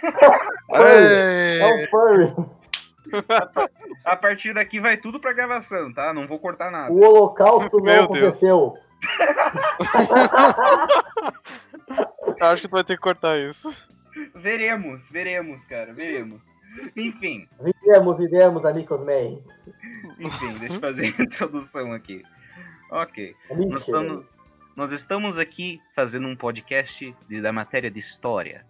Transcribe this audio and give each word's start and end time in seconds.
Furry. 0.00 1.60
É 1.60 1.74
um 1.74 1.86
furry. 1.88 2.34
A 4.04 4.16
partir 4.16 4.52
daqui 4.54 4.78
vai 4.80 4.96
tudo 4.96 5.18
pra 5.18 5.32
gravação, 5.32 5.92
tá? 5.92 6.12
Não 6.12 6.26
vou 6.26 6.38
cortar 6.38 6.70
nada. 6.70 6.92
O 6.92 7.00
holocausto 7.02 7.78
não 7.78 7.84
Meu 7.84 8.04
aconteceu. 8.04 8.74
Acho 12.40 12.62
que 12.62 12.68
tu 12.68 12.72
vai 12.72 12.84
ter 12.84 12.96
que 12.96 13.02
cortar 13.02 13.38
isso. 13.38 13.74
Veremos, 14.34 15.08
veremos, 15.10 15.64
cara, 15.64 15.92
veremos. 15.92 16.40
Enfim, 16.96 17.48
Vivemos, 17.60 18.18
vivemos, 18.18 18.64
amigos 18.64 19.02
May. 19.02 19.42
enfim, 20.18 20.52
deixa 20.58 20.74
eu 20.74 20.80
fazer 20.80 21.06
a 21.18 21.22
introdução 21.22 21.92
aqui. 21.92 22.22
Ok. 22.90 23.34
Nós 23.50 23.82
estamos, 23.82 24.24
nós 24.76 24.92
estamos 24.92 25.38
aqui 25.38 25.80
fazendo 25.94 26.26
um 26.28 26.36
podcast 26.36 27.14
de- 27.28 27.40
da 27.40 27.52
matéria 27.52 27.90
de 27.90 27.98
história. 27.98 28.64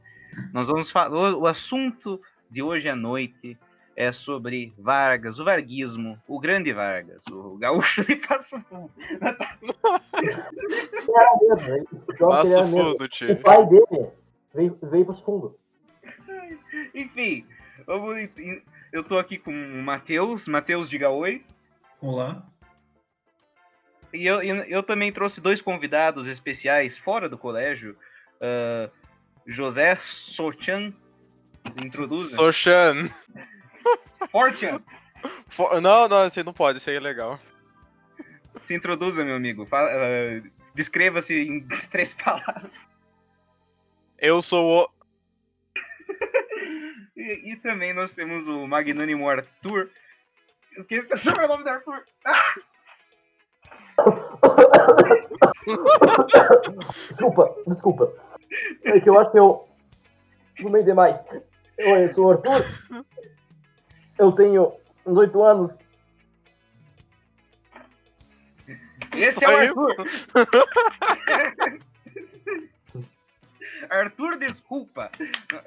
Nós 0.52 0.68
vamos 0.68 0.90
falar. 0.90 1.10
O 1.34 1.46
assunto 1.46 2.20
de 2.50 2.62
hoje 2.62 2.88
à 2.88 2.96
noite 2.96 3.56
é 3.96 4.12
sobre 4.12 4.72
Vargas, 4.78 5.38
o 5.40 5.44
varguismo, 5.44 6.18
o 6.28 6.38
grande 6.38 6.72
Vargas, 6.72 7.20
o 7.30 7.56
gaúcho 7.58 8.04
de 8.04 8.16
Passo 8.16 8.60
Fundo. 8.68 8.90
O 12.20 12.42
mesmo. 12.42 12.70
fundo, 12.70 13.04
O 13.04 13.08
tio. 13.08 13.36
pai 13.40 13.66
dele 13.66 14.08
veio, 14.54 14.78
veio 14.82 15.04
pros 15.04 15.20
fundos. 15.20 15.52
Enfim, 16.94 17.44
vamos, 17.86 18.28
eu 18.92 19.04
tô 19.04 19.18
aqui 19.18 19.38
com 19.38 19.50
o 19.52 19.82
Matheus, 19.82 20.46
Matheus 20.46 20.88
diga 20.88 21.10
oi. 21.10 21.44
Olá. 22.00 22.42
E 24.12 24.24
eu, 24.26 24.42
eu, 24.42 24.56
eu 24.64 24.82
também 24.82 25.12
trouxe 25.12 25.40
dois 25.40 25.60
convidados 25.60 26.26
especiais 26.26 26.96
fora 26.98 27.28
do 27.28 27.38
colégio. 27.38 27.96
ah, 28.40 28.88
José 29.48 29.96
Sochan, 30.00 30.92
se 30.92 31.84
introduza. 31.86 32.36
Sochan. 32.36 33.08
Fortune, 34.30 34.78
Fo- 35.48 35.80
Não, 35.80 36.06
não, 36.06 36.26
esse 36.26 36.42
não 36.44 36.52
pode, 36.52 36.78
esse 36.78 36.90
aí 36.90 36.96
é 36.96 37.00
legal. 37.00 37.40
se 38.60 38.74
introduza, 38.74 39.24
meu 39.24 39.34
amigo. 39.36 39.64
Fala, 39.66 39.88
ah, 39.90 40.42
Descreva-se 40.74 41.34
em 41.34 41.66
três 41.90 42.12
palavras. 42.14 42.70
Eu 44.18 44.42
sou 44.42 44.84
o. 44.84 44.88
E, 47.16 47.52
e 47.52 47.56
também 47.56 47.92
nós 47.92 48.14
temos 48.14 48.46
o 48.46 48.64
magnânimo 48.68 49.28
Arthur. 49.28 49.90
Esqueci 50.76 51.12
o 51.12 51.18
sobrenome 51.18 51.64
do 51.64 51.70
Arthur. 51.70 52.00
Desculpa, 57.08 57.54
desculpa. 57.66 58.12
É 58.94 59.00
que 59.00 59.08
eu 59.08 59.18
acho 59.18 59.30
que 59.30 59.38
eu 59.38 59.68
fumei 60.56 60.82
demais. 60.82 61.24
Eu, 61.76 61.96
eu 61.96 62.08
sou 62.08 62.26
o 62.26 62.30
Arthur. 62.32 62.64
Eu 64.18 64.32
tenho 64.32 64.72
18 65.06 65.42
anos. 65.42 65.78
Esse 69.14 69.44
é 69.44 69.48
o. 69.48 69.56
Arthur. 69.56 69.94
Arthur, 73.90 74.36
desculpa. 74.36 75.10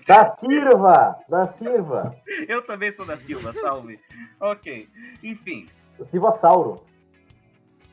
Da 0.06 0.26
Silva! 0.26 1.18
Da 1.28 1.46
Silva! 1.46 2.16
Eu 2.48 2.62
também 2.62 2.94
sou 2.94 3.06
da 3.06 3.18
Silva, 3.18 3.52
salve. 3.54 4.00
Ok, 4.40 4.88
enfim, 5.24 5.68
Silva 6.04 6.32
Sauro. 6.32 6.86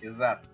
exato. 0.03 0.49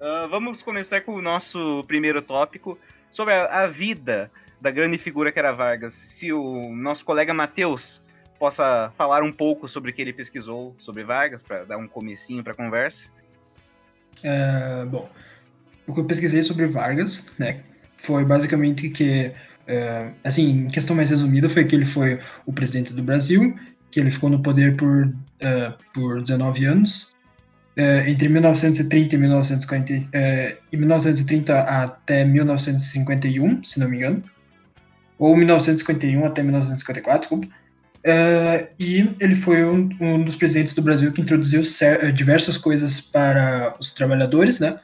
Ah, 0.00 0.26
vamos 0.28 0.62
começar 0.62 1.00
com 1.02 1.14
o 1.14 1.22
nosso 1.22 1.84
primeiro 1.86 2.22
tópico 2.22 2.78
sobre 3.10 3.34
a, 3.34 3.62
a 3.62 3.66
vida 3.66 4.30
da 4.60 4.70
grande 4.70 4.98
figura 4.98 5.30
que 5.30 5.38
era 5.38 5.52
Vargas. 5.52 5.94
Se 5.94 6.32
o 6.32 6.74
nosso 6.74 7.04
colega 7.04 7.32
Matheus 7.32 8.00
possa 8.38 8.92
falar 8.96 9.22
um 9.22 9.32
pouco 9.32 9.68
sobre 9.68 9.90
o 9.90 9.94
que 9.94 10.00
ele 10.00 10.12
pesquisou 10.12 10.74
sobre 10.78 11.02
Vargas, 11.02 11.42
para 11.42 11.64
dar 11.64 11.76
um 11.76 11.88
comecinho 11.88 12.42
para 12.42 12.52
a 12.52 12.56
conversa. 12.56 13.08
É, 14.22 14.84
bom, 14.86 15.08
o 15.86 15.92
que 15.92 16.00
eu 16.00 16.04
pesquisei 16.04 16.42
sobre 16.42 16.66
Vargas, 16.66 17.30
né, 17.38 17.60
foi 17.96 18.24
basicamente 18.24 18.88
que, 18.90 19.32
é, 19.66 20.12
assim, 20.22 20.50
em 20.50 20.68
questão 20.68 20.94
mais 20.94 21.10
resumida, 21.10 21.48
foi 21.48 21.64
que 21.64 21.74
ele 21.74 21.84
foi 21.84 22.20
o 22.46 22.52
presidente 22.52 22.92
do 22.92 23.02
Brasil, 23.02 23.58
que 23.90 23.98
ele 23.98 24.10
ficou 24.10 24.30
no 24.30 24.42
poder 24.42 24.76
por, 24.76 25.12
é, 25.40 25.74
por 25.92 26.20
19 26.20 26.64
anos, 26.64 27.16
é, 27.78 28.10
entre 28.10 28.28
1930 28.28 29.14
e 29.14 29.18
1940, 29.18 30.08
é, 30.12 30.56
e 30.72 30.76
1930 30.76 31.60
até 31.60 32.24
1951, 32.24 33.62
se 33.62 33.78
não 33.78 33.88
me 33.88 33.98
engano, 33.98 34.20
ou 35.16 35.36
1951 35.36 36.24
até 36.24 36.42
1954, 36.42 37.20
desculpa. 37.20 37.46
É, 38.04 38.70
e 38.80 39.14
ele 39.20 39.36
foi 39.36 39.64
um, 39.64 39.88
um 40.00 40.24
dos 40.24 40.34
presidentes 40.34 40.74
do 40.74 40.82
Brasil 40.82 41.12
que 41.12 41.20
introduziu 41.20 41.62
eh, 41.82 42.10
diversas 42.10 42.56
coisas 42.56 43.00
para 43.00 43.76
os 43.78 43.92
trabalhadores, 43.92 44.58
né? 44.58 44.78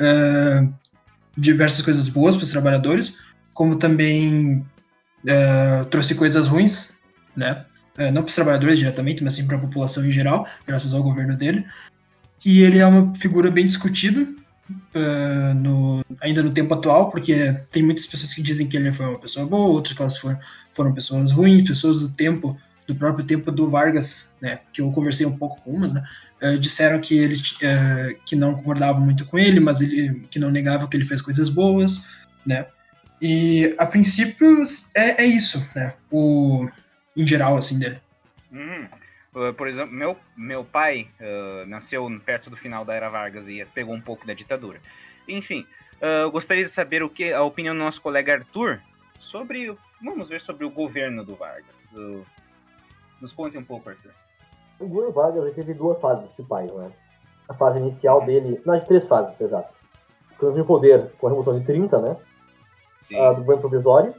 É, 0.00 0.66
diversas 1.36 1.82
coisas 1.82 2.08
boas 2.08 2.34
para 2.34 2.44
os 2.44 2.50
trabalhadores, 2.50 3.18
como 3.54 3.76
também 3.76 4.64
é, 5.26 5.84
trouxe 5.90 6.14
coisas 6.14 6.48
ruins, 6.48 6.92
né? 7.36 7.66
É, 7.98 8.10
não 8.10 8.22
para 8.22 8.30
os 8.30 8.34
trabalhadores 8.34 8.78
diretamente, 8.78 9.22
mas 9.22 9.34
sim 9.34 9.46
para 9.46 9.56
a 9.56 9.60
população 9.60 10.04
em 10.04 10.10
geral, 10.10 10.46
graças 10.66 10.94
ao 10.94 11.02
governo 11.02 11.36
dele. 11.36 11.64
E 12.44 12.62
ele 12.62 12.78
é 12.78 12.86
uma 12.86 13.14
figura 13.14 13.50
bem 13.50 13.66
discutida 13.66 14.26
é, 14.94 15.54
no, 15.54 16.04
ainda 16.20 16.42
no 16.42 16.50
tempo 16.50 16.74
atual, 16.74 17.10
porque 17.10 17.52
tem 17.70 17.82
muitas 17.82 18.06
pessoas 18.06 18.34
que 18.34 18.42
dizem 18.42 18.66
que 18.66 18.76
ele 18.76 18.92
foi 18.92 19.06
uma 19.06 19.18
pessoa 19.18 19.46
boa, 19.46 19.68
outras 19.68 19.94
que 19.94 20.02
elas 20.02 20.18
foram, 20.18 20.38
foram 20.72 20.92
pessoas 20.92 21.30
ruins, 21.30 21.66
pessoas 21.66 22.00
do 22.00 22.10
tempo, 22.10 22.56
do 22.86 22.94
próprio 22.94 23.24
tempo 23.24 23.50
do 23.52 23.70
Vargas, 23.70 24.28
né? 24.40 24.60
Que 24.72 24.80
eu 24.80 24.90
conversei 24.90 25.26
um 25.26 25.36
pouco 25.36 25.60
com 25.62 25.70
umas, 25.70 25.92
né? 25.92 26.02
eh, 26.42 26.56
disseram 26.56 27.00
que 27.00 27.16
eles 27.16 27.56
eh, 27.62 28.16
que 28.26 28.34
não 28.34 28.54
concordavam 28.54 29.00
muito 29.00 29.24
com 29.24 29.38
ele, 29.38 29.60
mas 29.60 29.80
ele 29.80 30.26
que 30.28 30.40
não 30.40 30.50
negavam 30.50 30.88
que 30.88 30.96
ele 30.96 31.04
fez 31.04 31.22
coisas 31.22 31.48
boas, 31.48 32.04
né? 32.44 32.66
E 33.20 33.74
a 33.78 33.86
princípio 33.86 34.62
é, 34.96 35.22
é 35.22 35.24
isso, 35.24 35.64
né? 35.74 35.94
O 36.10 36.68
em 37.16 37.26
geral 37.26 37.56
assim 37.56 37.78
dele. 37.78 37.98
Uhum. 38.50 38.86
Uh, 39.34 39.52
por 39.54 39.66
exemplo, 39.66 39.94
meu, 39.94 40.16
meu 40.36 40.62
pai 40.64 41.08
uh, 41.20 41.66
nasceu 41.66 42.06
perto 42.24 42.50
do 42.50 42.56
final 42.56 42.84
da 42.84 42.94
era 42.94 43.08
Vargas 43.08 43.48
e 43.48 43.64
pegou 43.74 43.94
um 43.94 44.00
pouco 44.00 44.26
da 44.26 44.34
ditadura. 44.34 44.78
Enfim, 45.26 45.66
uh, 46.02 46.04
eu 46.24 46.30
gostaria 46.30 46.64
de 46.64 46.70
saber 46.70 47.02
o 47.02 47.08
que 47.08 47.32
a 47.32 47.42
opinião 47.42 47.74
do 47.74 47.78
nosso 47.80 48.00
colega 48.00 48.34
Arthur 48.34 48.80
sobre. 49.18 49.70
o- 49.70 49.78
Vamos 50.04 50.28
ver 50.28 50.40
sobre 50.40 50.64
o 50.64 50.70
governo 50.70 51.24
do 51.24 51.34
Vargas. 51.36 51.74
Uh, 51.94 52.26
nos 53.20 53.32
conte 53.32 53.56
um 53.56 53.64
pouco, 53.64 53.88
Arthur. 53.88 54.10
O 54.80 54.86
governo 54.86 55.12
Vargas 55.12 55.44
ele 55.44 55.54
teve 55.54 55.72
duas 55.74 55.98
fases 56.00 56.26
principais, 56.26 56.70
né? 56.74 56.90
A 57.48 57.54
fase 57.54 57.78
inicial 57.78 58.24
dele, 58.26 58.60
não, 58.66 58.76
de 58.76 58.86
três 58.86 59.06
fases, 59.06 59.30
pra 59.30 59.36
ser 59.38 59.44
exato. 59.44 59.72
Quando 60.38 60.60
o 60.60 60.64
poder 60.66 61.12
com 61.18 61.26
a 61.26 61.30
Revolução 61.30 61.58
de 61.58 61.64
30, 61.64 62.00
né? 62.00 62.16
Sim. 63.00 63.16
A 63.18 63.32
do 63.32 63.40
governo 63.42 63.60
provisório, 63.60 64.14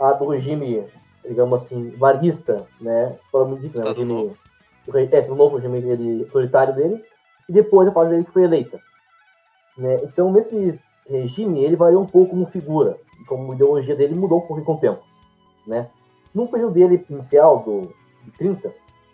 a 0.00 0.12
do 0.14 0.28
regime, 0.28 0.86
digamos 1.28 1.62
assim, 1.62 1.90
varguista, 1.90 2.66
né? 2.80 3.10
Né? 3.10 3.18
O 3.34 3.66
Estado 3.66 4.00
regime. 4.00 4.36
O 4.86 4.90
re- 4.90 5.08
é, 5.10 5.18
esse 5.18 5.30
novo 5.30 5.56
regime 5.56 5.80
dele, 5.80 6.24
autoritário 6.24 6.74
dele, 6.74 7.04
e 7.48 7.52
depois 7.52 7.88
a 7.88 7.92
fase 7.92 8.10
dele 8.10 8.24
que 8.24 8.32
foi 8.32 8.44
eleita. 8.44 8.80
Né? 9.76 10.00
Então, 10.04 10.32
nesse 10.32 10.80
regime, 11.08 11.62
ele 11.62 11.76
variou 11.76 12.02
um 12.02 12.06
pouco 12.06 12.30
como 12.30 12.46
figura, 12.46 12.98
e 13.20 13.24
como 13.24 13.54
ideologia 13.54 13.96
dele 13.96 14.14
mudou 14.14 14.38
um 14.38 14.46
pouco 14.46 14.62
com 14.62 14.74
o 14.74 14.78
tempo. 14.78 15.02
Né? 15.66 15.88
No 16.34 16.48
período 16.48 16.74
dele 16.74 17.04
inicial, 17.10 17.62
do, 17.62 17.92
de 18.24 18.30
30, 18.38 18.68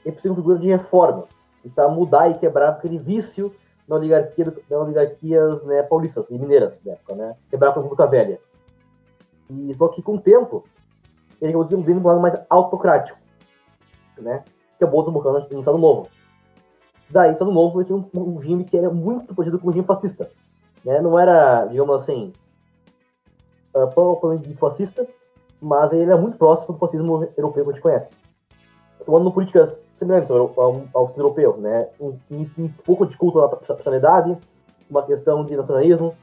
ele 0.05 0.13
precisa 0.13 0.33
uma 0.33 0.37
figura 0.37 0.59
de 0.59 0.69
reforma, 0.69 1.25
tentar 1.63 1.89
mudar 1.89 2.31
e 2.31 2.39
quebrar 2.39 2.71
aquele 2.71 2.99
vício 2.99 3.53
da 3.89 3.97
oligarquia, 3.97 4.45
das 4.45 4.81
oligarquias 4.81 5.65
né, 5.65 5.83
paulistas 5.83 6.31
e 6.31 6.39
mineiras 6.39 6.81
da 6.81 6.93
época, 6.93 7.15
né? 7.15 7.37
Quebrar 7.49 7.73
com 7.73 7.81
a 7.81 7.83
República 7.83 8.07
Velha. 8.07 8.41
E, 9.49 9.75
só 9.75 9.89
que 9.89 10.03
com 10.03 10.17
o 10.17 10.21
tempo, 10.21 10.65
ele 11.41 11.53
para 11.53 11.93
um 11.93 12.03
lado 12.03 12.21
mais 12.21 12.37
autocrático, 12.51 13.19
né? 14.19 14.43
Que 14.79 14.85
acabou 14.85 15.03
desembocando 15.03 15.47
no 15.51 15.61
Estado 15.61 15.79
Novo. 15.79 16.09
Daí, 17.09 17.31
o 17.31 17.33
Estado 17.33 17.53
Novo 17.53 17.85
tinha 17.85 17.97
um, 17.97 18.09
um 18.15 18.37
regime 18.37 18.65
que 18.65 18.77
era 18.77 18.91
muito 18.91 19.35
parecido 19.35 19.59
com 19.59 19.67
o 19.67 19.71
regime 19.71 19.87
fascista. 19.87 20.29
Né? 20.85 21.01
Não 21.01 21.19
era, 21.19 21.65
digamos 21.67 21.97
assim, 21.97 22.33
uh, 23.75 23.87
propriamente 23.89 24.55
fascista, 24.55 25.07
mas 25.61 25.93
ele 25.93 26.05
era 26.05 26.17
muito 26.17 26.37
próximo 26.37 26.75
do 26.75 26.79
fascismo 26.79 27.29
europeu 27.37 27.65
que 27.65 27.71
a 27.71 27.73
gente 27.73 27.83
conhece. 27.83 28.15
Tomando 29.05 29.31
políticas 29.31 29.87
semelhantes 29.95 30.31
ao, 30.31 30.53
ao, 30.61 30.83
ao 30.93 31.15
europeu, 31.17 31.57
né? 31.59 31.89
Um, 32.01 32.19
um, 32.31 32.51
um 32.59 32.69
pouco 32.85 33.07
de 33.07 33.17
culto 33.17 33.39
à 33.41 33.49
personalidade, 33.57 34.37
uma 34.91 35.03
questão 35.03 35.45
de 35.45 35.57
nacionalismo, 35.57 36.15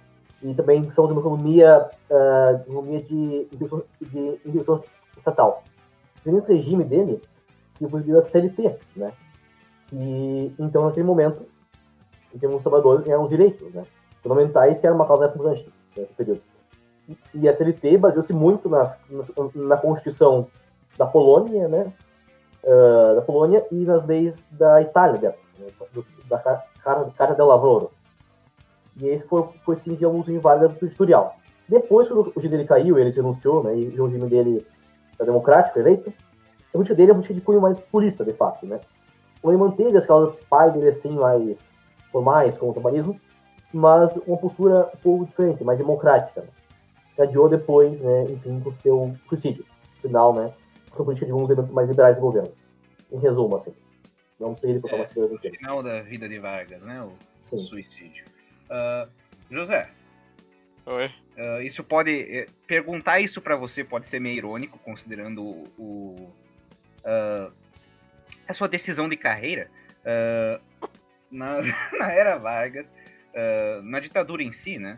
e 0.41 0.53
também 0.53 0.83
questão 0.83 1.07
de 1.07 1.13
uma 1.13 1.21
economia, 1.21 1.89
uh, 2.09 2.61
economia 2.61 3.01
de 3.01 3.47
intervenção, 3.53 3.83
de 4.01 4.19
intervenção 4.45 4.83
estatal. 5.15 5.63
Nesse 6.25 6.53
regime 6.53 6.83
dele, 6.83 7.21
que 7.75 7.87
foi 7.87 8.01
a 8.11 8.21
CLT, 8.21 8.79
né? 8.95 9.13
Que, 9.87 10.55
então, 10.59 10.85
naquele 10.85 11.05
momento, 11.05 11.45
de 12.33 12.47
trabalhadores, 12.59 13.07
eram 13.07 13.23
os 13.23 13.29
direitos, 13.29 13.73
né? 13.73 13.83
Fundamentais, 14.21 14.79
que 14.79 14.87
era 14.87 14.95
uma 14.95 15.07
causa 15.07 15.25
importante 15.25 15.71
nesse 15.95 16.13
período. 16.13 16.41
E 17.33 17.49
a 17.49 17.53
CLT 17.53 17.97
baseou-se 17.97 18.33
muito 18.33 18.69
nas, 18.69 19.01
na 19.53 19.77
Constituição 19.77 20.47
da 20.97 21.05
Polônia, 21.05 21.67
né? 21.67 21.91
Uh, 22.63 23.15
da 23.15 23.21
Polônia 23.21 23.65
e 23.71 23.83
nas 23.83 24.05
leis 24.05 24.47
da 24.53 24.81
Itália, 24.81 25.35
né, 25.59 25.67
da, 26.29 26.63
Carta 26.81 27.35
del 27.35 27.45
Lavoro. 27.45 27.91
E 28.95 29.07
esse 29.07 29.27
foi, 29.27 29.49
foi 29.65 29.75
sim, 29.75 29.95
digamos, 29.95 30.27
Vargas 30.41 30.73
do 30.73 30.85
editorial. 30.85 31.35
Depois 31.67 32.07
que 32.07 32.13
o 32.13 32.31
regime 32.33 32.65
caiu, 32.65 32.97
ele 32.97 33.11
se 33.11 33.19
renunciou, 33.19 33.63
né, 33.63 33.77
e 33.77 33.99
o 33.99 34.05
regime 34.05 34.29
dele 34.29 34.65
é 35.19 35.25
democrático, 35.25 35.77
eleito, 35.77 36.13
a 36.73 36.77
política 36.77 36.95
dele 36.95 37.11
é 37.11 37.13
uma 37.13 37.19
política 37.19 37.35
de 37.35 37.41
cunho 37.41 37.61
mais 37.61 37.77
populista, 37.77 38.25
de 38.25 38.33
fato, 38.33 38.65
né. 38.65 38.79
Ele 39.43 39.57
manteve 39.57 39.97
as 39.97 40.05
causas 40.05 40.29
principais 40.29 40.73
dele, 40.73 40.87
assim, 40.87 41.15
mais 41.15 41.73
formais, 42.11 42.57
como 42.57 42.71
o 42.71 42.73
trabalhismo, 42.73 43.19
mas 43.73 44.17
uma 44.17 44.37
postura 44.37 44.89
um 44.93 44.97
pouco 44.97 45.25
diferente, 45.25 45.63
mais 45.63 45.77
democrática. 45.77 46.41
Né? 46.41 46.47
Adiou 47.19 47.49
depois, 47.49 48.01
né, 48.01 48.23
enfim, 48.31 48.59
com 48.59 48.69
o 48.69 48.73
seu 48.73 49.15
suicídio 49.27 49.65
final, 50.01 50.33
né, 50.33 50.53
com 50.89 50.95
sua 50.95 51.05
política 51.05 51.25
de 51.25 51.31
alguns 51.31 51.49
elementos 51.49 51.71
mais 51.71 51.89
liberais 51.89 52.15
do 52.15 52.21
governo. 52.21 52.51
Em 53.11 53.19
resumo, 53.19 53.55
assim. 53.55 53.75
Vamos 54.39 54.59
seguir 54.59 54.79
para 54.79 54.95
é, 54.95 54.97
mais 54.97 55.11
o 55.15 55.37
final 55.37 55.83
da 55.83 56.01
vida 56.01 56.27
de 56.27 56.39
Vargas, 56.39 56.81
né, 56.81 57.03
o, 57.03 57.11
Sim. 57.41 57.59
suicídio. 57.59 58.25
Uh, 58.65 59.09
José. 59.49 59.89
Oi. 60.85 61.05
Uh, 61.37 61.61
isso 61.61 61.83
pode. 61.83 62.11
Eh, 62.11 62.47
perguntar 62.67 63.19
isso 63.19 63.41
para 63.41 63.55
você 63.55 63.83
pode 63.83 64.07
ser 64.07 64.19
meio 64.19 64.37
irônico, 64.37 64.77
considerando 64.79 65.63
o. 65.77 66.29
Uh, 67.03 67.51
a 68.47 68.53
sua 68.53 68.67
decisão 68.67 69.07
de 69.07 69.17
carreira. 69.17 69.67
na, 71.31 71.57
na 71.97 72.11
era 72.11 72.37
Vargas, 72.37 72.93
na 73.83 73.99
ditadura 73.99 74.43
em 74.43 74.51
si, 74.51 74.77
né? 74.77 74.97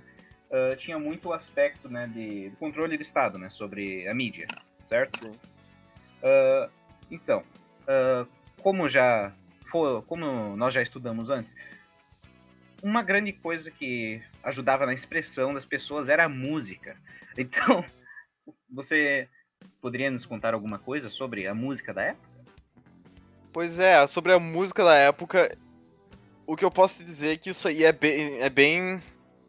tinha 0.78 0.98
muito 0.98 1.34
aspecto 1.34 1.90
né, 1.90 2.07
de, 2.07 2.50
de, 2.50 2.56
controle 2.56 2.98
do 2.98 3.04
Estado 3.04 3.38
né, 3.38 3.50
sobre 3.50 4.07
a 4.07 4.13
mídia, 4.13 4.48
certo? 4.88 5.31
então, 7.12 7.44
como 8.62 8.90
já 8.90 9.31
foi, 9.69 10.01
como 10.04 10.56
nós 10.56 10.74
já 10.74 10.81
estudamos 10.81 11.30
antes, 11.30 11.56
uma 12.81 13.01
grande 13.01 13.34
coisa 13.34 13.72
que 13.72 14.22
ajudava 14.44 14.86
na 14.86 14.94
expressão 14.94 15.54
das 15.54 15.66
pessoas 15.66 16.08
era 16.08 16.25
a 16.25 16.30
música. 16.30 16.96
Então, 17.38 17.84
você 18.69 19.28
poderia 19.86 20.10
nos 20.10 20.26
contar 20.26 20.56
alguma 20.56 20.80
coisa 20.80 21.10
sobre 21.10 21.46
a 21.46 21.54
música 21.54 21.94
da 21.94 22.02
época? 22.02 22.28
Pois 23.54 23.78
é, 23.78 24.08
sobre 24.08 24.34
a 24.34 24.40
música 24.40 24.84
da 24.84 24.96
época, 24.96 25.56
o 26.48 26.56
que 26.56 26.66
eu 26.66 26.72
posso 26.72 27.04
dizer 27.04 27.34
é 27.34 27.38
que 27.38 27.52
isso 27.52 27.68
aí 27.68 27.84
é 27.84 27.92
bem. 27.92 28.40
É 28.40 28.50
bem 28.50 29.00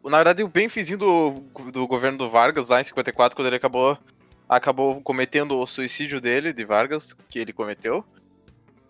na 0.04 0.18
verdade, 0.18 0.44
o 0.44 0.48
bem 0.48 0.68
fizinho 0.68 0.98
do, 0.98 1.40
do 1.72 1.86
governo 1.86 2.18
do 2.18 2.28
Vargas, 2.28 2.68
lá 2.68 2.82
em 2.82 2.84
54, 2.84 3.34
quando 3.34 3.46
ele 3.46 3.56
acabou, 3.56 3.96
acabou 4.46 5.00
cometendo 5.00 5.58
o 5.58 5.66
suicídio 5.66 6.20
dele, 6.20 6.52
de 6.52 6.66
Vargas, 6.66 7.16
que 7.30 7.38
ele 7.38 7.54
cometeu. 7.54 8.04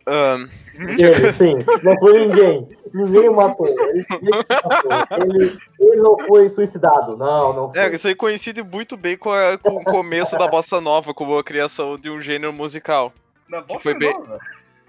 Um... 0.08 0.48
Ele, 0.78 1.32
sim, 1.32 1.54
não 1.82 1.98
foi 1.98 2.26
ninguém. 2.26 2.68
Ninguém 2.92 3.30
matou. 3.30 3.66
Ele, 3.66 4.06
matou. 4.10 5.22
Ele, 5.22 5.58
ele, 5.80 5.96
não 5.96 6.18
foi 6.26 6.48
suicidado. 6.48 7.16
Não, 7.16 7.52
não 7.52 7.70
foi. 7.70 7.80
É, 7.80 7.94
isso 7.94 8.06
aí 8.06 8.14
coincide 8.14 8.62
muito 8.62 8.96
bem 8.96 9.16
com, 9.16 9.30
a, 9.30 9.58
com 9.58 9.76
o 9.76 9.84
começo 9.84 10.36
da 10.36 10.46
bossa 10.46 10.80
nova, 10.80 11.14
com 11.14 11.38
a 11.38 11.42
criação 11.42 11.98
de 11.98 12.10
um 12.10 12.20
gênero 12.20 12.52
musical. 12.52 13.12
Da 13.48 13.62
bossa 13.62 13.80
foi 13.80 13.94
bem... 13.94 14.12
nova? 14.12 14.38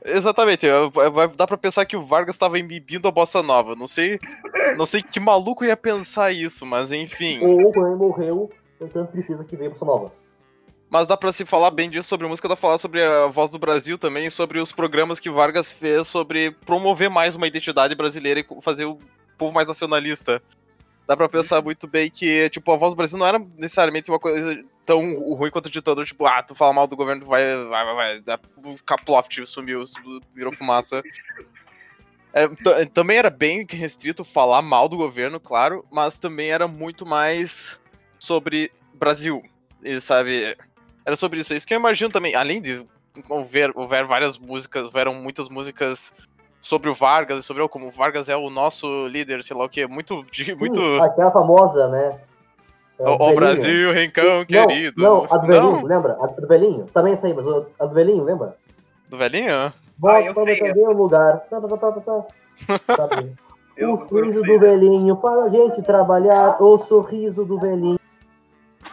Exatamente, 0.06 0.66
dá 1.36 1.48
pra 1.48 1.58
pensar 1.58 1.86
que 1.86 1.98
o 1.98 2.02
Vargas 2.02 2.36
estava 2.36 2.60
embebindo 2.60 3.08
a 3.08 3.12
bossa 3.12 3.42
nova. 3.42 3.76
Não 3.76 3.88
sei, 3.88 4.20
não 4.78 4.86
sei 4.86 5.02
que 5.02 5.20
maluco 5.20 5.66
ia 5.66 5.76
pensar 5.76 6.32
isso, 6.32 6.66
mas 6.66 6.92
enfim. 6.92 7.40
Ou 7.44 7.74
quando 7.74 7.88
ele 7.88 7.96
morreu, 7.96 8.50
então 8.80 9.06
precisa 9.06 9.44
que 9.44 9.58
venha 9.58 9.70
a 9.70 9.74
bossa 9.74 9.86
nova. 9.86 10.12
Mas 10.90 11.06
dá 11.06 11.18
para 11.18 11.34
se 11.34 11.46
falar 11.46 11.72
bem 11.72 11.90
disso 11.90 12.08
sobre 12.08 12.28
música, 12.28 12.48
dá 12.48 12.56
pra 12.56 12.62
falar 12.62 12.78
sobre 12.78 13.04
a 13.04 13.28
voz 13.28 13.50
do 13.50 13.60
Brasil 13.60 13.98
também, 13.98 14.30
sobre 14.30 14.60
os 14.60 14.72
programas 14.72 15.20
que 15.20 15.30
Vargas 15.30 15.72
fez 15.72 16.08
sobre 16.08 16.52
promover 16.66 17.10
mais 17.10 17.36
uma 17.36 17.48
identidade 17.48 17.94
brasileira 17.94 18.40
e 18.40 18.62
fazer 18.62 18.86
o 18.86 18.98
povo 19.38 19.54
mais 19.54 19.68
nacionalista. 19.68 20.42
Dá 21.06 21.16
pra 21.16 21.28
pensar 21.30 21.62
muito 21.62 21.88
bem 21.88 22.10
que, 22.10 22.50
tipo, 22.50 22.72
a 22.72 22.78
voz 22.78 22.94
do 22.94 22.98
Brasil 22.98 23.18
não 23.18 23.28
era 23.28 23.40
necessariamente 23.58 24.10
uma 24.10 24.20
coisa 24.20 24.64
tão 24.86 25.20
ruim 25.36 25.52
quanto 25.52 25.68
o 25.68 25.70
ditador, 25.70 26.06
tipo, 26.06 26.26
ah, 26.26 26.42
tu 26.42 26.56
fala 26.56 26.74
mal 26.74 26.88
do 26.88 26.96
governo, 26.96 27.26
vai, 27.26 27.44
vai, 27.66 27.96
vai, 27.96 28.22
vai, 28.22 28.40
Kaploft 28.86 29.46
sumiu, 29.46 29.84
virou 30.34 30.54
fumaça. 30.54 31.04
É, 32.34 32.48
também 32.94 33.18
era 33.18 33.30
bem 33.30 33.66
restrito 33.70 34.24
falar 34.24 34.62
mal 34.62 34.88
do 34.88 34.96
governo, 34.96 35.40
claro, 35.40 35.86
mas 35.92 36.20
também 36.20 36.50
era 36.50 36.68
muito 36.68 37.06
mais 37.06 37.82
sobre 38.20 38.72
Brasil. 38.94 39.44
E, 39.84 40.00
sabe, 40.00 40.56
era 41.08 41.16
sobre 41.16 41.40
isso. 41.40 41.54
É 41.54 41.56
isso 41.56 41.66
que 41.66 41.74
eu 41.74 41.80
imagino 41.80 42.12
também. 42.12 42.36
Além 42.36 42.62
de 42.62 42.86
houver, 43.30 43.72
houver 43.74 44.06
várias 44.06 44.38
músicas, 44.38 44.84
houveram 44.84 45.14
muitas 45.14 45.48
músicas 45.48 46.12
sobre 46.60 46.90
o 46.90 46.94
Vargas, 46.94 47.46
sobre 47.46 47.64
oh, 47.64 47.70
como 47.70 47.88
o 47.88 47.92
Vargas 47.92 48.28
é 48.28 48.36
o 48.36 48.50
nosso 48.50 49.08
líder, 49.08 49.42
sei 49.42 49.56
lá 49.56 49.64
o 49.64 49.70
que, 49.70 49.88
muito. 49.88 50.26
Sim, 50.36 50.54
muito... 50.60 51.02
Aquela 51.02 51.32
famosa, 51.32 51.88
né? 51.88 52.20
É, 53.00 53.08
o, 53.08 53.14
o 53.14 53.36
Brasil, 53.36 53.94
Rincão, 53.94 54.44
querido. 54.44 55.02
Não, 55.02 55.26
a 55.30 55.38
do 55.38 55.48
Velhinho, 55.48 55.86
lembra? 55.86 56.18
A 56.20 56.28
do 56.28 56.48
Velhinho? 56.48 56.86
Também 56.94 57.12
é 57.12 57.14
essa 57.14 57.28
aí, 57.28 57.34
mas 57.34 57.48
a 57.48 57.86
do 57.86 57.94
Velhinho, 57.94 58.24
lembra? 58.26 58.58
Do 59.08 59.18
Velhinho? 59.18 59.72
Volta 59.98 60.30
ah, 60.30 60.34
para 60.34 60.90
o 60.90 60.94
lugar. 60.94 61.40
Tá, 61.50 61.62
tá, 61.62 61.68
tá, 61.70 61.92
tá, 61.92 62.02
tá. 62.02 62.96
Sabe? 62.98 63.34
o 63.80 64.08
sorriso 64.10 64.42
do 64.42 64.60
velhinho 64.60 65.16
para 65.16 65.44
a 65.44 65.50
gente 65.50 65.82
trabalhar, 65.84 66.62
o 66.62 66.78
sorriso 66.78 67.46
do 67.46 67.60
velhinho 67.60 68.00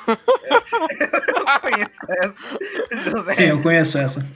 eu 0.75 1.61
conheço 1.61 2.06
essa. 2.09 3.11
José. 3.11 3.31
Sim, 3.31 3.44
eu 3.44 3.62
conheço 3.62 3.99
essa. 3.99 4.31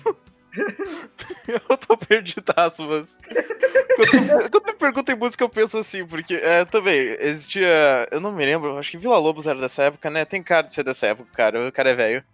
eu 1.49 1.77
tô 1.77 1.97
perdidaço, 1.97 2.87
mas. 2.87 3.19
Quando, 4.11 4.51
quando 4.51 4.69
eu 4.69 4.75
pergunto 4.75 5.13
em 5.13 5.17
música, 5.17 5.45
eu 5.45 5.49
penso 5.49 5.79
assim, 5.79 6.05
porque 6.07 6.35
é, 6.35 6.65
também 6.65 7.17
existia. 7.21 8.07
Eu 8.11 8.21
não 8.21 8.33
me 8.33 8.45
lembro, 8.45 8.79
acho 8.79 8.91
que 8.91 8.99
Vila 8.99 9.19
Lobos 9.19 9.47
era 9.47 9.61
dessa 9.61 9.85
época, 9.85 10.11
né? 10.11 10.25
Tem 10.25 10.43
cara 10.43 10.67
de 10.67 10.75
ser 10.75 10.85
dessa 10.85 11.07
época, 11.07 11.29
cara. 11.33 11.69
O 11.69 11.73
cara 11.73 11.91
é 11.91 11.95
velho. 11.95 12.25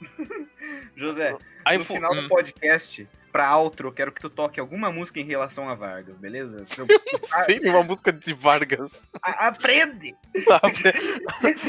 José, 0.96 1.36
no 1.76 1.84
final 1.84 2.12
do 2.12 2.22
hum. 2.22 2.28
podcast, 2.28 3.06
pra 3.30 3.56
outro, 3.56 3.88
eu 3.88 3.92
quero 3.92 4.10
que 4.10 4.20
tu 4.20 4.28
toque 4.28 4.58
alguma 4.58 4.90
música 4.90 5.20
em 5.20 5.24
relação 5.24 5.68
a 5.68 5.74
Vargas, 5.74 6.16
beleza? 6.16 6.64
Sim, 7.46 7.68
uma 7.68 7.82
música 7.82 8.12
de 8.12 8.32
Vargas. 8.32 9.08
A 9.22 9.46
aprende! 9.48 10.14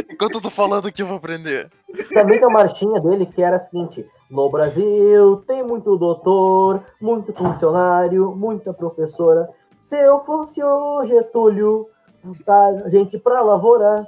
Enquanto 0.09 0.35
eu 0.35 0.42
tô 0.42 0.50
falando 0.50 0.88
aqui, 0.88 1.01
eu 1.01 1.07
vou 1.07 1.18
aprender. 1.18 1.69
Também 2.13 2.39
tem 2.39 2.47
uma 2.47 2.59
marchinha 2.59 3.00
dele 3.00 3.25
que 3.25 3.41
era 3.41 3.56
a 3.56 3.59
seguinte: 3.59 4.06
No 4.30 4.49
Brasil 4.49 5.37
tem 5.47 5.64
muito 5.64 5.97
doutor, 5.97 6.83
muito 7.02 7.33
funcionário, 7.33 8.35
muita 8.35 8.73
professora. 8.73 9.49
Se 9.81 9.97
eu 9.97 10.23
fosse 10.23 10.64
o 10.64 11.04
Getúlio, 11.06 11.87
tá 12.45 12.90
gente 12.90 13.18
pra 13.18 13.42
lavourar. 13.42 14.06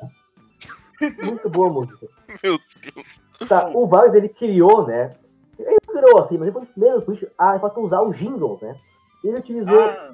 Muito 1.24 1.50
boa 1.50 1.70
música. 1.70 2.08
Meu 2.44 2.60
Deus. 2.94 3.22
Tá, 3.50 3.72
o 3.74 3.88
Vargas 3.88 4.14
ele 4.14 4.30
criou, 4.30 4.86
né? 4.86 5.16
Ele 5.58 5.80
criou 5.88 6.20
assim, 6.20 6.38
mas 6.38 6.48
ele 6.48 6.66
foi 6.66 6.68
menos 6.78 7.04
ah, 7.38 7.58
para 7.60 7.80
usar 7.80 8.02
os 8.02 8.16
jingles, 8.16 8.62
né? 8.62 8.76
Ele 9.24 9.38
utilizou. 9.38 9.82
Ah, 9.82 10.12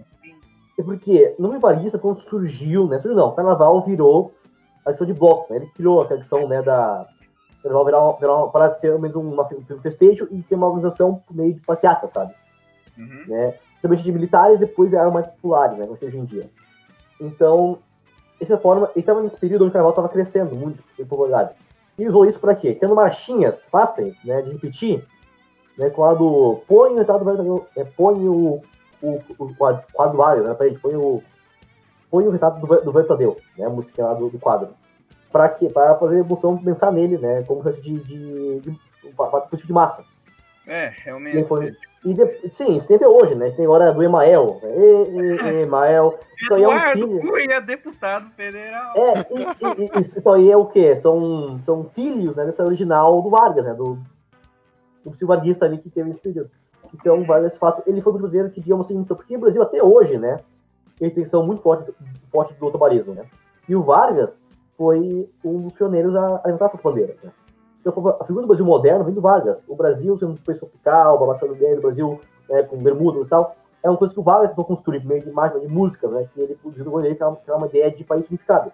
é 0.79 0.83
porque 0.83 1.35
no 1.39 1.47
nome 1.47 1.59
varguista, 1.59 1.97
quando 1.97 2.17
surgiu, 2.17 2.87
né? 2.87 2.99
Surgiu 2.99 3.17
não, 3.17 3.33
carnaval 3.33 3.81
virou 3.81 4.33
a 4.85 4.89
questão 4.89 5.07
de 5.07 5.13
blocos, 5.13 5.49
né? 5.49 5.57
Ele 5.57 5.67
criou 5.67 6.01
a 6.01 6.07
questão, 6.07 6.47
né, 6.47 6.61
da. 6.61 7.05
Carnaval 7.61 7.85
virar 7.85 8.01
uma, 8.01 8.17
virar 8.17 8.35
uma 8.35 8.49
parada 8.49 8.73
de 8.73 8.79
ser 8.79 8.97
menos 8.99 9.15
uma, 9.15 9.43
um 9.43 9.81
festejo 9.81 10.27
e 10.31 10.41
ter 10.43 10.55
uma 10.55 10.67
organização 10.67 11.21
meio 11.31 11.53
de 11.53 11.61
passeata, 11.61 12.07
sabe? 12.07 12.33
Uhum. 12.97 13.23
Né? 13.27 13.55
Também 13.81 13.97
de 13.97 14.11
militares, 14.11 14.59
depois 14.59 14.93
eram 14.93 15.11
mais 15.11 15.25
populares, 15.27 15.77
né? 15.77 15.85
Como 15.85 15.97
hoje 16.01 16.17
em 16.17 16.25
dia. 16.25 16.49
Então, 17.19 17.79
dessa 18.39 18.57
forma, 18.57 18.89
ele 18.95 19.01
estava 19.01 19.21
nesse 19.21 19.37
período 19.37 19.63
onde 19.63 19.69
o 19.69 19.73
carnaval 19.73 19.91
estava 19.91 20.09
crescendo 20.09 20.55
muito 20.55 20.83
em 20.97 21.05
popularidade. 21.05 21.55
E 21.97 22.07
usou 22.07 22.25
isso 22.25 22.39
para 22.39 22.53
quê? 22.53 22.75
Tendo 22.75 22.95
marchinhas 22.95 23.65
fáceis, 23.65 24.15
né, 24.23 24.41
de 24.41 24.51
repetir, 24.51 25.03
né, 25.77 25.89
com 25.89 26.03
a 26.03 26.13
do 26.13 26.61
põe 26.67 26.93
o 26.93 26.97
retrato 26.97 27.23
do 27.23 27.67
é, 27.75 27.83
põe 27.83 28.27
o, 28.27 28.61
o, 29.01 29.19
o 29.39 29.55
quadro 29.55 30.21
Arias, 30.21 30.45
né, 30.45 30.53
põe 30.53 30.95
o 30.95 31.23
põe 32.09 32.27
o 32.27 32.31
retrato 32.31 32.59
do, 32.59 32.81
do 32.81 32.91
Vertadeu, 32.91 33.37
né, 33.57 33.65
a 33.65 33.69
música 33.69 34.05
lá 34.05 34.13
do, 34.13 34.29
do 34.29 34.39
quadro. 34.39 34.69
Para 35.31 35.49
quê? 35.49 35.69
Para 35.69 35.95
fazer 35.95 36.17
a 36.17 36.19
emoção 36.19 36.57
pensar 36.57 36.91
nele, 36.91 37.17
né, 37.17 37.43
como 37.43 37.61
se 37.71 37.81
de, 37.81 37.99
de, 37.99 38.59
de, 38.59 38.71
de, 38.71 38.77
de, 39.57 39.67
de 39.67 39.73
massa. 39.73 40.05
É, 40.65 40.91
realmente. 41.03 41.39
E 41.39 41.45
foi, 41.45 41.75
e 42.07 42.13
de, 42.13 42.53
sim, 42.53 42.75
isso 42.75 42.87
tem 42.87 42.97
até 42.97 43.07
hoje, 43.07 43.35
né? 43.35 43.49
Tem 43.51 43.65
agora 43.65 43.91
do 43.91 44.03
Emael. 44.03 44.61
Né? 44.61 45.63
Emael. 45.63 46.17
Isso 46.41 46.53
aí 46.53 46.63
é 46.63 46.67
um 46.67 46.81
filho. 46.93 47.19
Cunha, 47.19 47.59
deputado 47.59 48.29
federal. 48.29 48.93
É, 48.95 49.19
e, 49.33 49.97
e, 49.97 49.99
isso 49.99 50.29
aí 50.29 50.51
é 50.51 50.55
o 50.55 50.65
quê? 50.65 50.95
São, 50.95 51.59
são 51.63 51.83
filhos 51.85 52.37
né, 52.37 52.45
dessa 52.45 52.63
original 52.63 53.21
do 53.21 53.29
Vargas, 53.29 53.65
né? 53.65 53.73
Do, 53.73 53.97
do 55.03 55.15
silvarguista 55.15 55.65
ali 55.65 55.77
que 55.77 55.89
teve 55.89 56.07
nesse 56.07 56.21
período. 56.21 56.51
Então, 56.93 57.25
Vargas, 57.25 57.53
esse 57.53 57.59
fato, 57.59 57.83
ele 57.85 58.01
foi 58.01 58.13
o 58.13 58.17
cruzeiro 58.17 58.49
que, 58.49 58.61
digamos 58.61 58.85
assim, 58.85 59.03
porque 59.03 59.35
o 59.35 59.39
Brasil 59.39 59.61
até 59.61 59.81
hoje, 59.83 60.17
né? 60.17 60.39
Ele 61.01 61.11
tem 61.11 61.23
questão 61.23 61.45
muito 61.45 61.61
forte, 61.61 61.93
forte 62.29 62.53
do 62.53 62.71
tobarismo, 62.71 63.13
né? 63.13 63.25
E 63.67 63.75
o 63.75 63.83
Vargas 63.83 64.45
foi 64.77 65.29
um 65.43 65.61
dos 65.61 65.73
pioneiros 65.73 66.15
a, 66.15 66.41
a 66.45 66.65
essas 66.65 66.79
bandeiras, 66.79 67.23
né? 67.23 67.31
Então, 67.81 67.93
a 68.19 68.23
figura 68.25 68.43
do 68.43 68.47
Brasil 68.47 68.65
moderno 68.65 69.03
vem 69.03 69.13
do 69.13 69.21
Vargas. 69.21 69.65
O 69.67 69.75
Brasil 69.75 70.17
sendo 70.17 70.33
um 70.33 70.35
país 70.35 70.59
tropical, 70.59 71.23
a 71.23 71.27
maçã 71.27 71.47
do 71.47 71.55
Brasil 71.81 72.19
né, 72.49 72.63
com 72.63 72.77
bermudas 72.77 73.27
e 73.27 73.29
tal, 73.29 73.55
é 73.81 73.89
uma 73.89 73.97
coisa 73.97 74.13
que 74.13 74.19
o 74.19 74.23
Vargas 74.23 74.49
tentou 74.51 74.65
construir 74.65 75.05
meio 75.05 75.21
de 75.21 75.29
imagens, 75.29 75.61
de 75.61 75.67
músicas, 75.67 76.11
né, 76.11 76.27
que 76.31 76.41
ele 76.41 76.55
produziu 76.55 76.85
no 76.85 76.99
ele, 76.99 77.15
que 77.15 77.23
era 77.23 77.57
uma 77.57 77.67
ideia 77.67 77.89
de 77.89 78.03
país 78.03 78.27
unificado. 78.29 78.71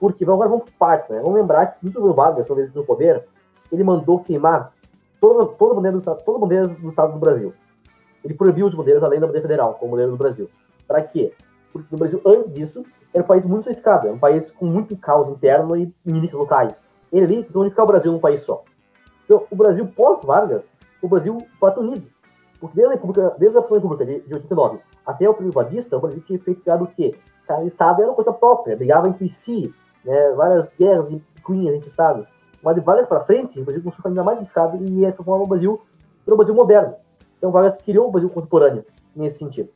Porque 0.00 0.24
agora 0.24 0.48
vamos 0.48 0.64
por 0.64 0.72
partes, 0.74 1.08
né? 1.10 1.20
Vamos 1.20 1.34
lembrar 1.34 1.66
que 1.66 1.86
o 1.96 2.14
Vargas, 2.14 2.46
quando 2.46 2.60
ele 2.60 2.72
no 2.74 2.84
poder, 2.84 3.24
ele 3.72 3.82
mandou 3.82 4.20
queimar 4.20 4.72
toda, 5.20 5.46
toda, 5.46 5.72
a 5.72 5.74
bandeira 5.76 5.98
do, 5.98 6.04
toda 6.22 6.38
a 6.38 6.40
bandeira 6.40 6.68
do 6.68 6.88
Estado 6.88 7.12
do 7.12 7.18
Brasil. 7.18 7.52
Ele 8.22 8.34
proibiu 8.34 8.66
as 8.66 8.74
bandeiras 8.74 9.02
além 9.02 9.20
da 9.20 9.26
bandeira 9.26 9.46
federal, 9.46 9.74
como 9.74 9.92
bandeira 9.92 10.10
do 10.10 10.18
Brasil. 10.18 10.50
Para 10.86 11.02
quê? 11.02 11.32
Porque 11.78 11.94
no 11.94 11.98
Brasil, 11.98 12.20
antes 12.24 12.52
disso, 12.52 12.84
era 13.12 13.22
um 13.22 13.26
país 13.26 13.44
muito 13.44 13.66
unificado, 13.66 14.06
era 14.06 14.14
um 14.14 14.18
país 14.18 14.50
com 14.50 14.66
muito 14.66 14.96
caos 14.96 15.28
interno 15.28 15.76
e 15.76 15.92
milícias 16.04 16.38
locais. 16.38 16.84
Ele 17.12 17.24
ali 17.24 17.44
tentou 17.44 17.62
unificar 17.62 17.84
o 17.84 17.88
Brasil 17.88 18.12
num 18.12 18.18
país 18.18 18.42
só. 18.42 18.62
Então, 19.24 19.44
o 19.50 19.56
Brasil 19.56 19.86
pós-Vargas, 19.86 20.72
o 21.02 21.08
Brasil 21.08 21.46
foi 21.58 21.72
unido. 21.78 22.06
Porque 22.60 22.76
desde 22.76 22.92
a, 22.92 22.96
República, 22.96 23.34
desde 23.38 23.58
a 23.58 23.60
República 23.60 24.04
de, 24.04 24.20
de 24.20 24.34
89 24.34 24.78
até 25.04 25.28
o 25.28 25.34
período 25.34 25.54
varguista, 25.54 25.96
o 25.96 26.00
Brasil 26.00 26.20
tinha 26.22 26.38
feito 26.38 26.62
criado 26.62 26.84
o 26.84 26.86
quê? 26.86 27.14
Cada 27.46 27.64
estado 27.64 28.00
era 28.02 28.10
uma 28.10 28.16
coisa 28.16 28.32
própria, 28.32 28.76
brigava 28.76 29.08
entre 29.08 29.28
si, 29.28 29.72
né, 30.04 30.32
várias 30.32 30.74
guerras 30.74 31.12
e 31.12 31.22
cunhas 31.42 31.74
entre 31.74 31.88
estados. 31.88 32.32
Mas 32.62 32.74
de 32.74 32.80
Vargas 32.80 33.06
para 33.06 33.20
frente, 33.20 33.60
o 33.60 33.64
Brasil 33.64 33.82
começou 33.82 33.94
a 33.94 33.96
ficar 33.96 34.08
ainda 34.08 34.24
mais 34.24 34.38
unificado 34.38 34.76
e 34.76 35.00
ia 35.00 35.12
transformar 35.12 35.44
o 35.44 35.46
Brasil 35.46 35.80
pelo 36.24 36.36
Brasil 36.36 36.54
moderno. 36.54 36.94
Então 37.38 37.52
Vargas 37.52 37.76
criou 37.76 38.08
o 38.08 38.10
Brasil 38.10 38.28
contemporâneo 38.30 38.84
nesse 39.14 39.38
sentido. 39.38 39.70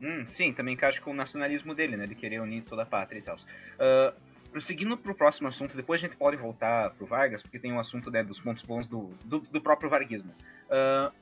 Hum, 0.00 0.26
sim, 0.26 0.52
também 0.52 0.74
encaixa 0.74 1.00
com 1.00 1.10
o 1.10 1.14
nacionalismo 1.14 1.74
dele, 1.74 1.96
né? 1.96 2.06
De 2.06 2.14
querer 2.14 2.40
unir 2.40 2.62
toda 2.62 2.82
a 2.82 2.86
pátria 2.86 3.18
e 3.18 3.22
tal. 3.22 3.36
Uh, 3.36 4.14
prosseguindo 4.50 4.96
para 4.96 5.12
o 5.12 5.14
próximo 5.14 5.48
assunto, 5.48 5.76
depois 5.76 6.02
a 6.02 6.06
gente 6.06 6.16
pode 6.16 6.36
voltar 6.36 6.90
para 6.90 7.04
o 7.04 7.06
Vargas, 7.06 7.42
porque 7.42 7.58
tem 7.58 7.72
um 7.72 7.80
assunto 7.80 8.10
né, 8.10 8.22
dos 8.22 8.40
pontos 8.40 8.62
bons 8.64 8.86
do, 8.86 9.08
do, 9.24 9.40
do 9.40 9.60
próprio 9.60 9.90
varguismo. 9.90 10.32
Uh, 10.66 11.12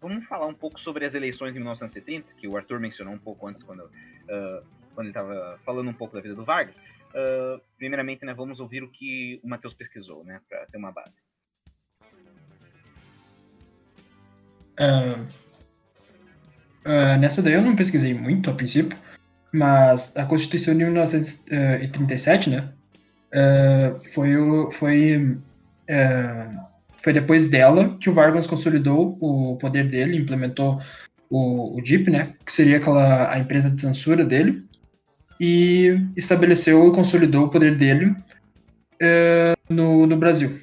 vamos 0.00 0.24
falar 0.26 0.46
um 0.46 0.54
pouco 0.54 0.80
sobre 0.80 1.04
as 1.04 1.14
eleições 1.14 1.52
de 1.52 1.58
1970, 1.58 2.32
que 2.34 2.48
o 2.48 2.56
Arthur 2.56 2.80
mencionou 2.80 3.12
um 3.12 3.18
pouco 3.18 3.46
antes, 3.46 3.62
quando, 3.62 3.80
uh, 3.84 4.64
quando 4.94 5.06
ele 5.06 5.10
estava 5.10 5.58
falando 5.64 5.90
um 5.90 5.94
pouco 5.94 6.14
da 6.14 6.20
vida 6.20 6.34
do 6.34 6.44
Vargas. 6.44 6.74
Uh, 7.10 7.60
primeiramente, 7.76 8.24
né, 8.24 8.32
vamos 8.32 8.60
ouvir 8.60 8.82
o 8.82 8.88
que 8.88 9.40
o 9.42 9.48
Matheus 9.48 9.74
pesquisou, 9.74 10.24
né, 10.24 10.40
para 10.48 10.64
ter 10.66 10.78
uma 10.78 10.92
base. 10.92 11.14
Uh, 14.78 15.49
uh, 16.84 17.18
nessa 17.18 17.42
daí 17.42 17.54
eu 17.54 17.62
não 17.62 17.76
pesquisei 17.76 18.14
muito 18.14 18.50
a 18.50 18.54
princípio, 18.54 18.96
mas 19.52 20.16
a 20.16 20.24
Constituição 20.24 20.74
de 20.74 20.84
1937, 20.84 22.50
né, 22.50 22.68
foi, 24.12 24.30
foi, 24.72 25.38
foi 26.98 27.12
depois 27.12 27.50
dela 27.50 27.96
que 28.00 28.08
o 28.08 28.12
Vargas 28.12 28.46
consolidou 28.46 29.18
o 29.20 29.56
poder 29.56 29.88
dele, 29.88 30.16
implementou 30.16 30.80
o, 31.28 31.76
o 31.76 31.82
DIP, 31.82 32.10
né, 32.10 32.34
que 32.44 32.52
seria 32.52 32.76
aquela 32.76 33.32
a 33.32 33.38
empresa 33.38 33.70
de 33.70 33.80
censura 33.80 34.24
dele, 34.24 34.64
e 35.40 35.98
estabeleceu 36.16 36.86
e 36.86 36.92
consolidou 36.92 37.46
o 37.46 37.50
poder 37.50 37.76
dele 37.76 38.10
uh, 38.10 39.56
no, 39.68 40.06
no 40.06 40.16
Brasil. 40.16 40.60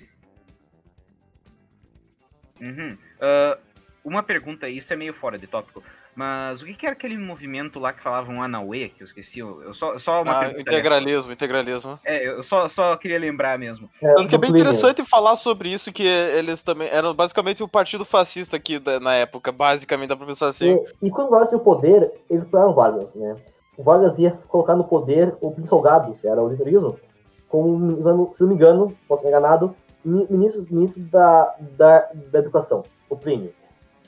Uhum. 2.62 2.96
Uh, 3.18 3.58
uma 4.04 4.22
pergunta, 4.22 4.70
isso 4.70 4.94
é 4.94 4.96
meio 4.96 5.14
fora 5.14 5.38
de 5.38 5.48
tópico, 5.48 5.84
mas 6.18 6.62
o 6.62 6.66
que, 6.66 6.74
que 6.74 6.86
era 6.86 6.94
aquele 6.94 7.18
movimento 7.18 7.80
lá 7.80 7.94
que 7.94 8.02
falavam 8.02 8.42
Anauê, 8.42 8.90
que 8.90 9.04
eu 9.04 9.06
esqueci? 9.06 9.40
Eu 9.40 9.74
só, 9.74 10.00
só 10.00 10.24
uma 10.24 10.40
ah, 10.40 10.52
integralismo, 10.52 11.32
integralismo. 11.32 12.00
É, 12.04 12.28
eu 12.28 12.44
só, 12.44 12.68
só 12.68 12.98
queria 12.98 13.20
lembrar 13.20 13.60
mesmo. 13.60 13.88
É, 14.02 14.26
que 14.26 14.34
é 14.34 14.38
bem 14.38 14.50
interessante 14.50 15.04
falar 15.06 15.36
sobre 15.36 15.70
isso, 15.70 15.94
que 15.94 16.04
eles 16.04 16.64
também 16.64 16.90
eram 16.90 17.14
basicamente 17.14 17.62
o 17.62 17.68
partido 17.68 18.04
fascista 18.04 18.58
aqui 18.58 18.80
da, 18.80 19.00
na 19.00 19.14
época, 19.14 19.52
basicamente, 19.52 20.10
dá 20.10 20.18
pra 20.18 20.26
pensar 20.26 20.48
assim. 20.48 20.80
E, 21.02 21.08
e 21.08 21.12
quando 21.12 21.30
Vargas 21.30 21.50
tinha 21.50 21.62
o 21.62 21.64
poder, 21.64 22.12
eles 22.28 22.42
exploraram 22.42 22.74
Vargas, 22.74 23.16
né? 23.16 23.36
o 23.78 23.84
Vargas 23.84 24.18
ia 24.18 24.32
colocar 24.48 24.76
no 24.76 24.84
poder 24.84 25.38
o 25.40 25.52
Plínio 25.52 25.70
Salgado, 25.70 26.16
que 26.16 26.28
era 26.28 26.42
o 26.42 26.50
liberalismo, 26.50 26.98
como, 27.48 28.34
se 28.34 28.42
não 28.42 28.50
me 28.50 28.56
engano, 28.56 28.92
posso 29.08 29.22
ser 29.22 29.30
enganado, 29.30 29.76
ministro, 30.04 30.66
ministro 30.70 31.04
da, 31.04 31.56
da, 31.78 32.10
da 32.32 32.40
Educação, 32.40 32.82
o 33.08 33.16
Plínio. 33.16 33.54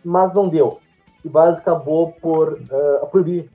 Mas 0.04 0.34
não 0.34 0.50
deu. 0.50 0.80
E 1.24 1.30
Vargas 1.30 1.60
acabou 1.60 2.14
por 2.14 2.54
uh, 2.54 3.08
proibir 3.12 3.50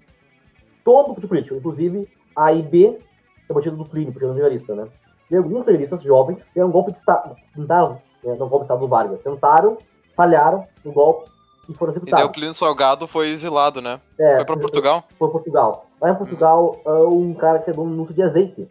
todo 0.85 1.13
o 1.13 1.29
político, 1.29 1.57
inclusive 1.57 2.09
a 2.37 2.53
IB, 2.53 2.99
que 2.99 3.47
é 3.49 3.53
o 3.53 3.55
partido 3.55 3.77
do 3.77 3.85
Plínio, 3.85 4.13
partido 4.13 4.33
liberalista, 4.33 4.75
né? 4.75 4.87
E 5.31 5.37
alguns 5.37 5.61
liberalistas 5.61 6.03
jovens 6.03 6.47
fizeram 6.47 6.69
um 6.69 6.73
golpe 6.73 6.93
de 6.93 6.99
Estado, 6.99 7.35
tentaram, 7.55 8.01
né, 8.23 8.33
um 8.33 8.37
golpe 8.37 8.59
de 8.59 8.63
Estado 8.65 8.81
do 8.81 8.89
Vargas, 8.89 9.21
tentaram, 9.21 9.79
falharam 10.15 10.67
no 10.85 10.93
golpe 10.93 11.31
e 11.69 11.75
foram 11.75 11.93
executados. 11.93 12.25
E 12.25 12.29
o 12.29 12.33
Plínio 12.33 12.55
Salgado 12.55 13.07
foi 13.07 13.29
exilado, 13.31 13.81
né? 13.81 14.01
É, 14.19 14.37
foi 14.37 14.45
para 14.45 14.57
Portugal? 14.57 15.05
Foi 15.19 15.29
para 15.29 15.33
Portugal. 15.33 15.87
Lá 16.01 16.11
em 16.11 16.15
Portugal, 16.15 16.77
hum. 16.87 17.31
um 17.31 17.35
cara 17.35 17.59
quebrou 17.61 17.87
um 17.87 17.91
anúncio 17.91 18.15
de 18.15 18.23
azeite. 18.23 18.69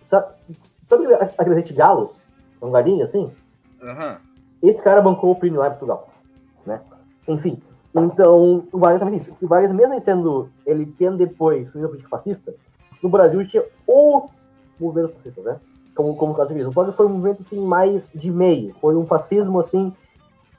Sabe, 0.00 0.34
sabe 0.88 1.06
aquele 1.14 1.50
azeite 1.50 1.72
galos? 1.72 2.28
Um 2.60 2.70
galinho 2.70 3.02
assim? 3.02 3.32
Uhum. 3.82 4.16
Esse 4.62 4.82
cara 4.82 5.00
bancou 5.00 5.32
o 5.32 5.36
Plínio 5.36 5.60
lá 5.60 5.68
em 5.68 5.70
Portugal. 5.70 6.08
Né? 6.64 6.80
Enfim, 7.28 7.62
então, 8.04 8.64
o 8.72 8.78
Vargas 8.78 9.00
também 9.00 9.18
disse 9.18 9.32
o 9.40 9.48
Vargas, 9.48 9.72
mesmo 9.72 9.98
sendo, 10.00 10.48
ele 10.66 10.86
tendo 10.86 11.16
depois 11.16 11.74
uma 11.74 11.86
política 11.86 12.10
fascista, 12.10 12.54
no 13.02 13.08
Brasil 13.08 13.42
tinha 13.46 13.64
outros 13.86 14.46
movimentos 14.78 15.14
fascistas, 15.14 15.44
né? 15.44 15.60
Como, 15.94 16.14
como 16.16 16.32
o 16.32 16.36
caso 16.36 16.54
de 16.54 16.62
O 16.62 16.70
Vargas 16.70 16.94
foi 16.94 17.06
um 17.06 17.10
movimento, 17.10 17.40
assim, 17.40 17.60
mais 17.60 18.10
de 18.14 18.30
meio. 18.30 18.74
Foi 18.80 18.94
um 18.94 19.06
fascismo, 19.06 19.58
assim, 19.58 19.92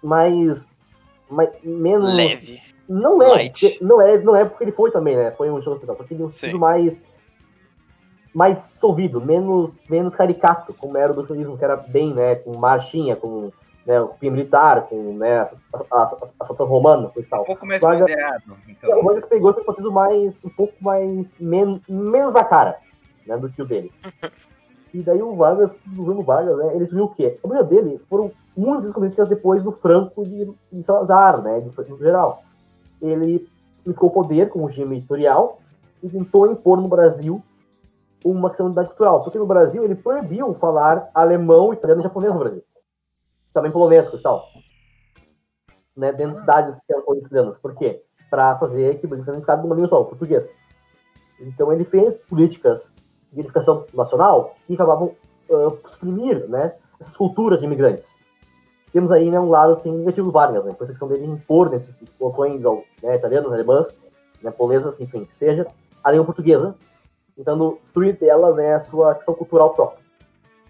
mais 0.02 0.68
mas 1.30 1.50
menos. 1.64 2.14
Leve. 2.14 2.62
Não 2.88 3.22
é, 3.22 3.52
não 3.82 4.02
é, 4.02 4.18
não 4.18 4.36
é 4.36 4.46
porque 4.46 4.64
ele 4.64 4.72
foi 4.72 4.90
também, 4.92 5.16
né? 5.16 5.32
Foi 5.32 5.52
um 5.52 5.60
show 5.60 5.74
especial, 5.74 5.98
só 5.98 6.04
que 6.04 6.14
ele 6.14 6.24
é 6.24 6.26
um 6.26 6.58
mais 6.58 7.02
mais 8.34 8.60
solvido, 8.60 9.20
menos 9.20 9.82
menos 9.90 10.16
caricato, 10.16 10.74
como 10.74 10.98
era 10.98 11.12
o 11.12 11.16
do 11.16 11.26
turismo, 11.26 11.58
que 11.58 11.64
era 11.64 11.76
bem, 11.76 12.14
né, 12.14 12.36
com 12.36 12.56
marchinha, 12.56 13.16
com 13.16 13.52
né, 13.88 14.02
o 14.02 14.10
fim 14.10 14.30
militar, 14.30 14.86
com 14.88 15.14
né, 15.14 15.40
a, 15.40 15.44
a, 15.94 16.04
a, 16.04 16.64
romana, 16.66 17.10
e 17.16 17.24
tal. 17.24 17.44
Um 17.44 17.46
pouco 17.46 17.66
mais 17.66 17.82
Vargas, 17.82 18.02
moderado. 18.02 18.44
Então. 18.68 19.00
O 19.00 19.04
Vargas 19.04 19.24
pegou 19.24 19.54
fez 19.54 19.88
mais, 19.88 20.44
um 20.44 20.50
pouco 20.50 20.74
mais, 20.82 21.38
men, 21.40 21.82
menos 21.88 22.34
da 22.34 22.44
cara, 22.44 22.78
né, 23.26 23.38
do 23.38 23.50
que 23.50 23.62
o 23.62 23.66
deles. 23.66 24.02
e 24.94 25.02
daí 25.02 25.22
o 25.22 25.34
Vargas, 25.38 25.88
o 25.88 25.96
governo 25.96 26.22
Vargas, 26.22 26.58
né, 26.58 26.76
ele 26.76 26.84
viu 26.84 27.06
o 27.06 27.10
quê? 27.10 27.38
O 27.38 27.48
problema 27.48 27.64
dele 27.64 28.02
foram 28.10 28.30
muitas 28.58 28.92
políticas 28.92 29.30
depois 29.30 29.64
do 29.64 29.72
Franco 29.72 30.22
e 30.24 30.54
de 30.70 30.84
Salazar, 30.84 31.42
né, 31.42 31.64
no 31.88 31.98
geral. 31.98 32.44
Ele 33.02 33.48
ficou 33.86 34.10
poder 34.10 34.50
com 34.50 34.60
o 34.60 34.66
regime 34.66 34.98
historial 34.98 35.60
e 36.04 36.10
tentou 36.10 36.52
impor 36.52 36.82
no 36.82 36.90
Brasil 36.90 37.42
uma 38.26 38.50
questão 38.50 38.66
de 38.66 38.72
unidade 38.72 38.90
cultural. 38.90 39.24
Porque 39.24 39.38
no 39.38 39.46
Brasil 39.46 39.86
ele 39.86 39.96
proibiu 39.96 40.54
falar 40.54 41.10
alemão, 41.14 41.72
italiano 41.72 42.02
e 42.02 42.04
japonês 42.04 42.34
no 42.34 42.40
Brasil. 42.40 42.64
Também 43.58 43.72
polonês 43.72 44.08
e 44.08 44.22
tal. 44.22 44.48
Né, 45.96 46.12
dentro 46.14 46.34
de 46.34 46.40
cidades 46.40 46.86
que 46.86 46.94
eram 46.94 47.04
italianas. 47.18 47.58
Por 47.58 47.74
quê? 47.74 48.04
Para 48.30 48.58
fazer 48.58 49.00
que 49.00 49.06
o 49.06 49.10
Brasil 49.10 49.26
fosse 49.26 49.40
ficado 49.40 49.64
numa 49.64 49.74
língua 49.74 49.90
só, 49.90 50.02
o 50.02 50.06
português. 50.06 50.54
Então 51.40 51.74
ele 51.74 51.84
fez 51.84 52.18
políticas 52.18 52.94
de 53.32 53.40
edificação 53.40 53.86
nacional 53.94 54.56
que 54.66 54.76
acabavam 54.76 55.16
uh, 55.50 55.78
suprimir 55.88 56.48
né, 56.48 56.76
essas 57.00 57.18
culturas 57.18 57.60
de 57.60 57.66
imigrantes 57.66 58.18
temos 58.98 59.12
aí 59.12 59.30
né, 59.30 59.40
um 59.40 59.50
lado 59.50 59.74
assim, 59.74 59.92
negativo 59.92 60.28
do 60.28 60.32
Vargas, 60.32 60.66
né, 60.66 60.72
a 60.72 60.86
questão 60.86 61.08
dele 61.08 61.26
impor 61.26 61.70
nessas 61.70 61.98
populações 61.98 62.64
né, 63.04 63.16
italianas, 63.16 63.54
alemãs, 63.54 63.96
né, 64.42 64.50
polesas, 64.50 65.00
enfim, 65.00 65.26
que 65.26 65.36
seja, 65.36 65.68
a 66.04 66.12
língua 66.12 66.26
portuguesa, 66.26 66.76
tentando 67.36 67.78
destruir 67.82 68.18
delas 68.18 68.58
né, 68.58 68.74
a 68.74 68.80
sua 68.80 69.14
questão 69.14 69.36
cultural 69.36 69.74
própria. 69.74 70.04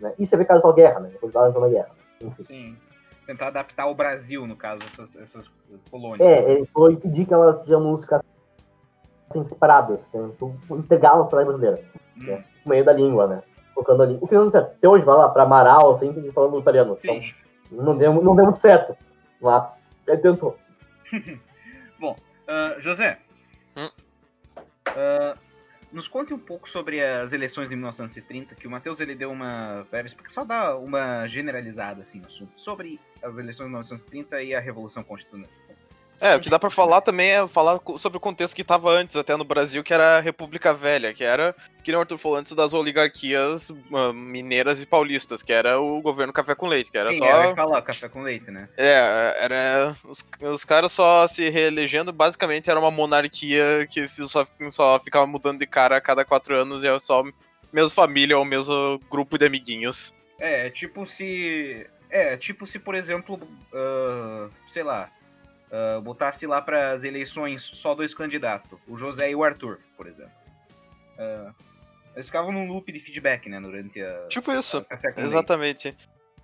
Né. 0.01 0.13
Isso 0.19 0.35
é 0.35 0.37
ver 0.37 0.45
caso 0.45 0.61
com 0.61 0.67
a 0.67 0.73
guerra, 0.73 0.99
né, 0.99 1.09
depois 1.09 1.33
da 1.33 1.49
guerra. 1.69 1.89
Enfim. 2.21 2.43
Sim. 2.43 2.77
Tentar 3.25 3.47
adaptar 3.47 3.87
o 3.87 3.95
Brasil, 3.95 4.47
no 4.47 4.55
caso, 4.55 4.81
essas, 4.83 5.15
essas 5.17 5.45
colônias. 5.91 6.25
É, 6.25 6.51
ele 6.51 6.65
foi 6.73 6.93
impedir 6.93 7.25
que 7.25 7.33
elas 7.33 7.63
sejam 7.63 7.81
músicas 7.81 8.21
assim, 9.29 9.43
separadas, 9.43 10.11
né, 10.13 10.29
então, 10.33 10.55
integrar 10.71 11.13
a 11.13 11.23
sociedade 11.23 11.49
brasileira, 11.49 11.83
hum. 12.15 12.23
né, 12.23 12.45
por 12.63 12.69
meio 12.69 12.85
da 12.85 12.93
língua, 12.93 13.27
né, 13.27 13.43
colocando 13.73 14.03
ali. 14.03 14.17
O 14.21 14.27
que 14.27 14.35
não 14.35 14.49
certo. 14.49 14.71
Até 14.77 14.87
hoje 14.87 15.03
vai 15.03 15.17
lá 15.17 15.29
para 15.29 15.43
Amaral, 15.43 15.91
assim, 15.91 16.31
falando 16.31 16.59
italiano. 16.59 16.95
Sim. 16.95 17.33
Então, 17.69 17.83
não 17.83 17.97
deu, 17.97 18.13
não 18.13 18.35
deu 18.35 18.45
muito 18.45 18.61
certo, 18.61 18.95
mas 19.41 19.75
ele 20.07 20.17
tentou. 20.19 20.57
Bom, 21.99 22.15
uh, 22.47 22.79
José, 22.79 23.17
hum? 23.75 23.89
uh, 24.87 25.37
nos 25.91 26.07
conte 26.07 26.33
um 26.33 26.39
pouco 26.39 26.69
sobre 26.69 27.03
as 27.03 27.33
eleições 27.33 27.69
de 27.69 27.75
1930, 27.75 28.55
que 28.55 28.67
o 28.67 28.71
Matheus 28.71 28.99
ele 28.99 29.15
deu 29.15 29.31
uma 29.31 29.85
só 30.29 30.43
dá 30.43 30.75
uma 30.77 31.27
generalizada 31.27 32.01
assim 32.01 32.21
sobre 32.57 32.99
as 33.21 33.37
eleições 33.37 33.67
de 33.67 33.71
1930 33.71 34.43
e 34.43 34.53
a 34.53 34.59
Revolução 34.59 35.03
Constitucional. 35.03 35.49
É, 36.19 36.35
o 36.35 36.39
que 36.39 36.49
dá 36.49 36.57
pra 36.57 36.69
falar 36.69 37.01
também 37.01 37.29
é 37.29 37.47
falar 37.47 37.79
sobre 37.99 38.17
o 38.17 38.21
contexto 38.21 38.55
que 38.55 38.63
tava 38.63 38.89
antes, 38.89 39.15
até 39.15 39.35
no 39.37 39.43
Brasil, 39.43 39.83
que 39.83 39.93
era 39.93 40.17
a 40.17 40.19
República 40.19 40.73
Velha, 40.73 41.13
que 41.13 41.23
era, 41.23 41.55
que 41.83 41.91
nem 41.91 41.97
o 41.97 42.01
Arthur 42.01 42.17
falou 42.17 42.37
antes, 42.37 42.53
das 42.53 42.73
oligarquias 42.73 43.71
ah, 43.93 44.11
mineiras 44.13 44.81
e 44.81 44.85
paulistas, 44.85 45.43
que 45.43 45.53
era 45.53 45.79
o 45.79 46.01
governo 46.01 46.33
café 46.33 46.55
com 46.55 46.67
leite, 46.67 46.91
que 46.91 46.97
era 46.97 47.11
Sim, 47.11 47.19
só... 47.19 47.25
eu 47.25 47.49
ia 47.49 47.55
falar 47.55 47.81
café 47.83 48.09
com 48.09 48.21
leite, 48.21 48.49
né? 48.49 48.67
É, 48.75 49.37
era. 49.39 49.95
Os, 50.03 50.25
os 50.41 50.65
caras 50.65 50.91
só 50.91 51.27
se 51.27 51.49
reelegendo, 51.49 52.11
basicamente 52.11 52.69
era 52.69 52.79
uma 52.79 52.91
monarquia 52.91 53.87
que 53.89 54.07
só, 54.27 54.45
só 54.71 54.99
ficava 54.99 55.27
mudando 55.27 55.59
de 55.59 55.67
cara 55.67 55.97
a 55.97 56.01
cada 56.01 56.25
quatro 56.25 56.55
anos 56.55 56.83
e 56.83 56.87
era 56.87 56.99
só 56.99 57.23
mesma 57.71 57.89
família 57.91 58.37
ou 58.37 58.45
mesmo 58.45 58.99
grupo 59.09 59.37
de 59.37 59.45
amiguinhos. 59.45 60.13
É, 60.39 60.67
é 60.67 60.69
tipo 60.69 61.05
se. 61.05 61.85
É, 62.09 62.37
tipo 62.37 62.65
se, 62.65 62.79
por 62.79 62.95
exemplo, 62.95 63.39
ah, 63.73 64.49
sei 64.69 64.83
lá, 64.83 65.11
ah, 65.71 65.99
botasse 66.01 66.45
lá 66.47 66.61
para 66.61 66.91
as 66.91 67.03
eleições 67.03 67.63
só 67.63 67.93
dois 67.93 68.13
candidatos, 68.13 68.79
o 68.87 68.97
José 68.97 69.31
e 69.31 69.35
o 69.35 69.43
Arthur, 69.43 69.79
por 69.95 70.07
exemplo. 70.07 70.31
Ah, 71.17 71.51
eles 72.15 72.27
ficavam 72.27 72.51
num 72.51 72.67
loop 72.67 72.91
de 72.91 72.99
feedback, 72.99 73.47
né, 73.47 73.59
durante 73.59 74.01
a. 74.01 74.27
Tipo 74.27 74.51
isso, 74.51 74.85
a 74.89 75.21
exatamente. 75.21 75.95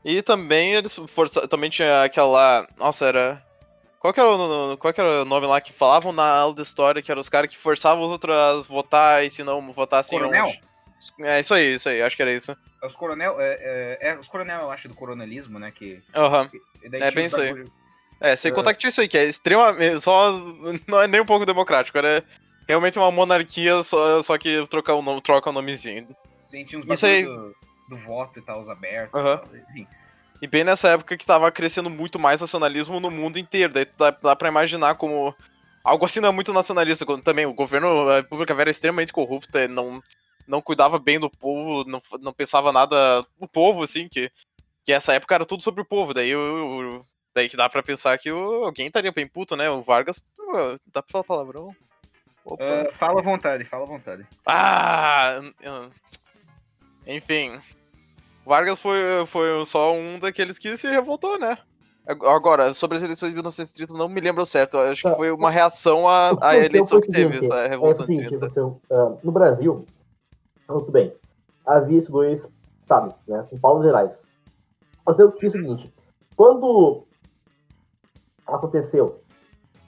E 0.05 0.21
também 0.21 0.73
eles 0.73 0.95
força, 1.07 1.47
também 1.47 1.69
tinha 1.69 2.03
aquela. 2.03 2.67
Nossa, 2.77 3.05
era. 3.05 3.43
Qual 3.99 4.13
que, 4.13 4.19
era 4.19 4.29
o, 4.29 4.77
qual 4.77 4.93
que 4.93 4.99
era 4.99 5.21
o 5.21 5.25
nome 5.25 5.47
lá 5.47 5.61
que 5.61 5.71
falavam 5.71 6.11
na 6.11 6.27
aula 6.27 6.53
de 6.53 6.61
história, 6.61 7.01
que 7.01 7.09
eram 7.09 7.21
os 7.21 7.29
caras 7.29 7.49
que 7.49 7.57
forçavam 7.57 8.03
os 8.03 8.11
outros 8.11 8.35
a 8.35 8.61
votar 8.67 9.23
e 9.23 9.29
se 9.29 9.43
não 9.43 9.71
votassem. 9.71 10.19
Coronel? 10.19 10.51
É 11.21 11.39
isso 11.39 11.53
aí, 11.53 11.73
isso 11.73 11.89
aí, 11.89 12.01
acho 12.01 12.15
que 12.15 12.21
era 12.21 12.33
isso. 12.33 12.55
É 12.81 12.85
Os 12.85 12.95
coronel, 12.95 13.39
é, 13.39 13.57
é, 13.59 14.09
é, 14.09 14.19
os 14.19 14.27
coronel, 14.27 14.61
eu 14.61 14.71
acho, 14.71 14.87
do 14.87 14.95
coronelismo, 14.95 15.59
né, 15.59 15.71
que... 15.71 16.01
Aham. 16.15 16.49
daí 16.89 17.01
É 17.01 17.11
bem 17.11 17.25
isso 17.25 17.41
aí. 17.41 17.65
É, 18.23 18.35
sem 18.37 18.51
É. 18.51 18.55
contar 18.55 18.73
que 18.73 18.79
tinha 18.79 18.89
isso 18.89 19.01
aí, 19.01 19.07
que 19.07 19.17
é 19.17 19.25
extremamente. 19.25 19.99
Só. 20.01 20.31
Não 20.87 21.01
é 21.01 21.07
nem 21.07 21.19
um 21.21 21.25
pouco 21.25 21.45
democrático, 21.45 21.97
era 21.97 22.23
realmente 22.67 22.97
uma 22.97 23.11
monarquia, 23.11 23.83
só, 23.83 24.23
só 24.23 24.37
que 24.37 24.65
troca 24.67 24.93
o, 24.93 25.01
nome, 25.01 25.21
troca 25.21 25.49
o 25.49 25.53
nomezinho. 25.53 26.07
Sim, 26.47 26.63
tinha 26.65 26.79
uns 26.81 26.89
Isso 26.89 27.05
aí- 27.05 27.23
do, 27.23 27.53
do 27.89 27.97
voto 27.97 28.39
e 28.39 28.41
tal, 28.41 28.61
os 28.61 28.69
abertos. 28.69 29.19
E 29.19 29.23
tal, 29.23 29.43
enfim. 29.69 29.87
E 30.41 30.47
bem 30.47 30.63
nessa 30.63 30.89
época 30.89 31.17
que 31.17 31.25
tava 31.25 31.51
crescendo 31.51 31.89
muito 31.89 32.17
mais 32.17 32.39
nacionalismo 32.41 32.99
no 32.99 33.11
mundo 33.11 33.37
inteiro. 33.37 33.73
Daí 33.73 33.85
dá, 33.97 34.11
dá 34.11 34.35
pra 34.35 34.47
imaginar 34.49 34.95
como. 34.95 35.35
Algo 35.83 36.05
assim 36.05 36.21
não 36.21 36.29
é 36.29 36.31
muito 36.31 36.53
nacionalista. 36.53 37.05
Quando 37.05 37.23
também 37.23 37.45
o 37.45 37.53
governo, 37.53 38.07
a 38.09 38.15
República 38.17 38.53
Velha 38.53 38.63
era 38.63 38.69
extremamente 38.71 39.11
corrupta, 39.11 39.67
não, 39.67 40.01
não 40.47 40.61
cuidava 40.61 40.97
bem 40.97 41.19
do 41.19 41.29
povo, 41.29 41.83
não, 41.89 42.01
não 42.21 42.31
pensava 42.33 42.71
nada 42.71 43.25
no 43.39 43.47
povo, 43.49 43.83
assim, 43.83 44.07
que, 44.09 44.31
que 44.85 44.93
essa 44.93 45.13
época 45.13 45.35
era 45.35 45.45
tudo 45.45 45.61
sobre 45.63 45.81
o 45.81 45.85
povo. 45.85 46.13
Daí, 46.13 46.33
o, 46.35 46.39
o- 46.99 47.12
daí 47.33 47.49
que 47.49 47.57
dá 47.57 47.67
pra 47.69 47.81
pensar 47.83 48.17
que 48.17 48.31
o- 48.31 48.65
alguém 48.65 48.87
estaria 48.87 49.11
bem 49.11 49.27
puto, 49.27 49.55
né? 49.55 49.69
O 49.69 49.81
Vargas. 49.81 50.23
uh, 50.39 50.77
Dá 50.93 51.01
pra 51.01 51.11
falar 51.11 51.23
palavrão? 51.23 51.75
Opa. 52.45 52.63
Ah, 52.63 52.93
fala 52.93 53.19
à 53.21 53.23
vontade, 53.23 53.63
fala 53.65 53.83
à 53.83 53.87
vontade. 53.87 54.25
Ah! 54.45 55.39
Enfim. 57.07 57.59
Vargas 58.45 58.79
foi, 58.79 58.99
foi 59.27 59.65
só 59.65 59.93
um 59.93 60.19
daqueles 60.19 60.57
que 60.57 60.75
se 60.75 60.87
revoltou, 60.87 61.39
né? 61.39 61.57
Ag- 62.05 62.25
Agora, 62.25 62.73
sobre 62.73 62.97
as 62.97 63.03
eleições 63.03 63.29
de 63.29 63.35
1930, 63.35 63.93
não 63.93 64.09
me 64.09 64.19
lembro 64.19 64.45
certo. 64.45 64.77
Acho 64.77 65.03
que 65.03 65.09
Tá. 65.09 65.15
foi 65.15 65.31
uma 65.31 65.49
reação 65.49 66.07
à, 66.07 66.31
à 66.41 66.57
eleição 66.57 66.99
que 66.99 67.09
teve, 67.11 67.37
essa 67.39 67.55
É 67.55 67.67
o 67.67 67.69
Revolução 67.69 68.05
de 68.05 68.07
seguinte, 68.07 68.27
30. 68.27 68.49
você, 68.49 68.59
ah, 68.91 69.15
no 69.23 69.31
Brasil, 69.31 69.85
muito 70.67 70.91
bem, 70.91 71.13
havia 71.65 71.97
esses 71.97 72.09
dois 72.09 72.53
estados, 72.81 73.13
né, 73.25 73.41
São 73.43 73.57
Paulo 73.57 73.81
e 73.81 73.85
Gerais. 73.87 74.29
Mas 75.05 75.17
eu 75.19 75.29
é 75.29 75.45
o 75.45 75.49
seguinte, 75.49 75.93
quando 76.35 77.05
aconteceu, 78.47 79.21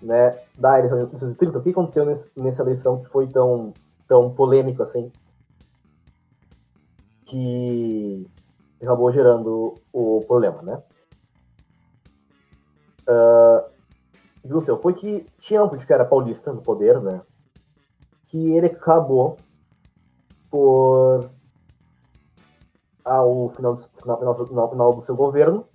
né, 0.02 0.40
da 0.58 0.78
eleição 0.78 0.98
de 0.98 1.06
1930, 1.06 1.58
o 1.58 1.62
que 1.62 1.70
aconteceu 1.70 2.06
nesse, 2.06 2.40
nessa 2.40 2.64
eleição 2.64 3.02
que 3.02 3.10
foi 3.10 3.28
tão, 3.28 3.74
tão 4.08 4.34
polêmico 4.34 4.84
assim, 4.84 5.12
que 7.26 8.30
acabou 8.82 9.12
gerando 9.12 9.76
o 9.92 10.20
problema, 10.28 10.62
né? 10.62 10.84
Ah, 13.08 13.66
o 14.40 14.48
que 14.48 14.48
aconteceu 14.48 14.80
foi 14.80 14.94
que 14.94 15.26
tinha 15.40 15.64
um 15.64 15.68
político 15.68 15.88
que 15.88 15.94
era 15.94 16.06
paulista 16.06 16.54
no 16.54 16.62
poder, 16.62 17.02
né? 17.02 17.22
Que 18.26 18.52
ele 18.54 18.68
acabou 18.68 19.38
por 20.50 21.30
ao 23.04 23.50
do, 23.50 23.78
final, 23.78 24.18
final, 24.18 24.48
final, 24.48 24.70
final 24.70 24.94
do 24.94 25.02
seu 25.02 25.16
governo, 25.16 25.68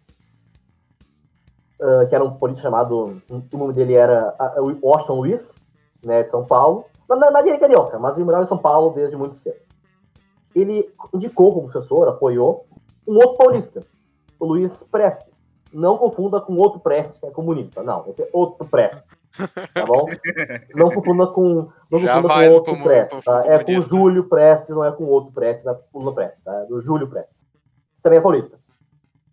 ah, 1.80 2.06
que 2.06 2.14
era 2.14 2.24
um 2.24 2.32
político 2.32 2.62
chamado, 2.62 3.20
o 3.30 3.56
nome 3.56 3.72
dele 3.72 3.94
era 3.94 4.34
ah, 4.38 4.54
Washington 4.82 5.14
Luiz, 5.14 5.54
né, 6.04 6.22
de 6.22 6.30
São 6.30 6.44
Paulo. 6.44 6.84
Na 7.08 7.30
na 7.30 7.40
ele 7.40 7.50
é 7.50 7.58
carioca, 7.58 7.98
mas 7.98 8.16
ele 8.16 8.24
morava 8.24 8.44
em 8.44 8.46
São 8.46 8.58
Paulo 8.58 8.92
desde 8.94 9.16
muito 9.16 9.36
cedo. 9.36 9.58
Ele 10.54 10.88
indicou 11.12 11.52
como 11.54 11.68
sucessor, 11.68 12.08
apoiou 12.08 12.66
um 13.06 13.16
outro 13.16 13.36
paulista, 13.36 13.82
o 14.38 14.46
Luiz 14.46 14.82
Prestes. 14.82 15.42
Não 15.72 15.96
confunda 15.96 16.40
com 16.40 16.56
outro 16.56 16.80
Prestes 16.80 17.18
que 17.18 17.26
é 17.26 17.30
comunista. 17.30 17.82
Não, 17.82 18.04
esse 18.08 18.22
é 18.22 18.28
outro 18.32 18.66
Prestes. 18.66 19.04
Tá 19.74 19.86
bom? 19.86 20.06
Não 20.74 20.90
confunda 20.92 21.26
com, 21.28 21.68
não 21.88 22.00
confunda 22.00 22.28
com 22.28 22.48
outro 22.48 22.72
como- 22.72 22.84
Prestes. 22.84 23.24
Tá? 23.24 23.44
É 23.46 23.62
com 23.62 23.76
o. 23.76 23.80
Júlio 23.82 24.28
Prestes, 24.28 24.74
não 24.74 24.84
é 24.84 24.90
com 24.90 25.04
outro 25.04 25.32
Prestes, 25.32 25.64
da 25.64 25.78
Lula 25.94 26.12
Prestes, 26.12 26.42
tá? 26.42 26.52
É 26.62 26.64
do 26.66 26.80
Júlio 26.80 27.08
Prestes. 27.08 27.46
Também 28.02 28.18
é 28.18 28.22
paulista. 28.22 28.58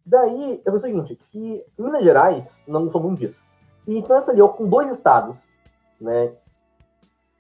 Daí, 0.08 0.62
é 0.64 0.72
o 0.72 0.80
seguinte, 0.80 1.18
que 1.18 1.66
Minas 1.78 2.02
Gerais 2.02 2.56
não 2.66 2.88
são 2.88 3.02
muito 3.02 3.20
disso. 3.20 3.44
E 3.86 3.98
então 3.98 4.22
se 4.22 4.32
aliou 4.32 4.48
com 4.50 4.70
dois 4.70 4.90
estados, 4.90 5.50
né? 6.00 6.32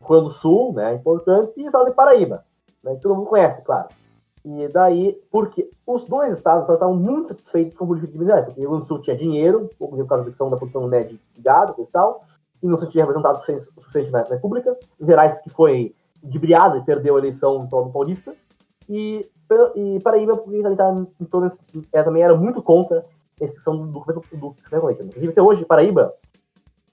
Rio 0.01 0.09
Grande 0.09 0.23
do 0.25 0.29
Sul, 0.29 0.73
né? 0.73 0.95
Importante, 0.95 1.53
e 1.55 1.63
o 1.63 1.65
estado 1.67 1.85
de 1.85 1.95
Paraíba, 1.95 2.43
né? 2.83 2.95
Que 2.95 3.01
todo 3.01 3.15
mundo 3.15 3.27
conhece, 3.27 3.61
claro. 3.61 3.87
E 4.43 4.67
daí, 4.67 5.17
porque 5.31 5.69
os 5.85 6.03
dois 6.03 6.33
estados 6.33 6.69
estavam 6.69 6.93
muito 6.93 7.29
satisfeitos 7.29 7.77
com 7.77 7.85
o 7.85 7.87
político 7.87 8.11
de 8.11 8.19
Minas 8.19 8.35
Gerais, 8.35 8.45
porque 8.45 8.59
o 8.59 8.63
Rio 8.63 8.69
Grande 8.71 8.83
do 8.83 8.87
Sul 8.87 8.99
tinha 8.99 9.15
dinheiro, 9.15 9.69
por 9.79 10.05
causa 10.05 10.25
da 10.25 10.29
questão 10.29 10.49
da 10.49 10.57
produção 10.57 10.89
né, 10.89 11.03
de 11.03 11.17
gado 11.39 11.73
e 11.79 11.89
tal, 11.89 12.25
e 12.61 12.67
não 12.67 12.75
se 12.75 12.87
tinha 12.89 13.05
representado 13.05 13.39
o 13.39 13.81
suficiente, 13.81 14.11
na, 14.11 14.23
República. 14.23 14.77
Gerais, 14.99 15.35
que 15.39 15.49
foi 15.49 15.95
ludibriado 16.21 16.77
e 16.77 16.83
perdeu 16.83 17.15
a 17.15 17.19
eleição 17.19 17.59
do 17.59 17.89
paulista. 17.91 18.35
E, 18.89 19.29
e 19.75 19.99
Paraíba, 19.99 20.37
porque 20.37 20.61
também, 20.61 20.77
tá, 20.77 20.95
em 21.19 21.25
torno, 21.25 21.47
é, 21.91 22.03
também 22.03 22.23
era 22.23 22.35
muito 22.35 22.61
contra 22.61 23.05
essa 23.39 23.55
questão 23.55 23.77
do 23.77 23.99
do, 23.99 24.03
do, 24.03 24.55
do 24.55 24.91
Inclusive, 24.91 25.31
até 25.31 25.41
hoje, 25.41 25.65
Paraíba, 25.65 26.13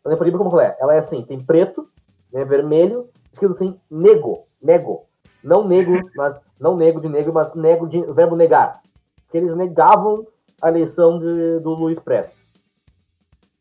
a 0.05 0.17
Paraíba 0.17 0.39
como 0.39 0.51
ela 0.51 0.65
é? 0.65 0.77
Ela 0.79 0.95
é 0.95 0.99
assim, 0.99 1.23
tem 1.23 1.41
preto, 1.41 1.89
né, 2.33 2.45
vermelho, 2.45 3.09
escrito 3.33 3.53
assim, 3.53 3.79
nego, 3.91 4.47
nego. 4.61 5.07
Não 5.43 5.67
negro, 5.67 6.01
mas 6.17 6.41
não 6.59 6.77
negro 6.77 7.01
de 7.01 7.09
negro, 7.09 7.33
mas 7.33 7.55
nego 7.55 7.87
de 7.87 8.01
verbo 8.13 8.35
negar. 8.35 8.81
Porque 9.25 9.37
eles 9.37 9.55
negavam 9.55 10.27
a 10.61 10.69
eleição 10.69 11.19
de, 11.19 11.61
do 11.61 11.71
Luiz 11.75 11.99
Prestes. 11.99 12.53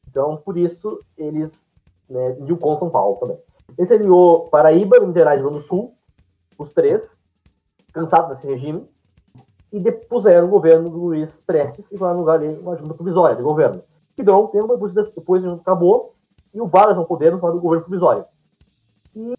Então, 0.08 0.38
por 0.38 0.58
isso, 0.58 1.00
eles 1.17 1.72
né, 2.10 2.32
de 2.32 2.56
com 2.56 2.78
São 2.78 2.89
Paulo 2.89 3.17
também. 3.17 3.38
Ele 3.78 3.86
se 3.86 3.93
aliou 3.93 4.48
Paraíba, 4.50 5.00
Minas 5.00 5.15
Gerais 5.15 5.39
e 5.39 5.41
Rio 5.41 5.50
Grande 5.50 5.63
do 5.63 5.67
Sul, 5.67 5.96
os 6.58 6.72
três, 6.72 7.22
cansados 7.93 8.29
desse 8.29 8.47
regime, 8.47 8.89
e 9.71 9.79
depuseram 9.79 10.47
o 10.47 10.49
governo 10.49 10.89
do 10.89 10.97
Luiz 10.97 11.39
Prestes 11.39 11.91
e 11.91 11.97
foram 11.97 12.13
no 12.13 12.19
lugar 12.19 12.39
dele 12.39 12.60
uma 12.60 12.75
junta 12.75 12.93
provisória 12.93 13.36
de 13.36 13.41
governo. 13.41 13.82
Que 14.15 14.21
durou 14.21 14.45
um 14.45 14.47
tempo, 14.47 14.67
depois, 14.67 14.93
depois 14.93 15.43
a 15.43 15.49
junta 15.49 15.62
acabou, 15.62 16.13
e 16.53 16.62
o 16.62 16.67
Vargas 16.67 16.95
no 16.95 17.06
poder 17.06 17.32
no 17.32 17.39
do 17.39 17.60
governo 17.60 17.84
provisório. 17.84 18.25
Que 19.10 19.34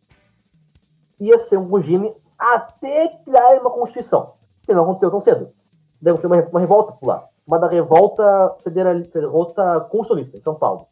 ia 1.21 1.39
ser 1.39 1.57
um 1.57 1.73
regime 1.73 2.15
até 2.37 3.09
criar 3.25 3.61
uma 3.61 3.71
Constituição, 3.71 4.33
que 4.63 4.75
não 4.75 4.83
aconteceu 4.83 5.11
tão 5.11 5.21
cedo. 5.21 5.51
Deve 6.01 6.21
ser 6.21 6.27
uma, 6.27 6.41
uma 6.43 6.61
revolta 6.61 6.97
lá. 7.03 7.23
Uma 7.47 7.59
da 7.59 7.69
revolta 7.69 8.57
federal, 8.63 8.95
revolta 8.95 9.81
constitucionalista 9.83 10.37
em 10.37 10.43
São 10.43 10.55
Paulo. 10.55 10.89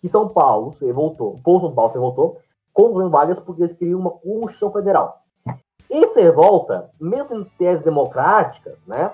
Que 0.00 0.08
São 0.08 0.28
Paulo 0.28 0.72
se 0.72 0.86
revoltou, 0.86 1.34
o 1.34 1.42
povo 1.42 1.66
São 1.66 1.74
Paulo 1.74 1.92
se 1.92 1.98
revoltou 1.98 2.38
com 2.72 2.84
o 2.84 2.88
governo 2.88 3.10
Vargas 3.10 3.40
porque 3.40 3.62
eles 3.62 3.72
queriam 3.72 4.00
uma 4.00 4.12
Constituição 4.12 4.72
Federal. 4.72 5.22
Essa 5.90 6.20
revolta, 6.20 6.90
mesmo 7.00 7.40
em 7.40 7.44
teses 7.58 7.82
democráticas, 7.82 8.78
né, 8.86 9.10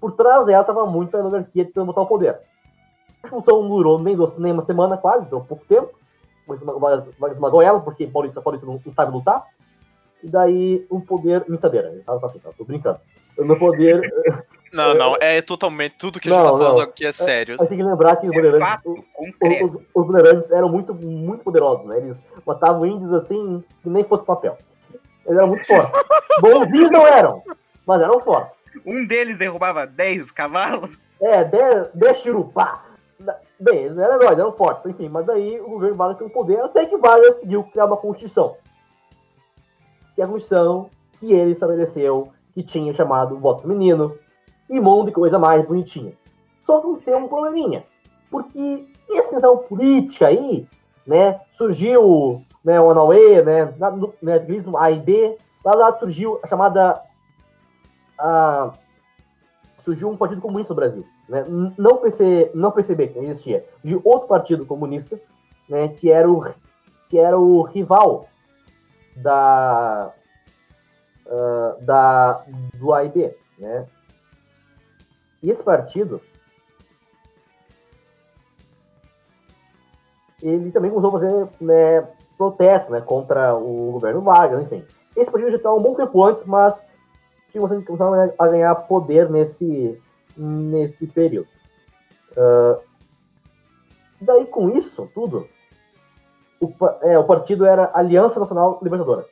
por 0.00 0.12
trás 0.12 0.46
dela 0.46 0.60
estava 0.60 0.86
muito 0.86 1.16
a 1.16 1.20
oligarquia 1.20 1.64
tentando 1.64 1.86
botar 1.86 2.02
o 2.02 2.06
poder. 2.06 2.38
A 3.22 3.28
Constituição 3.28 3.62
não 3.62 3.68
durou 3.68 3.98
nem, 3.98 4.16
nem 4.38 4.52
uma 4.52 4.62
semana 4.62 4.96
quase, 4.96 5.26
durou 5.26 5.44
pouco 5.44 5.64
tempo. 5.66 5.90
Vargas 6.46 7.36
esmagou 7.36 7.62
ela, 7.62 7.80
porque 7.80 8.06
Paulista, 8.06 8.40
Paulista 8.40 8.66
não, 8.66 8.80
não 8.84 8.94
sabe 8.94 9.12
lutar. 9.12 9.44
E 10.22 10.28
daí 10.28 10.86
um 10.90 11.00
poder. 11.00 11.44
Brincadeira, 11.44 11.88
eles 11.90 12.04
sabem 12.04 12.24
assim, 12.24 12.38
tá? 12.38 12.50
Tô 12.56 12.64
brincando. 12.64 12.98
No 13.38 13.58
poder. 13.58 14.00
Não, 14.72 14.94
não, 14.94 15.16
é 15.20 15.42
totalmente. 15.42 15.96
Tudo 15.98 16.20
que 16.20 16.30
a 16.30 16.32
gente 16.32 16.42
tá 16.44 16.48
falando 16.48 16.76
não. 16.76 16.80
aqui 16.84 17.04
é 17.04 17.10
sério. 17.10 17.56
A 17.56 17.58
gente 17.58 17.70
tem 17.70 17.78
que 17.78 17.82
lembrar 17.82 18.14
que 18.14 18.28
os 18.28 18.32
É 18.32 18.36
bandeirantes. 18.36 18.82
concreto. 19.12 19.66
Os, 19.66 19.74
os 19.92 20.06
bandeirantes 20.06 20.50
eram 20.52 20.68
muito, 20.68 20.94
muito 20.94 21.42
poderosos, 21.42 21.86
né? 21.86 21.96
Eles 21.98 22.22
matavam 22.46 22.86
índios 22.86 23.12
assim, 23.12 23.64
que 23.82 23.90
nem 23.90 24.04
fosse 24.04 24.24
papel. 24.24 24.56
Eles 25.26 25.38
eram 25.38 25.48
muito 25.48 25.66
fortes. 25.66 26.02
Bonzinhos 26.40 26.90
não 26.90 27.06
eram, 27.06 27.42
mas 27.86 28.00
eram 28.00 28.20
fortes. 28.20 28.66
Um 28.86 29.06
deles 29.06 29.36
derrubava 29.36 29.86
10 29.86 30.30
cavalos. 30.30 30.96
É, 31.20 31.44
10 31.44 32.18
churupá. 32.18 32.84
Bem, 33.58 33.80
eles 33.80 33.94
não 33.94 34.04
eram 34.04 34.14
heróis, 34.16 34.38
eram 34.38 34.52
fortes, 34.52 34.86
enfim, 34.86 35.08
mas 35.10 35.26
daí 35.26 35.60
o 35.60 35.68
governo 35.68 35.96
Vargas 35.96 36.16
tem 36.16 36.26
o 36.26 36.30
poder, 36.30 36.60
até 36.60 36.86
que 36.86 36.96
Vargas 36.96 37.34
conseguiu 37.34 37.64
criar 37.64 37.84
uma 37.84 37.96
constituição. 37.96 38.56
Que 40.14 40.22
é 40.22 40.24
a 40.24 40.28
constituição 40.28 40.88
que 41.18 41.32
ele 41.34 41.50
estabeleceu, 41.50 42.32
que 42.54 42.62
tinha 42.62 42.94
chamado 42.94 43.38
voto 43.38 43.68
menino, 43.68 44.16
e 44.68 44.80
um 44.80 44.82
monte 44.82 45.08
de 45.08 45.12
coisa 45.12 45.38
mais 45.38 45.62
bonitinha. 45.66 46.14
Só 46.58 46.80
que 46.80 46.86
aconteceu 46.86 47.18
um 47.18 47.28
probleminha, 47.28 47.84
porque 48.30 48.88
essa 49.10 49.30
questão 49.30 49.58
política 49.58 50.28
aí, 50.28 50.66
né, 51.06 51.40
surgiu 51.52 52.42
né, 52.64 52.80
o 52.80 52.90
Anauê, 52.90 53.42
né, 53.42 53.74
no 53.96 54.14
né, 54.20 54.38
A 54.78 54.90
e 54.90 55.00
B, 55.00 55.36
lá, 55.64 55.74
lá 55.74 55.98
surgiu 55.98 56.38
a 56.42 56.46
chamada 56.46 57.02
a, 58.18 58.72
surgiu 59.78 60.10
um 60.10 60.16
partido 60.16 60.40
comunista 60.40 60.74
no 60.74 60.80
Brasil, 60.80 61.06
né? 61.28 61.42
Não 61.78 61.96
PC, 61.96 62.50
não 62.54 62.70
PCB 62.70 63.08
que 63.08 63.18
não 63.18 63.24
existia, 63.24 63.64
de 63.82 63.98
outro 64.04 64.28
partido 64.28 64.66
comunista, 64.66 65.18
né, 65.68 65.88
que 65.88 66.10
era 66.10 66.30
o 66.30 66.44
que 67.08 67.18
era 67.18 67.38
o 67.38 67.62
rival 67.62 68.28
da 69.16 70.12
ah, 71.30 71.76
da 71.80 72.44
do 72.74 72.92
AIB, 72.92 73.32
né? 73.56 73.86
E 75.40 75.48
esse 75.48 75.62
partido 75.62 76.20
ele 80.42 80.72
também 80.72 80.90
começou 80.90 81.10
a 81.10 81.12
fazer 81.12 81.48
né, 81.60 82.08
protestos 82.40 82.90
né, 82.90 83.02
contra 83.02 83.54
o 83.54 83.92
governo 83.92 84.22
Vargas, 84.22 84.62
enfim. 84.62 84.82
Esse 85.14 85.30
partido 85.30 85.50
já 85.50 85.58
estava 85.58 85.74
um 85.74 85.82
bom 85.82 85.94
tempo 85.94 86.24
antes, 86.24 86.42
mas 86.46 86.82
tinha 87.50 87.60
começado 87.60 88.32
a 88.38 88.48
ganhar 88.48 88.74
poder 88.76 89.28
nesse, 89.28 90.00
nesse 90.34 91.06
período. 91.06 91.48
Ah, 92.34 92.78
daí, 94.22 94.46
com 94.46 94.70
isso 94.70 95.06
tudo, 95.14 95.46
o, 96.58 96.72
é, 97.02 97.18
o 97.18 97.24
partido 97.24 97.66
era 97.66 97.90
Aliança 97.92 98.40
Nacional 98.40 98.78
Libertadora, 98.82 99.26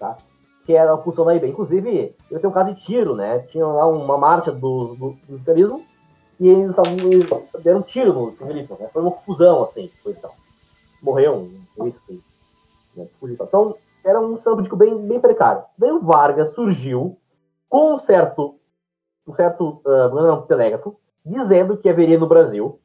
tá? 0.00 0.16
que 0.64 0.72
era 0.72 0.90
a 0.90 0.94
oposição 0.94 1.26
da 1.26 1.36
IB. 1.36 1.46
Inclusive, 1.46 2.16
eu 2.28 2.40
tenho 2.40 2.50
um 2.50 2.54
caso 2.54 2.74
de 2.74 2.80
tiro, 2.80 3.14
né? 3.14 3.40
Tinha 3.40 3.64
lá 3.64 3.86
uma 3.86 4.18
marcha 4.18 4.50
do, 4.50 4.96
do, 4.96 5.16
e 6.40 6.48
eles 6.48 6.70
estavam 6.70 6.96
eles 6.98 7.28
deram 7.62 7.78
um 7.78 7.82
tiro 7.82 8.12
nos 8.12 8.38
civilistas, 8.38 8.76
né? 8.80 8.88
Foi 8.92 9.02
uma 9.02 9.12
confusão, 9.12 9.62
assim, 9.62 9.88
tal. 10.20 10.34
Morreu 11.00 11.34
um 11.34 11.63
né? 11.76 11.90
E. 12.10 12.20
Então, 13.32 13.76
era 14.04 14.20
um 14.20 14.36
samba 14.36 14.56
político 14.56 14.76
bem, 14.76 14.96
bem 15.06 15.20
precário. 15.20 15.64
Daí 15.76 15.90
o 15.90 16.00
Vargas 16.00 16.52
surgiu 16.52 17.18
com 17.68 17.94
um 17.94 17.98
certo, 17.98 18.58
um 19.26 19.32
certo 19.32 19.82
uh, 19.84 20.42
telégrafo, 20.46 20.98
dizendo 21.24 21.76
que 21.76 21.88
haveria 21.88 22.18
no 22.18 22.28
Brasil 22.28 22.78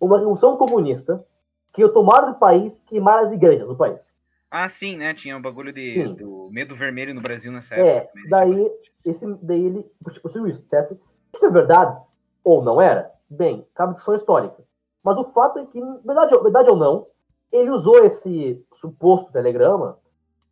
uma 0.00 0.18
revolução 0.18 0.56
comunista 0.56 1.24
que 1.72 1.82
ia 1.82 1.88
tomar 1.88 2.28
o 2.28 2.34
país, 2.34 2.80
queimar 2.86 3.18
as 3.18 3.32
igrejas 3.32 3.68
do 3.68 3.76
país. 3.76 4.16
Ah, 4.50 4.68
sim, 4.68 4.96
né? 4.96 5.14
Tinha 5.14 5.36
o 5.36 5.42
bagulho 5.42 5.72
de, 5.72 5.94
Sim. 5.94 6.14
do 6.14 6.48
medo 6.52 6.76
vermelho 6.76 7.12
no 7.12 7.20
Brasil 7.20 7.50
nessa 7.50 7.74
É, 7.74 7.96
época. 7.96 8.12
também, 8.12 8.24
né? 8.24 8.30
daí, 8.30 8.72
esse, 9.04 9.34
daí 9.42 9.66
ele 9.66 9.86
possuiu 10.22 10.46
isso, 10.46 10.64
certo? 10.68 10.96
Isso 11.34 11.44
é 11.44 11.50
verdade 11.50 12.00
ou 12.44 12.62
não 12.62 12.80
era? 12.80 13.10
Bem, 13.28 13.66
cabe 13.74 13.94
discussão 13.94 14.14
histórica. 14.14 14.62
Mas 15.02 15.18
o 15.18 15.24
fato 15.32 15.58
é 15.58 15.66
que, 15.66 15.80
verdade, 16.04 16.38
verdade 16.40 16.70
ou 16.70 16.76
não, 16.76 17.06
ele 17.54 17.70
usou 17.70 18.04
esse 18.04 18.64
suposto 18.72 19.32
telegrama 19.32 19.98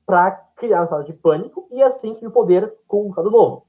para 0.06 0.30
criar 0.56 0.82
um 0.82 0.84
estado 0.84 1.04
de 1.04 1.12
pânico 1.12 1.66
e 1.70 1.82
assim 1.82 2.12
assumir 2.12 2.28
o 2.28 2.32
poder 2.32 2.74
com 2.86 3.06
o 3.06 3.10
Estado 3.10 3.30
Novo. 3.30 3.66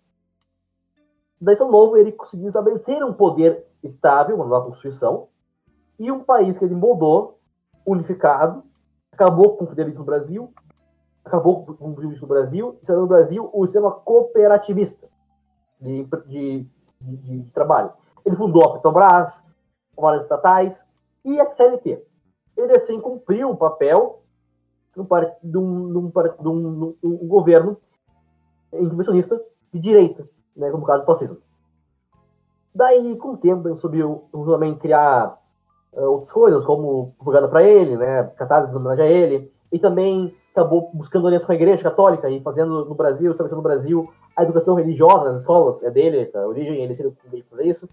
Daí, 1.41 1.53
Estado 1.53 1.71
Novo, 1.71 1.97
ele 1.97 2.11
conseguiu 2.11 2.47
estabelecer 2.47 3.03
um 3.03 3.11
poder 3.11 3.65
estável, 3.83 4.35
uma 4.35 4.45
nova 4.45 4.67
Constituição, 4.67 5.27
e 5.99 6.11
um 6.11 6.23
país 6.23 6.57
que 6.57 6.65
ele 6.65 6.75
moldou, 6.75 7.39
unificado, 7.85 8.63
acabou 9.11 9.57
com 9.57 9.65
o 9.65 9.67
federalismo 9.67 10.03
no 10.03 10.05
Brasil, 10.05 10.53
acabou 11.25 11.65
com 11.65 11.71
o 11.71 11.95
federalismo 11.95 12.27
no 12.27 12.33
Brasil, 12.33 12.79
e 12.81 12.91
no 12.91 13.07
Brasil 13.07 13.49
o 13.51 13.65
sistema 13.65 13.91
cooperativista 13.91 15.09
de, 15.81 16.03
de, 16.27 16.67
de, 17.01 17.39
de 17.41 17.51
trabalho. 17.51 17.91
Ele 18.25 18.35
fundou 18.35 18.63
a 18.63 18.73
Petrobras, 18.73 19.45
várias 19.97 20.23
estatais 20.23 20.87
e 21.25 21.39
a 21.39 21.53
CLT. 21.53 22.12
Ele, 22.57 22.73
assim, 22.73 22.99
cumpriu 22.99 23.49
o 23.49 23.57
papel 23.57 24.21
de 24.95 25.01
um, 25.01 25.05
de 25.41 25.57
um, 25.57 26.11
de 26.11 26.47
um, 26.47 26.95
de 27.01 27.07
um- 27.07 27.27
governo 27.27 27.77
intervencionista 28.71 29.41
de 29.71 29.79
direita, 29.79 30.27
né, 30.55 30.69
como 30.69 30.83
o 30.83 30.85
caso 30.85 31.03
do 31.03 31.05
fascismo. 31.05 31.39
Daí, 32.73 33.15
com 33.17 33.33
o 33.33 33.37
tempo, 33.37 33.67
ele 33.67 33.77
subiu 33.77 34.25
também 34.31 34.75
criar 34.75 35.39
eh, 35.93 36.01
outras 36.01 36.31
coisas, 36.31 36.63
como 36.63 37.13
propaganda 37.17 37.47
para 37.47 37.63
ele, 37.63 37.97
né, 37.97 38.23
cartazes 38.35 38.71
em 38.71 38.75
homenagem 38.75 39.05
a 39.05 39.09
ele, 39.09 39.51
e 39.71 39.77
também 39.79 40.35
acabou 40.51 40.91
buscando 40.93 41.27
aliança 41.27 41.45
com 41.45 41.51
a 41.51 41.55
Igreja 41.55 41.83
Católica 41.83 42.29
e 42.29 42.41
fazendo 42.41 42.85
no 42.85 42.95
Brasil, 42.95 43.31
estabelecendo 43.31 43.61
no 43.61 43.67
Brasil 43.67 44.13
a 44.35 44.43
educação 44.43 44.75
religiosa 44.75 45.25
nas 45.25 45.37
escolas, 45.37 45.83
é 45.83 45.91
dele, 45.91 46.19
essa 46.19 46.45
origem, 46.45 46.77
ele 46.77 46.87
decidiu 46.87 47.15
fazer 47.49 47.65
isso. 47.65 47.89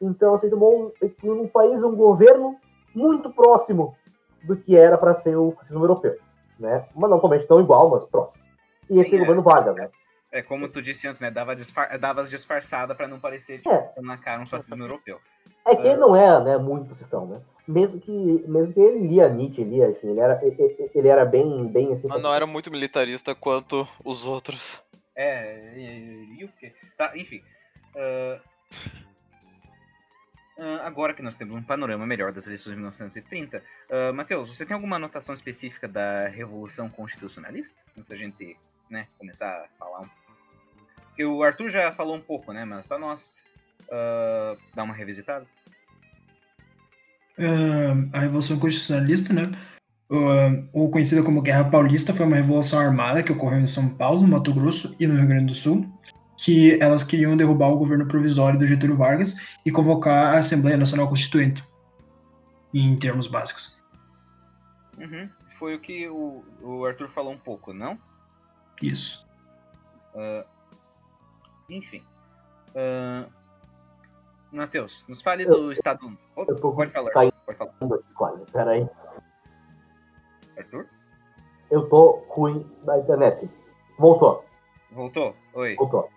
Então, 0.00 0.34
assim, 0.34 0.48
tomou 0.48 0.92
um, 1.24 1.30
um 1.32 1.48
país, 1.48 1.82
um 1.82 1.94
governo 1.94 2.56
muito 2.98 3.30
próximo 3.30 3.96
do 4.42 4.56
que 4.56 4.76
era 4.76 4.98
para 4.98 5.14
ser 5.14 5.36
o 5.36 5.52
fascismo 5.52 5.84
europeu, 5.84 6.16
né? 6.58 6.86
Mas 6.94 7.10
não 7.10 7.18
totalmente 7.18 7.46
tão 7.46 7.60
igual, 7.60 7.90
mas 7.90 8.04
próximo. 8.04 8.44
E 8.90 9.00
esse 9.00 9.10
Sim, 9.10 9.16
é. 9.16 9.20
governo 9.20 9.42
Vargas, 9.42 9.76
né? 9.76 9.90
É 10.30 10.42
como 10.42 10.68
tu 10.68 10.82
disse 10.82 11.08
antes, 11.08 11.20
né? 11.20 11.30
Dava, 11.30 11.56
disfar... 11.56 11.98
Dava 11.98 12.20
as 12.22 12.28
disfarçadas 12.28 12.96
pra 12.96 13.08
não 13.08 13.18
parecer 13.18 13.58
tipo, 13.58 13.70
É. 13.70 13.92
na 14.02 14.18
cara 14.18 14.42
um 14.42 14.46
fascismo 14.46 14.84
europeu. 14.84 15.18
É 15.66 15.74
que 15.74 15.86
ele 15.86 15.96
não 15.96 16.14
é, 16.14 16.42
né, 16.42 16.58
muito 16.58 16.88
fascistão, 16.88 17.26
né? 17.26 17.40
Mesmo 17.66 18.00
que, 18.00 18.12
mesmo 18.46 18.74
que 18.74 18.80
ele 18.80 19.06
lia 19.06 19.28
Nietzsche, 19.28 19.62
lia, 19.62 19.88
assim, 19.88 20.08
ele 20.10 20.20
era, 20.20 20.38
ele, 20.42 20.90
ele 20.94 21.08
era 21.08 21.24
bem, 21.24 21.66
bem 21.66 21.92
assim. 21.92 22.08
Mas 22.08 22.22
não 22.22 22.34
era 22.34 22.46
muito 22.46 22.70
militarista 22.70 23.34
quanto 23.34 23.86
os 24.02 24.24
outros. 24.24 24.82
É, 25.14 25.74
e, 25.76 26.40
e 26.40 26.44
o 26.44 26.48
quê? 26.58 26.72
Tá, 26.96 27.16
enfim. 27.16 27.42
ah, 27.96 28.38
ah, 30.58 30.80
agora 30.84 31.14
que 31.14 31.22
nós 31.22 31.36
temos 31.36 31.56
um 31.56 31.62
panorama 31.62 32.04
melhor 32.04 32.32
das 32.32 32.46
eleições 32.46 32.72
de 32.72 32.78
1930, 32.78 33.62
ah, 33.90 34.12
Matheus, 34.12 34.54
você 34.54 34.66
tem 34.66 34.74
alguma 34.74 34.96
anotação 34.96 35.34
específica 35.34 35.86
da 35.86 36.26
Revolução 36.26 36.88
Constitucionalista? 36.88 37.78
Antes 37.96 38.08
da 38.08 38.16
gente 38.16 38.56
né, 38.90 39.06
começar 39.16 39.48
a 39.48 39.68
falar 39.78 40.00
um 40.00 40.08
Porque 41.08 41.24
o 41.24 41.42
Arthur 41.42 41.70
já 41.70 41.92
falou 41.92 42.16
um 42.16 42.20
pouco, 42.20 42.52
né? 42.52 42.64
Mas 42.64 42.84
pra 42.86 42.98
nós 42.98 43.30
ah, 43.90 44.56
dar 44.74 44.82
uma 44.82 44.94
revisitada. 44.94 45.46
Ah, 47.38 48.18
a 48.18 48.20
Revolução 48.20 48.58
Constitucionalista, 48.58 49.32
né? 49.32 49.50
ou 50.72 50.90
conhecida 50.90 51.22
como 51.22 51.42
Guerra 51.42 51.64
Paulista, 51.64 52.14
foi 52.14 52.24
uma 52.24 52.36
revolução 52.36 52.78
armada 52.78 53.22
que 53.22 53.30
ocorreu 53.30 53.60
em 53.60 53.66
São 53.66 53.90
Paulo, 53.90 54.26
Mato 54.26 54.54
Grosso 54.54 54.96
e 54.98 55.06
no 55.06 55.14
Rio 55.14 55.28
Grande 55.28 55.44
do 55.44 55.54
Sul, 55.54 55.86
que 56.38 56.80
elas 56.80 57.02
queriam 57.02 57.36
derrubar 57.36 57.68
o 57.68 57.78
governo 57.78 58.06
provisório 58.06 58.58
do 58.58 58.66
Getúlio 58.66 58.96
Vargas 58.96 59.36
e 59.66 59.72
convocar 59.72 60.34
a 60.34 60.38
Assembleia 60.38 60.76
Nacional 60.76 61.08
Constituinte, 61.08 61.62
em 62.72 62.96
termos 62.96 63.26
básicos. 63.26 63.76
Uhum. 64.96 65.28
Foi 65.58 65.74
o 65.74 65.80
que 65.80 66.08
o, 66.08 66.44
o 66.62 66.84
Arthur 66.86 67.08
falou 67.08 67.32
um 67.32 67.38
pouco, 67.38 67.72
não? 67.72 67.98
Isso. 68.80 69.26
Enfim. 71.68 72.02
Ah, 72.74 73.26
Matheus, 74.52 75.04
nos 75.08 75.20
fale 75.20 75.44
do 75.44 75.72
Estado. 75.72 76.16
Oh, 76.36 76.44
eu 76.48 76.56
pode 76.56 76.92
falar, 76.92 77.10
caindo. 77.10 77.34
pode 77.44 77.58
falar. 77.58 77.72
Quase, 78.14 78.46
peraí. 78.46 78.88
Arthur? 80.56 80.86
Eu 81.70 81.88
tô 81.88 82.24
ruim 82.28 82.64
da 82.84 82.98
internet. 82.98 83.48
Voltou, 83.98 84.44
Voltou? 84.92 85.34
Oi. 85.54 85.74
voltou. 85.74 86.10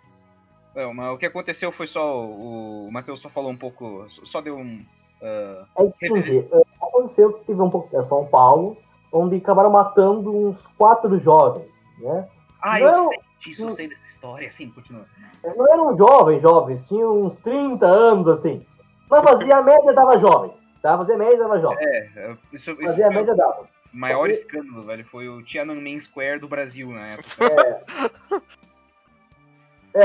Não, 0.75 0.93
mas 0.93 1.13
o 1.13 1.17
que 1.17 1.25
aconteceu 1.25 1.71
foi 1.71 1.87
só. 1.87 2.23
O, 2.23 2.87
o 2.87 2.91
Matheus 2.91 3.19
só 3.19 3.29
falou 3.29 3.51
um 3.51 3.57
pouco. 3.57 4.07
Só 4.23 4.39
deu 4.41 4.57
um. 4.57 4.83
ah, 5.21 5.65
É 5.83 5.91
seguinte, 5.91 6.47
é, 6.51 6.61
aconteceu 6.81 7.33
que 7.33 7.45
teve 7.45 7.61
um 7.61 7.69
pouco 7.69 7.95
em 7.97 8.03
São 8.03 8.25
Paulo, 8.25 8.77
onde 9.11 9.35
acabaram 9.37 9.69
matando 9.69 10.35
uns 10.35 10.67
quatro 10.77 11.17
jovens, 11.19 11.69
né? 11.99 12.27
Ah, 12.61 12.79
Não, 12.79 13.05
eu 13.05 13.09
sei 13.09 13.19
disso, 13.39 13.63
eu 13.63 13.71
sei 13.71 13.87
dessa 13.89 14.07
história. 14.07 14.49
Sim, 14.51 14.69
continua. 14.69 15.05
Não 15.43 15.73
eram 15.73 15.97
jovens, 15.97 16.41
jovens, 16.41 16.87
tinham 16.87 17.21
uns 17.23 17.35
30 17.37 17.85
anos, 17.85 18.27
assim. 18.27 18.65
Mas 19.09 19.23
fazia 19.23 19.57
a 19.57 19.61
média, 19.63 19.93
dava 19.93 20.17
jovem. 20.17 20.53
Tá? 20.81 20.97
Fazia 20.97 21.15
a 21.15 21.17
média, 21.17 21.37
dava 21.37 21.59
jovem. 21.59 21.85
É, 21.85 22.35
isso, 22.53 22.71
isso 22.71 22.75
Fazia 22.77 23.07
a 23.07 23.09
média, 23.09 23.35
dava. 23.35 23.63
o 23.93 23.97
maior 23.97 24.29
escândalo, 24.29 24.83
velho. 24.83 25.03
Foi 25.05 25.27
o 25.27 25.43
Tiananmen 25.43 25.99
Square 25.99 26.39
do 26.39 26.47
Brasil 26.47 26.89
na 26.91 27.07
época. 27.07 27.45
É, 27.45 27.83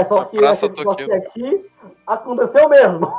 só 0.04 0.20
A 0.20 0.26
que, 0.26 0.36
Praça 0.36 0.66
aqui, 0.66 0.82
só 0.82 0.94
que 0.94 1.12
aqui 1.12 1.70
aconteceu 2.06 2.68
mesmo. 2.68 3.10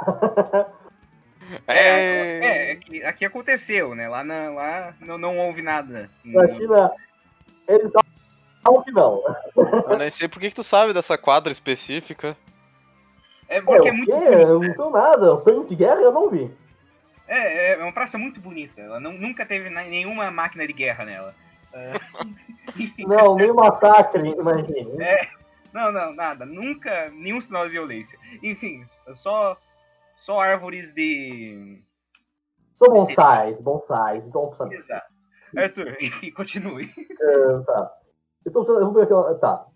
É, 1.66 1.80
é, 1.80 2.72
é 2.72 2.76
que 2.76 3.04
aqui 3.04 3.24
aconteceu, 3.26 3.96
né? 3.96 4.10
Lá, 4.10 4.24
na, 4.24 4.50
lá 4.50 4.94
não, 5.00 5.18
não 5.18 5.38
houve 5.38 5.62
nada. 5.62 6.10
Na 6.26 6.50
China, 6.50 6.92
eles 7.68 7.90
falam 8.62 8.84
que 8.84 8.92
não. 8.92 9.24
Eu 9.56 9.98
nem 9.98 10.10
sei 10.10 10.28
por 10.28 10.40
que, 10.42 10.50
que 10.50 10.56
tu 10.56 10.64
sabe 10.64 10.92
dessa 10.94 11.18
quadra 11.18 11.52
específica. 11.52 12.36
É 13.48 13.58
É, 13.58 13.62
porque 13.62 13.88
é 13.88 13.92
o 13.92 13.96
muito 13.96 14.12
quê? 14.12 14.20
bonito, 14.20 14.42
Eu 14.42 14.60
né? 14.60 14.68
não 14.68 14.76
sou 14.76 14.92
nada. 14.92 15.34
O 15.34 15.38
tanque 15.38 15.70
de 15.70 15.76
guerra 15.76 16.02
eu 16.02 16.12
não 16.12 16.30
vi. 16.30 16.52
É, 17.28 17.74
é 17.74 17.78
uma 17.78 17.94
praça 17.94 18.18
muito 18.18 18.42
bonita. 18.42 18.82
Ela 18.82 19.00
não, 19.00 19.14
nunca 19.14 19.46
teve 19.46 19.70
nenhuma 19.70 20.30
máquina 20.30 20.68
de 20.68 20.74
guerra 20.74 21.06
nela. 21.06 21.34
É, 21.74 21.94
enfim, 22.76 23.06
Não, 23.06 23.36
nem 23.36 23.54
massacre, 23.54 24.28
imagine. 24.38 24.98
Não, 25.78 25.92
não, 25.92 26.14
nada. 26.16 26.46
Nunca, 26.46 27.10
nenhum 27.12 27.40
sinal 27.40 27.66
de 27.66 27.74
violência. 27.74 28.18
Enfim, 28.42 28.84
só, 29.14 29.56
só 30.16 30.40
árvores 30.40 30.92
de. 30.92 31.84
São 32.74 32.88
bonsais, 32.90 33.60
bonsais. 33.60 34.26
Sabe, 34.56 34.76
Exato. 34.76 35.14
Arthur, 35.56 35.96
enfim, 36.02 36.32
continue. 36.32 36.92
Ah, 37.22 37.64
tá. 37.66 37.94
Então, 38.46 38.64
vamos 38.64 38.94
ver 38.94 39.04
aqui. 39.04 39.40
Tá. 39.40 39.68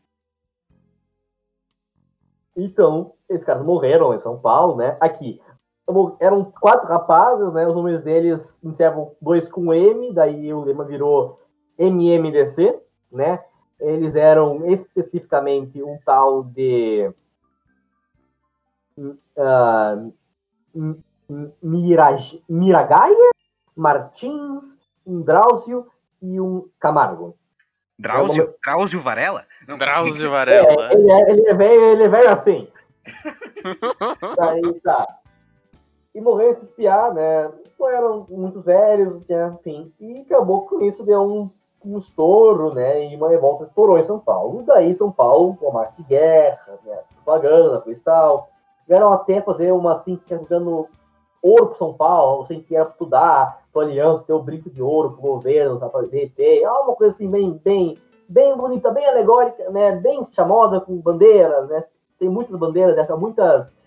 Então, 2.57 3.13
esses 3.29 3.45
caras 3.45 3.63
morreram 3.63 4.13
em 4.13 4.19
São 4.19 4.39
Paulo, 4.39 4.77
né? 4.77 4.97
Aqui. 4.99 5.39
Eram 6.19 6.45
quatro 6.45 6.87
rapazes, 6.87 7.53
né? 7.53 7.67
Os 7.67 7.75
nomes 7.75 8.01
deles 8.01 8.59
iniciavam 8.63 9.15
dois 9.21 9.47
com 9.47 9.73
M, 9.73 10.13
daí 10.13 10.53
o 10.53 10.61
lema 10.61 10.85
virou 10.85 11.41
MMDC, 11.77 12.81
né? 13.11 13.43
Eles 13.81 14.15
eram 14.15 14.65
especificamente 14.67 15.81
um 15.83 15.97
tal 16.05 16.43
de. 16.43 17.11
ah, 19.37 19.95
M- 20.73 21.03
M- 21.29 21.51
Miraj- 21.61 22.41
Miragaia, 22.47 23.31
Martins, 23.75 24.79
um 25.05 25.21
Drauzio 25.21 25.87
e 26.21 26.39
um 26.39 26.69
Camargo. 26.79 27.35
Drauzio, 27.97 28.55
Drauzio 28.63 29.01
Varela? 29.01 29.45
Não, 29.67 29.77
Drauzio 29.77 30.31
Varela. 30.31 30.91
É, 30.91 30.93
ele, 30.93 31.11
é, 31.11 31.31
ele 31.31 31.47
é 31.47 31.53
velho, 31.53 31.83
ele 31.83 32.03
é 32.03 32.09
velho 32.09 32.29
assim. 32.29 32.67
Daí 34.37 34.79
tá. 34.81 35.07
E 36.13 36.19
morreu 36.19 36.49
esse 36.51 36.65
espiar, 36.65 37.13
né? 37.13 37.51
Não 37.79 37.89
eram 37.89 38.25
muito 38.29 38.59
velhos, 38.59 39.19
tinha, 39.25 39.55
enfim. 39.59 39.93
E 39.99 40.21
acabou 40.21 40.63
que 40.63 40.75
com 40.75 40.81
isso 40.83 41.05
deu 41.05 41.21
um, 41.21 41.49
um 41.85 41.97
estouro, 41.97 42.73
né? 42.73 43.05
E 43.11 43.15
uma 43.15 43.29
revolta 43.29 43.63
estourou 43.63 43.97
em 43.97 44.03
São 44.03 44.19
Paulo. 44.19 44.63
Daí 44.63 44.93
São 44.93 45.11
Paulo, 45.11 45.55
com 45.55 45.69
a 45.69 45.73
marca 45.73 45.93
de 45.97 46.03
guerra, 46.03 46.79
né? 46.85 46.99
propaganda, 47.23 47.81
coisa 47.81 47.99
e 47.99 48.03
tal. 48.03 48.49
Vieram 48.87 49.13
até 49.13 49.41
fazer 49.41 49.71
uma 49.71 49.93
assim, 49.93 50.19
era 50.33 50.43
dando 50.49 50.87
ouro 51.41 51.67
pro 51.67 51.77
São 51.77 51.93
Paulo, 51.93 52.43
assim, 52.43 52.61
que 52.61 52.75
era 52.75 52.85
pra 52.85 52.93
estudar, 52.93 53.63
tua 53.71 53.83
aliança, 53.83 54.25
ter 54.25 54.33
o 54.33 54.41
brinco 54.41 54.69
de 54.69 54.81
ouro 54.81 55.13
pro 55.13 55.21
governo, 55.21 55.79
sabe, 55.79 55.91
pra 55.91 56.01
derreter. 56.01 56.63
É 56.63 56.69
uma 56.69 56.95
coisa 56.95 57.15
assim, 57.15 57.29
bem, 57.29 57.59
bem, 57.63 57.97
bem 58.27 58.55
bonita, 58.55 58.91
bem 58.91 59.07
alegórica, 59.07 59.69
né? 59.71 59.95
Bem 59.95 60.23
chamosa, 60.23 60.79
com 60.79 60.97
bandeiras, 60.97 61.69
né? 61.69 61.79
Tem 62.19 62.29
muitas 62.29 62.55
bandeiras, 62.57 62.95
né? 62.95 63.07
muitas, 63.17 63.77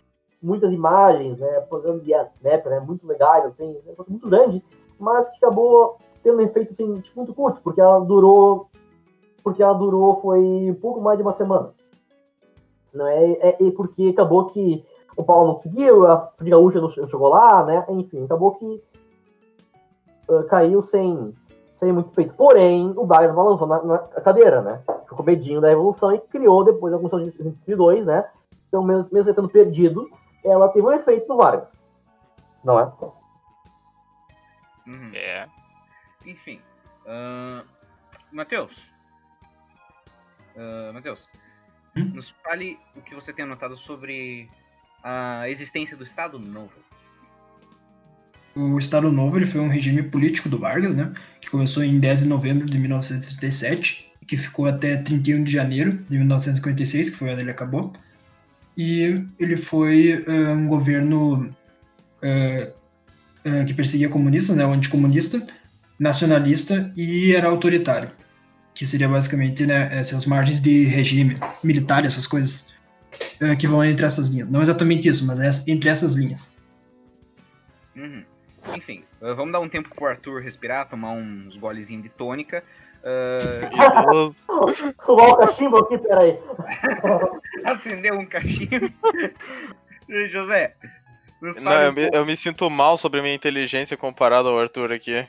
muitas 0.43 0.73
imagens, 0.73 1.39
né? 1.39 1.61
Programas 1.61 2.03
de 2.03 2.13
época, 2.13 2.71
né? 2.71 2.81
Muito 2.81 3.07
legais, 3.07 3.45
assim, 3.45 3.79
é 3.87 3.95
muito 4.09 4.29
grande, 4.29 4.65
mas 4.99 5.29
que 5.29 5.37
acabou 5.37 5.99
tendo 6.25 6.39
um 6.39 6.41
efeito, 6.41 6.73
assim, 6.73 7.01
tipo, 7.01 7.19
muito 7.19 7.35
curto, 7.35 7.61
porque 7.63 7.81
ela 7.81 8.01
durou, 8.01 8.69
porque 9.45 9.63
ela 9.63 9.75
durou, 9.75 10.15
foi 10.17 10.71
um 10.71 10.75
pouco 10.75 11.01
mais 11.01 11.19
de 11.19 11.23
uma 11.23 11.31
semana. 11.33 11.73
Não 12.93 13.07
é, 13.07 13.33
é, 13.33 13.67
é 13.67 13.71
porque 13.71 14.09
acabou 14.09 14.47
que 14.47 14.85
o 15.17 15.23
Paulo 15.23 15.49
não 15.49 15.55
conseguiu, 15.55 16.07
a 16.07 16.19
Free 16.19 16.51
Gaúcha 16.51 16.81
não 16.81 16.89
che- 16.89 17.07
chegou 17.07 17.29
lá, 17.29 17.65
né? 17.65 17.85
Enfim, 17.91 18.25
acabou 18.25 18.53
que 18.53 18.83
ah, 20.29 20.45
caiu 20.49 20.81
sem, 20.81 21.35
sem 21.73 21.93
muito 21.93 22.11
feito. 22.11 22.35
Porém, 22.35 22.93
o 22.97 23.07
Vargas 23.07 23.35
balançou 23.35 23.67
na, 23.67 23.83
na 23.83 23.99
cadeira, 23.99 24.63
né? 24.63 24.83
Ficou 25.07 25.25
medinho 25.25 25.61
da 25.61 25.69
Revolução 25.69 26.13
e 26.15 26.21
criou 26.21 26.65
depois 26.65 26.95
a 26.95 26.99
Constituição 26.99 27.31
de 27.31 27.39
1932, 27.39 28.07
né? 28.07 28.29
Então, 28.69 28.83
mesmo, 28.83 29.09
mesmo 29.13 29.35
tendo 29.35 29.49
perdido, 29.49 30.09
ela 30.45 30.69
teve 30.69 30.87
um 30.87 30.93
efeito 30.93 31.29
no 31.29 31.37
Vargas. 31.37 31.85
Não 32.65 32.81
é? 32.81 32.91
Uhum. 34.87 35.11
É. 35.15 35.49
Enfim. 36.27 36.61
ahn, 37.07 37.63
Matheus. 38.33 38.73
Ah, 40.57 40.91
Matheus. 40.93 41.29
Hum? 41.97 42.11
Nos 42.15 42.35
fale 42.43 42.79
o 42.97 43.01
que 43.03 43.15
você 43.15 43.33
tem 43.33 43.45
anotado 43.45 43.77
sobre 43.77 44.49
a 45.03 45.49
existência 45.49 45.97
do 45.97 46.05
Estado 46.05 46.39
Novo. 46.39 46.73
O 48.57 48.79
Estado 48.79 49.11
Novo 49.11 49.37
ele 49.37 49.47
foi 49.47 49.61
um 49.61 49.69
regime 49.69 50.03
político 50.03 50.49
do 50.49 50.59
Vargas, 50.59 50.95
né, 50.95 51.13
que 51.41 51.51
começou 51.51 51.83
em 51.83 51.99
10 51.99 52.21
de 52.21 52.29
novembro 52.29 52.67
de 52.67 52.79
1937, 52.79 54.13
que 54.27 54.37
ficou 54.37 54.67
até 54.67 54.97
31 54.97 55.43
de 55.43 55.51
janeiro 55.53 55.93
de 56.09 56.17
1956, 56.17 57.11
que 57.11 57.17
foi 57.17 57.31
onde 57.31 57.41
ele 57.41 57.51
acabou. 57.51 57.93
E 58.77 59.25
ele 59.39 59.57
foi 59.57 60.25
um 60.57 60.69
governo 60.69 61.55
que 63.67 63.75
perseguia 63.75 64.09
comunistas, 64.09 64.57
né, 64.57 64.65
o 64.65 64.71
anticomunista, 64.71 65.45
nacionalista 65.99 66.93
e 66.97 67.35
era 67.35 67.49
autoritário, 67.49 68.11
que 68.75 68.85
seria 68.85 69.09
basicamente 69.09 69.67
né, 69.67 69.89
essas 69.93 70.27
margens 70.27 70.61
de 70.61 70.85
regime 70.85 71.39
militar, 71.63 72.05
essas 72.05 72.27
coisas 72.27 72.73
eh, 73.41 73.57
que 73.57 73.67
vão 73.67 73.85
entre 73.85 74.05
essas 74.05 74.29
linhas. 74.29 74.49
Não 74.49 74.63
exatamente 74.63 75.09
isso, 75.09 75.25
mas 75.27 75.41
é 75.41 75.71
entre 75.71 75.89
essas 75.89 76.15
linhas. 76.15 76.59
Uhum. 77.97 78.25
Enfim, 78.75 79.05
ah, 79.23 79.33
vamos 79.35 79.53
dar 79.53 79.61
um 79.61 79.69
tempo 79.69 79.89
pro 79.95 80.07
Arthur 80.07 80.41
respirar, 80.41 80.89
tomar 80.89 81.13
uns 81.13 81.57
golezinhos 81.57 82.03
de 82.03 82.09
tônica. 82.09 82.63
Idoso. 84.03 84.35
Fumar 85.01 85.29
o 85.29 85.37
cachimbo 85.37 85.79
aqui, 85.79 85.99
peraí. 85.99 86.39
acender 87.65 88.13
um 88.13 88.27
cachimbo. 88.27 88.91
José, 90.31 90.75
Não, 91.63 91.73
eu 91.73 91.93
me, 91.93 92.11
eu 92.13 92.27
me 92.27 92.37
sinto 92.37 92.69
mal 92.69 92.99
sobre 92.99 93.23
minha 93.23 93.35
inteligência 93.35 93.97
comparado 93.97 94.49
ao 94.49 94.59
Arthur 94.59 94.93
aqui. 94.93 95.27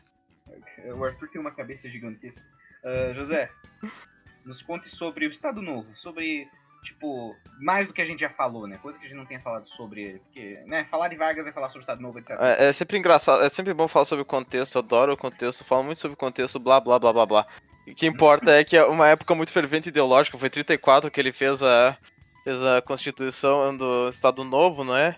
O 0.98 1.04
Arthur 1.04 1.30
tem 1.30 1.42
uma 1.42 1.52
cabeça 1.52 1.90
gigantesca. 1.90 2.42
Ah, 2.84 3.14
José, 3.14 3.50
nos 4.46 4.62
conte 4.62 4.90
sobre 4.90 5.26
o 5.26 5.32
Estado 5.32 5.62
Novo, 5.62 5.88
sobre, 5.98 6.48
tipo, 6.84 7.36
mais 7.60 7.88
do 7.88 7.94
que 7.94 8.02
a 8.02 8.06
gente 8.06 8.20
já 8.20 8.30
falou, 8.30 8.68
né? 8.68 8.78
Coisa 8.78 9.00
que 9.00 9.06
a 9.06 9.08
gente 9.08 9.18
não 9.18 9.26
tenha 9.26 9.40
falado 9.40 9.68
sobre 9.68 10.02
ele. 10.04 10.20
Porque, 10.20 10.60
né, 10.68 10.86
falar 10.86 11.08
de 11.08 11.16
Vargas 11.16 11.48
é 11.48 11.52
falar 11.52 11.70
sobre 11.70 11.80
o 11.80 11.82
Estado 11.82 12.02
Novo, 12.02 12.20
etc. 12.20 12.38
É, 12.40 12.68
é 12.68 12.74
sempre 12.74 12.98
engraçado, 12.98 13.44
é 13.44 13.50
sempre 13.50 13.74
bom 13.74 13.88
falar 13.88 14.06
sobre 14.06 14.22
o 14.22 14.26
contexto, 14.26 14.76
eu 14.76 14.80
adoro 14.82 15.14
o 15.14 15.18
contexto, 15.18 15.66
falo 15.66 15.84
muito 15.84 16.00
sobre 16.00 16.14
o 16.14 16.18
contexto, 16.18 16.60
blá 16.60 16.80
blá 16.80 17.00
blá 17.00 17.12
blá 17.12 17.26
blá. 17.26 17.48
O 17.88 17.94
que 17.94 18.08
importa 18.08 18.52
é 18.52 18.64
que 18.64 18.78
é 18.78 18.84
uma 18.84 19.08
época 19.08 19.36
muito 19.36 19.52
fervente 19.52 19.90
ideológica, 19.90 20.38
foi 20.38 20.50
34 20.50 21.12
que 21.12 21.20
ele 21.20 21.32
fez 21.32 21.62
a, 21.62 21.98
fez 22.44 22.64
a 22.64 22.82
constituição 22.82 23.76
do 23.76 24.10
Estado 24.10 24.44
Novo, 24.44 24.84
não 24.84 24.96
é? 24.96 25.16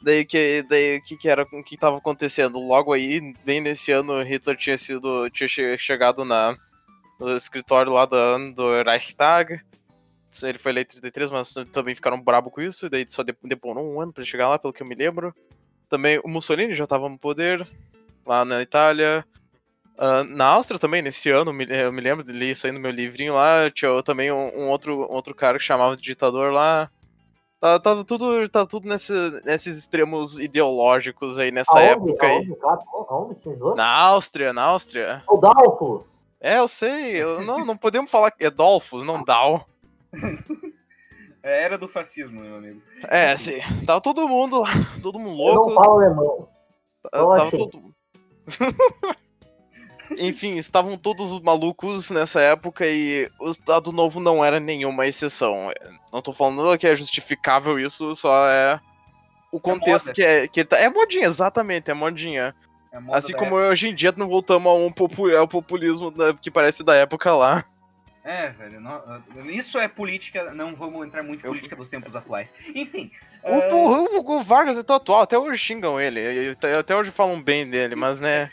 Daí 0.00 0.24
que 0.24 0.62
daí 0.68 1.00
que, 1.00 1.16
que 1.16 1.28
era 1.28 1.42
o 1.42 1.62
que 1.64 1.74
estava 1.74 1.96
acontecendo? 1.98 2.58
Logo 2.58 2.92
aí, 2.92 3.34
bem 3.44 3.60
nesse 3.60 3.90
ano, 3.90 4.22
Hitler 4.22 4.56
tinha 4.56 4.78
sido 4.78 5.28
tinha 5.30 5.48
che- 5.48 5.76
chegado 5.76 6.24
na 6.24 6.56
no 7.18 7.36
escritório 7.36 7.92
lá 7.92 8.06
do, 8.06 8.16
do 8.54 8.82
Reichstag. 8.82 9.60
Ele 10.42 10.58
foi 10.58 10.70
eleito 10.72 10.96
em 10.96 11.00
33, 11.00 11.30
mas 11.32 11.52
também 11.72 11.94
ficaram 11.94 12.20
brabo 12.20 12.50
com 12.50 12.60
isso, 12.60 12.88
daí 12.88 13.04
só 13.08 13.22
de- 13.24 13.34
demorou 13.42 13.84
um 13.92 14.00
ano 14.00 14.12
ele 14.16 14.26
chegar 14.26 14.48
lá, 14.48 14.58
pelo 14.58 14.72
que 14.72 14.82
eu 14.82 14.86
me 14.86 14.94
lembro. 14.94 15.34
Também 15.88 16.20
o 16.22 16.28
Mussolini 16.28 16.74
já 16.74 16.84
estava 16.84 17.08
no 17.08 17.18
poder, 17.18 17.66
lá 18.24 18.44
na 18.44 18.62
Itália. 18.62 19.24
Ah, 19.96 20.22
na 20.22 20.44
Áustria 20.44 20.78
também, 20.78 21.02
nesse 21.02 21.28
ano, 21.30 21.50
eu 21.50 21.92
me 21.92 22.00
lembro 22.00 22.22
de 22.22 22.30
ler 22.30 22.52
isso 22.52 22.66
aí 22.66 22.72
no 22.72 22.78
meu 22.78 22.92
livrinho 22.92 23.34
lá. 23.34 23.68
Tinha 23.70 24.00
também 24.04 24.30
um, 24.30 24.60
um 24.60 24.68
outro, 24.68 24.94
um 25.10 25.14
outro 25.14 25.34
cara 25.34 25.58
que 25.58 25.64
chamava 25.64 25.96
de 25.96 26.02
ditador 26.02 26.52
lá. 26.52 26.88
Tá, 27.60 27.78
tá 27.80 28.04
tudo, 28.04 28.48
tá 28.48 28.64
tudo 28.64 28.88
nesse, 28.88 29.12
nesses 29.44 29.76
extremos 29.78 30.38
ideológicos 30.38 31.38
aí 31.38 31.50
nessa 31.50 31.76
Aonde? 31.76 32.10
época 32.12 32.26
aí. 32.26 32.56
Aonde? 33.08 33.36
Na 33.76 33.86
Áustria, 33.88 34.52
na 34.52 34.62
Áustria. 34.62 35.24
O 35.28 35.38
Dalfus. 35.38 36.24
É, 36.40 36.58
eu 36.60 36.68
sei. 36.68 37.16
Eu, 37.20 37.42
não, 37.42 37.64
não 37.64 37.76
podemos 37.76 38.10
falar 38.10 38.30
que 38.30 38.44
é 38.44 38.50
Dolphus, 38.50 39.02
não 39.02 39.24
Dal. 39.24 39.66
É, 41.42 41.64
era 41.64 41.76
do 41.76 41.88
fascismo, 41.88 42.40
meu 42.40 42.56
amigo. 42.58 42.80
É, 43.08 43.36
sim. 43.36 43.58
Tava 43.84 44.00
todo 44.00 44.28
mundo 44.28 44.60
lá, 44.60 44.68
todo 45.02 45.18
mundo 45.18 45.40
Eu 45.42 45.54
não 45.54 45.62
louco. 45.66 45.74
falo 45.74 45.96
alemão. 45.96 46.48
Tá- 47.02 47.10
eu 47.18 47.26
Tava 47.28 47.42
achei. 47.44 47.58
todo... 47.58 47.94
Enfim, 50.16 50.56
estavam 50.56 50.96
todos 50.96 51.40
malucos 51.42 52.10
nessa 52.10 52.40
época 52.40 52.86
e 52.86 53.30
o 53.40 53.50
Estado 53.50 53.92
Novo 53.92 54.20
não 54.20 54.44
era 54.44 54.58
nenhuma 54.60 55.06
exceção. 55.06 55.70
Não 56.12 56.22
tô 56.22 56.32
falando 56.32 56.76
que 56.78 56.86
é 56.86 56.96
justificável 56.96 57.78
isso, 57.78 58.14
só 58.14 58.48
é 58.48 58.80
o 59.52 59.60
contexto 59.60 60.06
moda. 60.06 60.14
que, 60.14 60.22
é, 60.22 60.48
que 60.48 60.60
ele 60.60 60.68
tá. 60.68 60.78
É 60.78 60.88
modinha, 60.88 61.26
exatamente, 61.26 61.90
é 61.90 61.94
modinha. 61.94 62.54
É 62.92 62.98
Assim 63.12 63.34
como 63.34 63.54
hoje 63.54 63.88
em 63.88 63.94
dia 63.94 64.12
não 64.16 64.28
voltamos 64.28 64.70
a 64.72 64.74
um 64.74 64.90
popu- 64.90 65.34
ao 65.36 65.46
populismo 65.46 66.10
da- 66.10 66.32
que 66.32 66.50
parece 66.50 66.82
da 66.82 66.94
época 66.94 67.34
lá. 67.34 67.64
É, 68.24 68.50
velho. 68.50 68.80
não- 68.80 69.02
isso 69.50 69.78
é 69.78 69.88
política. 69.88 70.52
Não 70.52 70.74
vamos 70.74 71.06
entrar 71.06 71.22
muito 71.22 71.42
em 71.42 71.46
Eu- 71.46 71.52
política 71.52 71.76
dos 71.76 71.88
tempos 71.88 72.14
atuais. 72.16 72.48
Enfim. 72.74 73.10
O, 73.42 73.54
ah, 73.54 73.74
o- 73.74 74.36
o 74.38 74.42
Vargas 74.42 74.76
é 74.76 74.82
tão 74.82 74.96
atual, 74.96 75.20
até 75.22 75.38
hoje 75.38 75.58
xingam 75.58 75.98
ele, 76.00 76.50
até 76.50 76.74
até 76.76 76.96
hoje 76.96 77.10
falam 77.10 77.40
bem 77.40 77.68
dele, 77.68 77.94
mas 77.94 78.20
né. 78.20 78.50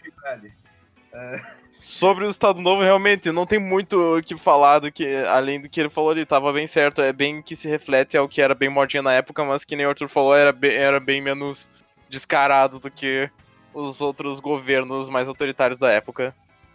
Sobre 1.72 2.26
o 2.26 2.30
Estado 2.30 2.62
Novo, 2.62 2.82
realmente, 2.82 3.32
não 3.32 3.46
tem 3.46 3.60
muito 3.60 4.18
o 4.18 4.24
que 4.24 4.38
falar 4.38 4.80
do 4.80 4.92
que, 4.92 5.16
além 5.28 5.60
do 5.60 5.70
que 5.70 5.80
ele 5.80 5.90
falou 5.90 6.12
ali, 6.12 6.26
tava 6.26 6.52
bem 6.54 6.68
certo, 6.68 7.02
é 7.02 7.12
bem 7.12 7.42
que 7.42 7.56
se 7.56 7.68
reflete 7.68 8.18
ao 8.18 8.30
que 8.30 8.42
era 8.42 8.56
bem 8.56 8.70
modinha 8.70 9.04
na 9.04 9.14
época, 9.14 9.44
mas 9.44 9.66
que 9.66 9.76
nem 9.76 9.86
o 9.86 9.90
Arthur 9.90 10.08
falou, 10.08 10.36
era 10.36 10.54
bem, 10.54 10.74
era 10.74 11.00
bem 11.00 11.22
menos 11.22 11.70
descarado 12.10 12.80
do 12.80 12.90
que 12.90 13.30
os 13.74 14.00
outros 14.00 14.40
governos 14.40 15.10
mais 15.10 15.28
autoritários 15.28 15.80
da 15.80 15.92
época. 15.92 16.34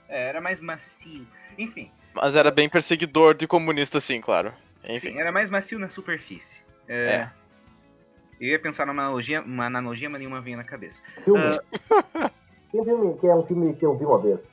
É, 0.09 0.29
era 0.29 0.40
mais 0.40 0.61
macio. 0.61 1.26
Enfim, 1.57 1.90
Mas 2.14 2.37
era 2.37 2.50
bem 2.50 2.68
perseguidor 2.68 3.35
de 3.35 3.46
comunista, 3.46 4.00
sim, 4.00 4.20
claro. 4.20 4.53
Enfim. 4.85 5.12
sim, 5.12 5.18
era 5.18 5.33
mais 5.33 5.48
macio 5.48 5.79
na 5.79 5.88
superfície. 5.88 6.57
É, 6.87 7.07
É. 7.07 7.31
Eu 8.40 8.48
ia 8.48 8.59
pensar 8.59 8.87
numa 8.87 9.03
analogia, 9.03 9.42
uma 9.42 9.66
analogia, 9.66 10.09
mas 10.09 10.18
nenhuma 10.18 10.40
vinha 10.40 10.57
na 10.57 10.64
cabeça. 10.64 10.98
Filme. 11.22 11.44
Ah. 11.44 12.31
Tem 12.70 12.80
um 12.80 12.85
filme 12.85 13.14
que 13.14 13.26
é 13.26 13.35
um 13.35 13.42
filme 13.42 13.74
que 13.74 13.85
eu 13.85 13.94
vi 13.94 14.04
uma 14.04 14.18
vez. 14.18 14.48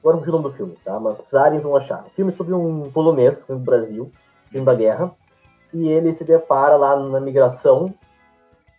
Agora 0.00 0.16
não 0.16 0.22
o 0.22 0.30
nome 0.30 0.44
do 0.44 0.52
filme, 0.52 0.76
tá? 0.84 0.98
Mas 1.00 1.20
precisarem, 1.20 1.58
vão 1.58 1.76
achar. 1.76 2.04
Um 2.06 2.10
filme 2.10 2.32
sobre 2.32 2.54
um 2.54 2.90
polonês 2.90 3.44
no 3.48 3.58
Brasil, 3.58 4.10
filme 4.50 4.64
da 4.64 4.74
guerra. 4.74 5.10
E 5.74 5.88
ele 5.88 6.14
se 6.14 6.24
depara 6.24 6.76
lá 6.76 6.96
na 6.96 7.20
migração. 7.20 7.92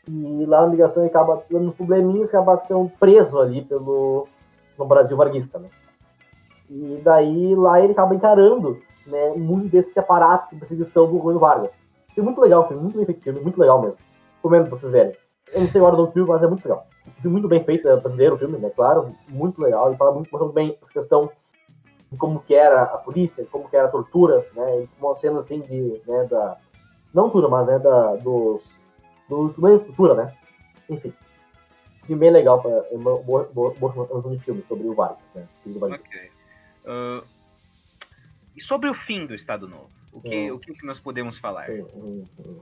E 0.07 0.45
lá 0.45 0.61
na 0.61 0.67
migração 0.67 1.03
ele 1.03 1.09
acaba 1.09 1.43
tendo 1.47 1.71
probleminhas, 1.71 2.33
acaba 2.33 2.57
ficando 2.57 2.89
preso 2.99 3.39
ali 3.39 3.63
pelo 3.63 4.27
no 4.77 4.85
Brasil 4.85 5.17
varguista, 5.17 5.59
né? 5.59 5.69
E 6.69 7.01
daí 7.03 7.53
lá 7.53 7.81
ele 7.81 7.91
acaba 7.91 8.15
encarando 8.15 8.81
né, 9.05 9.33
muito 9.35 9.67
desse 9.67 9.99
aparato 9.99 10.51
de 10.51 10.59
perseguição 10.59 11.05
do 11.05 11.17
governo 11.17 11.39
Vargas. 11.39 11.83
É 12.15 12.21
muito 12.21 12.39
legal 12.41 12.63
o 12.63 12.67
filme, 12.67 12.83
muito 12.83 12.95
bem 12.95 13.05
feito 13.05 13.41
muito 13.41 13.59
legal 13.59 13.81
mesmo. 13.81 13.99
Recomendo 14.37 14.67
pra 14.67 14.77
vocês 14.77 14.91
verem. 14.91 15.13
Eu 15.51 15.61
não 15.61 15.69
sei 15.69 15.81
a 15.81 15.83
hora 15.83 15.95
do 15.95 16.07
filme, 16.11 16.29
mas 16.29 16.43
é 16.43 16.47
muito 16.47 16.63
legal. 16.63 16.87
Muito 17.23 17.47
bem 17.47 17.63
feito, 17.63 17.87
é 17.87 17.95
brasileiro 17.95 18.35
o 18.35 18.37
filme, 18.37 18.57
né? 18.57 18.69
Claro, 18.69 19.15
muito 19.27 19.61
legal. 19.61 19.91
E 19.93 19.97
fala 19.97 20.11
muito, 20.13 20.29
muito 20.31 20.53
bem 20.53 20.77
essa 20.81 20.91
questão 20.91 21.31
de 22.11 22.17
como 22.17 22.39
que 22.39 22.53
era 22.55 22.83
a 22.83 22.97
polícia, 22.97 23.45
como 23.51 23.69
que 23.69 23.75
era 23.75 23.87
a 23.87 23.91
tortura, 23.91 24.45
né? 24.55 24.83
E 24.83 24.89
uma 24.99 25.15
cena 25.15 25.39
assim 25.39 25.61
de, 25.61 26.01
né, 26.07 26.25
da... 26.25 26.57
Não 27.13 27.23
tortura, 27.23 27.49
mas 27.49 27.67
né, 27.67 27.79
da, 27.79 28.15
dos, 28.15 28.79
dos 29.27 29.45
instrumentos 29.47 29.81
de 29.81 29.87
tortura, 29.87 30.13
né? 30.13 30.37
Enfim. 30.89 31.13
Filme 32.05 32.19
bem 32.19 32.31
legal, 32.31 32.61
pra, 32.61 32.71
é 32.71 32.95
uma 32.95 33.17
boa, 33.17 33.49
boa, 33.53 33.73
de 34.31 34.39
filme 34.39 34.63
sobre 34.65 34.87
o 34.87 34.93
Vargas, 34.93 35.19
né? 35.35 35.47
Filme 35.63 35.79
do 35.79 35.79
Vargas. 35.79 36.07
Ok. 36.07 36.31
Ah, 36.85 37.23
e 38.55 38.61
sobre 38.61 38.89
o 38.89 38.93
fim 38.93 39.25
do 39.25 39.33
Estado 39.33 39.67
Novo? 39.67 39.89
O 40.11 40.19
que, 40.21 40.51
Hum. 40.51 40.55
o 40.55 40.59
que 40.59 40.85
nós 40.85 40.99
podemos 40.99 41.37
falar? 41.37 41.69
Hum, 41.69 42.25
hum. 42.39 42.59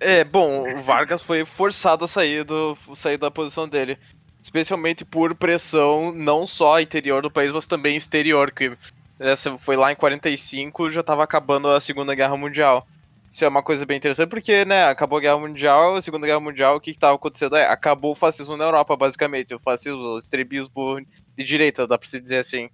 É, 0.00 0.24
bom, 0.24 0.76
o 0.76 0.80
Vargas 0.82 1.22
foi 1.22 1.44
forçado 1.44 2.04
a 2.04 2.08
sair, 2.08 2.44
do, 2.44 2.76
sair 2.94 3.16
da 3.16 3.30
posição 3.30 3.68
dele. 3.68 3.98
Especialmente 4.40 5.04
por 5.04 5.34
pressão, 5.34 6.12
não 6.12 6.46
só 6.46 6.80
interior 6.80 7.22
do 7.22 7.30
país, 7.30 7.50
mas 7.50 7.66
também 7.66 7.96
exterior, 7.96 8.52
que 8.52 8.76
essa 9.18 9.58
foi 9.58 9.76
lá 9.76 9.90
em 9.90 9.96
45, 9.96 10.90
já 10.90 11.02
tava 11.02 11.24
acabando 11.24 11.68
a 11.68 11.80
Segunda 11.80 12.14
Guerra 12.14 12.36
Mundial. 12.36 12.86
Isso 13.30 13.44
é 13.44 13.48
uma 13.48 13.62
coisa 13.62 13.84
bem 13.84 13.96
interessante, 13.96 14.30
porque, 14.30 14.64
né, 14.64 14.84
acabou 14.84 15.18
a 15.18 15.20
Guerra 15.20 15.38
Mundial, 15.38 15.96
a 15.96 16.02
Segunda 16.02 16.26
Guerra 16.26 16.40
Mundial, 16.40 16.76
o 16.76 16.80
que 16.80 16.92
que 16.92 16.98
tava 16.98 17.16
acontecendo 17.16 17.56
é, 17.56 17.66
acabou 17.66 18.12
o 18.12 18.14
fascismo 18.14 18.56
na 18.56 18.64
Europa, 18.64 18.96
basicamente, 18.96 19.54
o 19.54 19.58
fascismo, 19.58 20.00
o 20.00 20.18
extremismo 20.18 21.00
de 21.36 21.44
direita, 21.44 21.86
dá 21.86 21.98
pra 21.98 22.08
se 22.08 22.20
dizer 22.20 22.38
assim. 22.38 22.70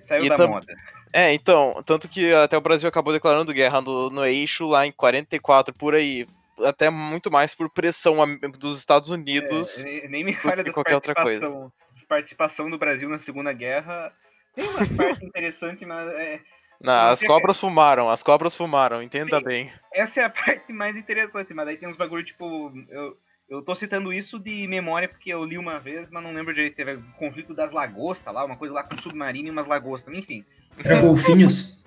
Saiu 0.00 0.24
E 0.24 0.28
da 0.28 0.46
moda. 0.46 0.66
É, 1.12 1.32
então, 1.32 1.82
tanto 1.84 2.08
que 2.08 2.32
até 2.34 2.58
o 2.58 2.60
Brasil 2.60 2.88
acabou 2.88 3.12
declarando 3.12 3.52
guerra 3.52 3.80
no, 3.80 4.10
no 4.10 4.24
eixo 4.24 4.66
lá 4.66 4.86
em 4.86 4.92
44, 4.92 5.72
por 5.72 5.94
aí. 5.94 6.26
Até 6.64 6.88
muito 6.90 7.30
mais 7.30 7.54
por 7.54 7.68
pressão 7.70 8.16
dos 8.58 8.78
Estados 8.78 9.10
Unidos. 9.10 9.84
É, 9.84 10.08
nem- 10.08 10.24
me 10.24 10.34
falha 10.34 10.56
que 10.58 10.64
das 10.64 10.74
qualquer 10.74 10.94
outra 10.94 11.14
coisa. 11.14 11.70
participação, 12.08 12.70
do 12.70 12.78
Brasil 12.78 13.08
na 13.08 13.18
Segunda 13.18 13.52
Guerra. 13.52 14.12
Tem 14.54 14.66
umas 14.68 14.88
partes 14.96 15.22
interessantes, 15.22 15.86
mas 15.86 16.08
é, 16.14 16.40
Não, 16.80 17.08
as 17.08 17.22
cobras 17.22 17.60
fumaram, 17.60 18.08
as 18.08 18.22
cobras 18.22 18.54
fumaram, 18.54 19.02
entenda 19.02 19.38
Sim. 19.38 19.44
bem. 19.44 19.72
essa 19.92 20.20
é 20.20 20.24
a 20.24 20.30
parte 20.30 20.72
mais 20.72 20.96
interessante. 20.96 21.52
Mas 21.52 21.66
daí 21.66 21.76
tem 21.76 21.88
uns 21.88 21.96
bagulho 21.96 22.24
tipo. 22.24 22.72
Eu, 22.88 23.14
eu 23.48 23.62
tô 23.62 23.74
citando 23.74 24.12
isso 24.12 24.38
de 24.38 24.66
memória 24.66 25.08
porque 25.08 25.30
eu 25.32 25.44
li 25.44 25.58
uma 25.58 25.78
vez, 25.78 26.08
mas 26.10 26.22
não 26.22 26.32
lembro 26.32 26.54
direito. 26.54 26.74
Teve 26.74 26.94
o 26.94 27.02
conflito 27.18 27.54
das 27.54 27.70
lagostas 27.70 28.32
lá, 28.32 28.44
uma 28.44 28.56
coisa 28.56 28.74
lá 28.74 28.82
com 28.82 28.94
um 28.94 28.98
submarino 28.98 29.48
e 29.48 29.50
umas 29.50 29.66
lagostas. 29.66 30.12
Enfim, 30.14 30.44
Era 30.82 31.00
golfinhos? 31.02 31.84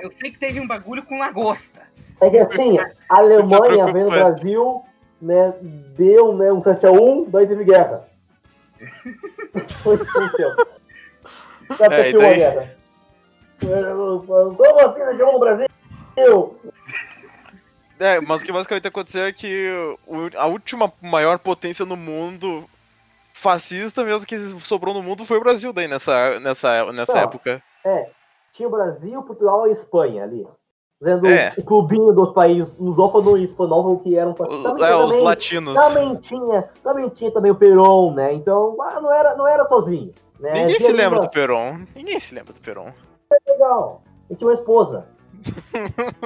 eu 0.00 0.10
sei 0.10 0.30
que 0.30 0.38
teve 0.38 0.60
um 0.60 0.66
bagulho 0.66 1.02
com 1.02 1.18
lagosta. 1.18 1.90
É 2.22 2.30
que 2.30 2.38
assim, 2.38 2.78
a 2.78 2.86
Alemanha 3.18 3.60
preocupante. 3.60 3.92
vendo 3.92 4.06
o 4.06 4.10
Brasil, 4.10 4.82
né, 5.20 5.54
deu 5.96 6.32
né, 6.36 6.52
um 6.52 6.60
7x1, 6.62 7.28
daí 7.30 7.46
teve 7.46 7.64
guerra. 7.64 8.08
Foi 9.82 9.96
isso 9.96 10.04
que 10.04 10.18
aconteceu. 10.18 10.50
Já 11.78 11.86
É, 11.86 12.02
teve 12.04 12.18
uma 12.18 12.28
daí- 12.28 12.36
guerra. 12.36 12.76
Como 13.60 14.80
assim 14.80 15.00
7x1 15.00 15.32
no 15.32 15.38
Brasil? 15.38 15.68
É, 17.98 18.20
mas 18.20 18.42
o 18.42 18.44
que 18.44 18.52
basicamente 18.52 18.88
aconteceu 18.88 19.24
é 19.24 19.32
que 19.32 19.68
a 20.36 20.46
última 20.46 20.92
maior 21.00 21.38
potência 21.38 21.84
no 21.84 21.96
mundo 21.96 22.64
fascista 23.32 24.04
mesmo 24.04 24.26
que 24.26 24.38
sobrou 24.60 24.92
no 24.94 25.02
mundo 25.02 25.24
foi 25.24 25.36
o 25.38 25.42
Brasil 25.42 25.72
daí 25.72 25.86
nessa, 25.88 26.38
nessa, 26.40 26.92
nessa 26.92 27.14
Não. 27.14 27.20
época. 27.22 27.62
É, 27.84 28.10
tinha 28.50 28.68
o 28.68 28.72
Brasil, 28.72 29.22
Portugal 29.22 29.66
e 29.68 29.70
Espanha 29.72 30.24
ali. 30.24 30.46
Dizendo 31.02 31.26
É. 31.26 31.52
o 31.58 31.64
clubinho 31.64 32.12
dos 32.12 32.30
países 32.30 32.78
lusófono 32.78 33.36
e 33.36 33.42
espanhol 33.42 33.98
que 33.98 34.16
eram 34.16 34.34
Também, 34.34 34.84
é, 34.86 34.94
os 34.94 35.06
também, 35.10 35.20
latinos. 35.24 35.74
também 35.74 36.14
tinha, 36.14 36.62
também 36.80 37.08
tinha 37.08 37.28
também 37.32 37.50
o 37.50 37.56
Peron, 37.56 38.14
né? 38.14 38.32
Então, 38.32 38.76
ah, 38.80 39.00
não 39.00 39.12
era, 39.12 39.34
não 39.34 39.48
era 39.48 39.64
sozinho. 39.64 40.12
Né? 40.38 40.52
Ninguém 40.52 40.76
Tinha 40.76 40.86
se 40.90 40.92
lembra 40.92 41.18
uma- 41.18 41.26
do 41.26 41.30
Peron. 41.30 41.80
Ninguém 41.96 42.20
se 42.20 42.32
lembra 42.32 42.52
do 42.52 42.60
Peron. 42.60 42.92
legal. 43.48 44.00
E 44.30 44.36
tinha 44.36 44.46
uma 44.46 44.54
esposa. 44.54 45.04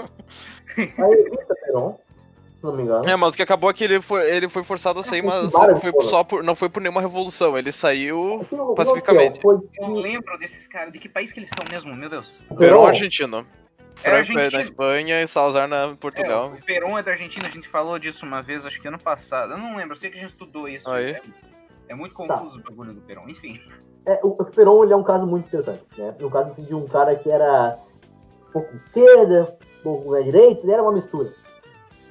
A 0.77 1.09
Evita 1.11 1.55
Peron, 1.65 1.99
se 2.59 2.63
não 2.65 2.73
me 2.77 2.83
engano. 2.83 3.09
É, 3.09 3.17
mas 3.17 3.33
o 3.33 3.37
que 3.39 3.43
acabou 3.43 3.71
é 3.71 3.73
que 3.73 3.83
ele 3.83 4.03
foi, 4.03 4.31
ele 4.31 4.47
foi 4.47 4.63
forçado 4.63 5.01
a 5.01 5.03
sair, 5.03 5.23
mas 5.23 5.51
foi 5.81 5.91
só 6.03 6.23
por, 6.23 6.43
não 6.45 6.55
foi 6.55 6.69
por 6.69 6.83
nenhuma 6.83 7.01
revolução. 7.01 7.57
Ele 7.57 7.73
saiu. 7.73 8.45
Pacificamente. 8.77 9.41
Eu 9.43 9.89
lembro 9.95 10.39
desses 10.39 10.67
caras. 10.67 10.93
De 10.93 10.99
que 10.99 11.09
país 11.09 11.33
que 11.33 11.41
eles 11.41 11.49
são 11.49 11.65
mesmo, 11.71 11.97
meu 11.97 12.11
Deus? 12.11 12.37
Peron, 12.59 12.85
argentino. 12.87 13.47
Franco 13.97 14.39
é 14.39 14.51
na 14.51 14.61
Espanha 14.61 15.23
e 15.23 15.27
Salazar 15.29 15.67
na 15.67 15.85
É, 15.87 15.95
Portugal. 15.95 16.53
o 16.57 16.65
Peron 16.65 16.99
é 16.99 17.03
da 17.03 17.13
Argentina, 17.13 17.49
a 17.49 17.51
gente 17.51 17.69
falou 17.69 17.99
disso 17.99 18.25
uma 18.25 18.43
vez, 18.43 18.65
acho 18.67 18.81
que 18.81 18.87
ano 18.87 18.99
passado. 18.99 19.53
Eu 19.53 19.59
não 19.59 19.77
lembro, 19.77 19.95
eu 19.95 19.99
sei 19.99 20.11
que 20.11 20.19
a 20.19 20.21
gente 20.21 20.31
estudou 20.31 20.69
isso. 20.69 20.89
Aí. 20.91 21.13
É, 21.13 21.23
é 21.89 21.95
muito 21.95 22.15
confuso 22.15 22.59
o 22.59 22.63
bagulho 22.63 22.93
do 22.93 23.01
Peron, 23.01 23.29
enfim. 23.29 23.61
é, 24.07 24.21
o, 24.23 24.29
o 24.41 24.45
Peron 24.45 24.85
ele 24.85 24.93
é 24.93 24.97
um 24.97 25.03
caso 25.03 25.27
muito 25.27 25.47
interessante. 25.47 25.83
Né? 25.97 26.15
Um 26.21 26.31
caso 26.31 26.51
assim, 26.51 26.65
de 26.65 26.75
um 26.75 26.87
cara 26.87 27.15
que 27.17 27.31
era 27.31 27.77
um 28.49 28.53
pouco 28.53 28.71
de 28.71 28.77
esquerda, 28.77 29.57
um 29.81 29.83
pouco 29.83 30.13
da 30.13 30.21
direita, 30.21 30.61
ele 30.63 30.73
era 30.73 30.83
uma 30.83 30.93
mistura. 30.93 31.31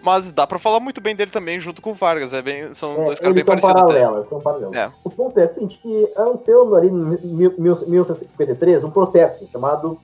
Mas 0.02 0.32
dá 0.32 0.46
pra 0.46 0.60
falar 0.60 0.80
muito 0.80 1.02
bem 1.02 1.16
dele 1.16 1.32
também 1.32 1.60
junto 1.60 1.82
com 1.82 1.90
o 1.90 1.94
Vargas. 1.96 2.32
É 2.34 2.40
bem, 2.42 2.74
são 2.76 2.94
É, 2.94 3.06
dois 3.06 3.20
caras 3.20 3.34
bem 3.36 3.44
são 3.44 3.56
parecidos 3.58 3.82
até. 3.82 4.00
paralelos, 4.02 4.30
são 4.30 4.40
paralelos. 4.42 4.76
É. 4.78 4.92
O 5.04 5.10
ponto 5.10 5.40
é 5.40 5.46
o 5.46 5.50
seguinte, 5.50 5.80
que 5.80 6.06
aconteceu 6.16 6.76
ali 6.76 6.90
em 6.90 6.92
mil- 6.92 7.20
mil- 7.58 7.84
1953 7.88 8.84
um 8.84 8.92
protesto 8.92 9.48
chamado 9.52 10.00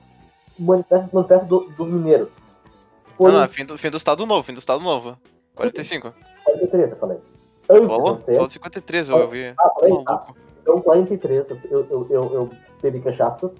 Manifesto, 0.62 1.14
Manifesto 1.14 1.46
do- 1.46 1.68
dos 1.70 1.88
Mineiros. 1.88 2.38
Foi 3.16 3.30
Não, 3.30 3.40
não, 3.40 3.48
fim 3.48 3.64
do, 3.64 3.76
fim 3.78 3.90
do 3.90 3.96
Estado 3.96 4.24
Novo, 4.26 4.42
fim 4.42 4.52
do 4.54 4.58
Estado 4.58 4.82
Novo. 4.82 5.16
45. 5.56 6.08
em 6.08 6.12
43, 6.44 6.92
eu 6.92 6.98
falei. 6.98 7.18
Antes 7.68 7.86
Falou? 7.86 8.20
Só 8.20 8.48
53 8.48 9.08
eu 9.08 9.16
ouvi. 9.18 9.54
ah, 9.58 9.70
falei, 9.78 9.92
tá. 10.04 10.12
Maluco. 10.12 10.36
Então, 10.62 10.80
43, 10.80 11.50
eu, 11.50 11.58
eu, 11.70 12.06
eu, 12.10 12.34
eu 12.34 12.50
bebi 12.80 13.00
cachaça. 13.00 13.52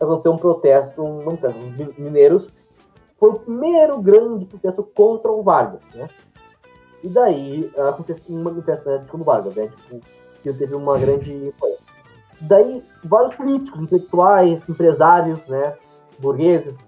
Aconteceu 0.00 0.32
um 0.32 0.38
protesto, 0.38 1.02
um 1.02 1.24
manifesto 1.24 1.58
dos 1.58 1.76
mi- 1.76 1.94
mineiros. 1.98 2.52
Foi 3.18 3.30
o 3.30 3.34
primeiro 3.40 4.00
grande 4.00 4.44
protesto 4.46 4.82
contra 4.84 5.30
o 5.30 5.42
Vargas, 5.42 5.80
né? 5.94 6.08
E 7.02 7.08
daí 7.08 7.72
aconteceu 7.76 8.34
um 8.34 8.42
manifesto 8.42 8.88
né, 8.90 8.98
contra 8.98 9.16
o 9.16 9.24
Vargas, 9.24 9.54
né? 9.54 9.68
Tipo, 9.68 10.00
que 10.42 10.52
teve 10.52 10.74
uma 10.74 10.98
grande 10.98 11.32
influência. 11.34 11.84
Daí, 12.40 12.84
vários 13.04 13.34
políticos, 13.34 13.80
intelectuais, 13.82 14.68
empresários, 14.68 15.46
né? 15.48 15.76
Burgueses, 16.18 16.78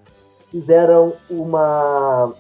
fizeram 0.51 1.15
uma. 1.29 2.33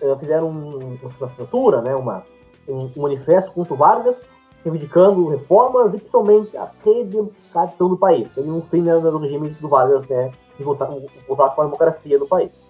eh, 0.00 0.16
Fizeram 0.18 0.48
um- 0.48 0.96
uma 1.00 1.24
assinatura, 1.26 1.82
né? 1.82 1.94
Uma, 1.94 2.22
um, 2.68 2.90
um 2.96 3.02
manifesto 3.02 3.52
contra 3.52 3.74
o 3.74 3.76
Vargas 3.76 4.22
reivindicando 4.64 5.26
reformas 5.28 5.94
e 5.94 5.98
principalmente 5.98 6.56
a 6.56 6.68
redemocratização 6.84 7.88
do 7.88 7.96
país. 7.96 8.30
Teve 8.32 8.50
um 8.50 8.60
fim 8.62 8.82
né, 8.82 8.92
no 8.94 9.18
regime 9.18 9.48
do 9.50 9.68
Vargas, 9.68 10.04
né, 10.08 10.32
de 10.58 10.64
voltar, 10.64 10.88
voltar 11.28 11.50
com 11.50 11.62
a 11.62 11.64
democracia 11.64 12.18
no 12.18 12.26
país. 12.26 12.66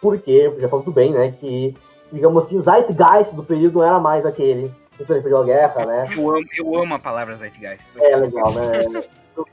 Porque, 0.00 0.52
já 0.58 0.68
falou 0.68 0.84
tudo 0.84 0.94
bem, 0.94 1.12
né, 1.12 1.30
que, 1.30 1.76
digamos 2.12 2.44
assim, 2.44 2.58
o 2.58 2.62
zeitgeist 2.62 3.34
do 3.36 3.44
período 3.44 3.78
não 3.78 3.86
era 3.86 4.00
mais 4.00 4.26
aquele 4.26 4.74
que 4.98 5.04
perdeu 5.04 5.38
a 5.38 5.44
guerra, 5.44 5.86
né, 5.86 6.08
Eu 6.14 6.28
amo, 6.30 6.44
eu 6.58 6.76
amo 6.82 6.94
a 6.94 6.98
palavra 6.98 7.36
Zeitgeist. 7.36 7.84
é 7.96 8.16
legal, 8.16 8.52
né, 8.52 8.82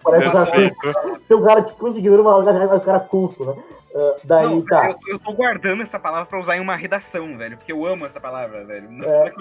Parece 0.03 0.27
um 0.27 0.31
cara, 0.31 0.45
Perfeito. 0.45 0.77
tem 1.27 1.37
um 1.37 1.43
cara 1.43 1.61
tipo 1.61 1.89
de 1.89 1.99
ignora 1.99 2.21
uma 2.21 2.37
um 2.37 2.79
cara 2.79 2.99
culto, 2.99 3.45
né, 3.45 3.55
Ah, 3.95 4.15
daí, 4.23 4.55
Não, 4.55 4.61
tá, 4.65 4.89
eu, 4.89 4.97
eu 5.13 5.19
tô 5.19 5.33
guardando 5.33 5.81
essa 5.81 5.99
palavra 5.99 6.25
pra 6.25 6.39
usar 6.39 6.57
em 6.57 6.59
uma 6.61 6.75
redação, 6.75 7.37
velho, 7.37 7.57
porque 7.57 7.71
eu 7.71 7.85
amo 7.85 8.05
essa 8.05 8.19
palavra, 8.19 8.63
velho. 8.63 8.91
Não 8.91 9.05
É. 9.05 9.33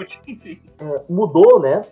eh, 0.79 1.01
mudou, 1.09 1.59
né? 1.59 1.83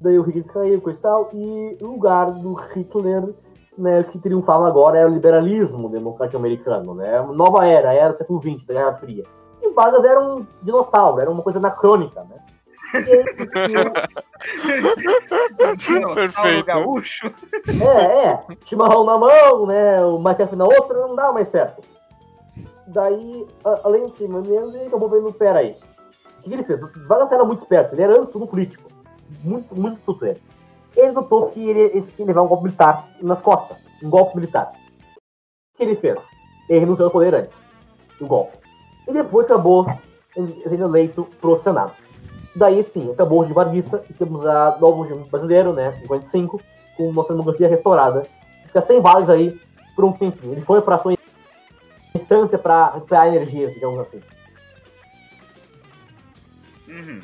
Daí 0.00 0.18
o 0.18 0.22
Hitler 0.22 0.44
caiu, 0.52 0.80
coisa 0.80 0.98
e 0.98 1.02
tal, 1.02 1.30
e 1.32 1.78
o 1.80 1.86
lugar 1.86 2.30
do 2.32 2.54
Hitler, 2.54 3.34
né, 3.78 4.00
o 4.00 4.04
que 4.04 4.18
triunfava 4.18 4.66
agora 4.66 4.98
era 4.98 5.08
o 5.08 5.12
liberalismo 5.12 5.88
democrático 5.88 6.38
americano, 6.38 6.94
né? 6.94 7.20
Nova 7.32 7.66
era, 7.66 7.92
era 7.92 8.10
do 8.10 8.16
século 8.16 8.40
XX, 8.40 8.64
da 8.64 8.74
Guerra 8.74 8.94
Fria. 8.94 9.24
E 9.62 9.68
o 9.68 9.74
Vargas 9.74 10.04
era 10.04 10.20
um 10.20 10.46
dinossauro, 10.62 11.20
era 11.20 11.30
uma 11.30 11.42
coisa 11.42 11.58
anacrônica, 11.58 12.20
né? 12.24 12.36
É 15.88 16.14
Perfeito. 16.14 16.66
gaúcho. 16.66 17.26
É, 17.66 18.26
é. 18.26 18.40
Chimarrão 18.64 19.04
na 19.04 19.18
mão, 19.18 19.66
né? 19.66 20.04
O 20.04 20.18
McAfee 20.18 20.56
na 20.56 20.64
outra, 20.64 20.98
não 21.06 21.14
dá 21.14 21.32
mais 21.32 21.48
certo. 21.48 21.82
Daí, 22.86 23.46
a- 23.64 23.80
além 23.84 24.08
de 24.08 24.14
cima 24.14 24.40
ele 24.46 24.86
acabou 24.86 25.08
vendo, 25.08 25.32
peraí. 25.32 25.76
O 26.38 26.42
que, 26.42 26.48
que 26.50 26.54
ele 26.54 26.64
fez? 26.64 26.80
O 26.82 26.86
Vargas 27.06 27.10
era 27.10 27.24
um 27.24 27.28
cara 27.28 27.44
muito 27.44 27.58
esperto, 27.60 27.94
ele 27.94 28.02
era 28.02 28.20
antes 28.20 28.32
tudo 28.32 28.46
político. 28.46 28.90
Muito, 29.42 29.74
muito 29.74 30.00
tudo 30.04 30.26
ele. 30.26 30.42
Ele 30.96 31.12
notou 31.12 31.46
que 31.46 31.68
ele 31.68 31.80
ele 31.80 32.04
ia 32.18 32.26
levar 32.26 32.42
um 32.42 32.46
golpe 32.48 32.64
militar 32.64 33.08
nas 33.20 33.40
costas. 33.40 33.78
Um 34.02 34.10
golpe 34.10 34.36
militar. 34.36 34.70
O 35.74 35.76
que 35.78 35.82
ele 35.82 35.94
fez? 35.94 36.30
Ele 36.68 36.80
renunciou 36.80 37.06
ao 37.06 37.12
poder 37.12 37.34
antes 37.34 37.64
do 38.20 38.26
golpe. 38.26 38.58
E 39.08 39.12
depois 39.12 39.50
acabou 39.50 39.86
sendo 40.34 40.84
eleito 40.84 41.24
pro 41.40 41.56
Senado. 41.56 41.92
Daí 42.56 42.82
sim, 42.84 43.10
acabou 43.10 43.38
o 43.38 43.40
regime 43.40 43.54
varguista 43.56 44.04
e 44.08 44.14
temos 44.14 44.46
a 44.46 44.78
novo 44.78 45.02
regime 45.02 45.24
brasileiro, 45.24 45.72
né, 45.72 45.98
em 46.02 46.06
45, 46.06 46.62
com 46.96 47.12
nossa 47.12 47.32
democracia 47.32 47.68
restaurada. 47.68 48.28
Fica 48.66 48.80
sem 48.80 49.00
Vargas 49.00 49.28
aí 49.30 49.58
por 49.96 50.04
um 50.04 50.12
tempinho. 50.12 50.52
Ele 50.52 50.60
foi 50.60 50.80
para 50.80 50.98
sua 50.98 51.14
instância 52.16 52.58
para 52.58 52.92
recuperar 52.92 53.26
energias, 53.28 53.74
digamos 53.74 53.98
assim. 53.98 54.22
Uhum. 56.88 57.22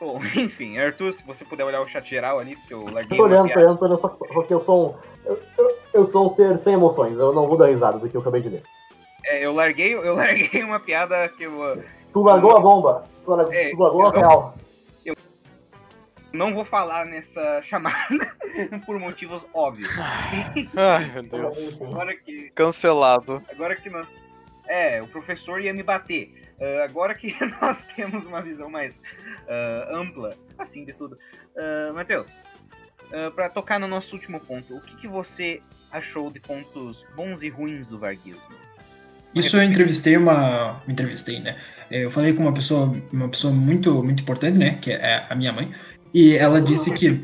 Bom, 0.00 0.20
enfim, 0.36 0.78
Arthur, 0.78 1.12
se 1.12 1.24
você 1.24 1.44
puder 1.44 1.64
olhar 1.64 1.80
o 1.80 1.88
chat 1.88 2.08
geral 2.08 2.38
ali, 2.38 2.56
porque 2.56 2.74
eu 2.74 2.84
larguei 2.84 3.18
tô 3.18 3.24
olhando, 3.24 3.52
tô 3.52 3.58
olhando, 3.58 3.78
tô 3.78 3.84
olhando, 3.84 4.00
só, 4.00 4.16
só 4.16 4.42
que 4.42 4.54
eu 4.54 4.60
sou 4.60 4.88
um. 4.90 4.94
Eu, 5.24 5.40
eu- 5.58 5.78
eu 5.94 6.04
sou 6.04 6.26
um 6.26 6.28
ser 6.28 6.58
sem 6.58 6.74
emoções, 6.74 7.18
eu 7.18 7.32
não 7.32 7.46
vou 7.48 7.56
dar 7.56 7.66
risada 7.68 7.98
do 7.98 8.08
que 8.08 8.16
eu 8.16 8.20
acabei 8.20 8.42
de 8.42 8.50
ler. 8.50 8.62
É, 9.24 9.44
eu 9.44 9.52
larguei, 9.52 9.94
eu 9.94 10.14
larguei 10.14 10.62
uma 10.62 10.78
piada 10.78 11.28
que 11.28 11.44
eu 11.44 11.82
Tu 12.12 12.22
largou 12.22 12.56
a 12.56 12.60
bomba, 12.60 13.04
tu 13.24 13.30
largou, 13.34 13.52
É, 13.54 13.70
tu 13.70 13.78
largou 13.78 14.02
a 14.06 14.08
eu- 14.08 14.12
real. 14.12 14.54
não 16.32 16.54
vou 16.54 16.64
falar 16.64 17.04
nessa 17.04 17.62
chamada 17.68 18.36
por 18.86 18.98
motivos 18.98 19.44
óbvios. 19.54 19.90
Ai, 20.76 21.10
meu 21.12 21.22
Deus. 21.22 21.80
Agora 21.80 22.16
que, 22.16 22.50
Cancelado. 22.50 23.42
agora 23.50 23.76
que 23.76 23.88
nós. 23.90 24.06
É, 24.66 25.00
o 25.00 25.06
professor 25.08 25.60
ia 25.60 25.72
me 25.72 25.82
bater. 25.82 26.46
Ah, 26.60 26.84
agora 26.84 27.14
que 27.14 27.34
nós 27.62 27.78
temos 27.96 28.24
uma 28.26 28.42
visão 28.42 28.68
mais 28.68 29.00
ah, 29.48 29.88
ampla, 29.92 30.34
assim, 30.58 30.84
de 30.84 30.92
tudo. 30.92 31.16
Uh, 31.56 31.92
Matheus, 31.94 32.30
ah, 33.12 33.30
pra 33.34 33.48
tocar 33.48 33.80
no 33.80 33.88
nosso 33.88 34.14
último 34.14 34.38
ponto, 34.40 34.76
o 34.76 34.80
que, 34.80 34.94
que 34.96 35.08
você 35.08 35.60
achou 35.90 36.30
de 36.30 36.38
pontos 36.40 37.04
bons 37.16 37.42
e 37.42 37.48
ruins 37.48 37.88
do 37.88 37.98
varguismo? 37.98 38.42
Isso 39.34 39.56
eu 39.56 39.62
entrevistei 39.62 40.16
uma. 40.16 40.82
Entrevistei, 40.88 41.40
né? 41.40 41.56
Eu 41.90 42.10
falei 42.10 42.32
com 42.32 42.42
uma 42.42 42.52
pessoa, 42.52 42.94
uma 43.12 43.28
pessoa 43.28 43.52
muito, 43.52 44.02
muito 44.02 44.22
importante, 44.22 44.58
né? 44.58 44.78
Que 44.80 44.92
é 44.92 45.24
a 45.28 45.34
minha 45.34 45.52
mãe. 45.52 45.70
E 46.12 46.34
ela 46.34 46.60
disse 46.60 46.90
que 46.92 47.22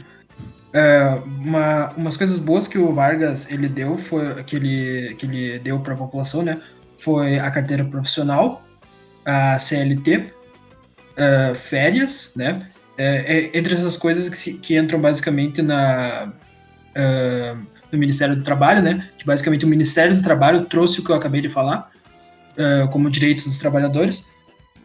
é, 0.72 1.20
uma, 1.26 1.92
umas 1.92 2.16
coisas 2.16 2.38
boas 2.38 2.66
que 2.68 2.78
o 2.78 2.92
Vargas 2.92 3.50
ele 3.50 3.68
deu 3.68 3.96
foi 3.96 4.42
que 4.44 4.56
ele, 4.56 5.14
que 5.16 5.26
ele 5.26 5.58
deu 5.58 5.80
para 5.80 5.94
a 5.94 5.96
população, 5.96 6.42
né? 6.42 6.60
Foi 6.98 7.38
a 7.38 7.50
carteira 7.50 7.84
profissional, 7.84 8.64
a 9.24 9.58
CLT, 9.58 10.32
é, 11.16 11.54
férias, 11.54 12.32
né? 12.36 12.66
É, 12.96 13.50
é, 13.54 13.58
entre 13.58 13.74
essas 13.74 13.96
coisas 13.96 14.28
que, 14.28 14.36
se- 14.36 14.54
que 14.54 14.76
entram 14.78 15.00
basicamente 15.00 15.60
na 15.62 16.32
é, 16.94 17.56
no 17.90 17.98
Ministério 17.98 18.36
do 18.36 18.42
Trabalho, 18.42 18.82
né? 18.82 19.08
Que 19.18 19.26
basicamente 19.26 19.64
o 19.64 19.68
Ministério 19.68 20.14
do 20.14 20.22
Trabalho 20.22 20.64
trouxe 20.66 21.00
o 21.00 21.04
que 21.04 21.10
eu 21.10 21.16
acabei 21.16 21.40
de 21.40 21.48
falar 21.48 21.93
eh, 22.56 22.88
como 22.90 23.10
direitos 23.10 23.44
dos 23.44 23.58
trabalhadores, 23.58 24.26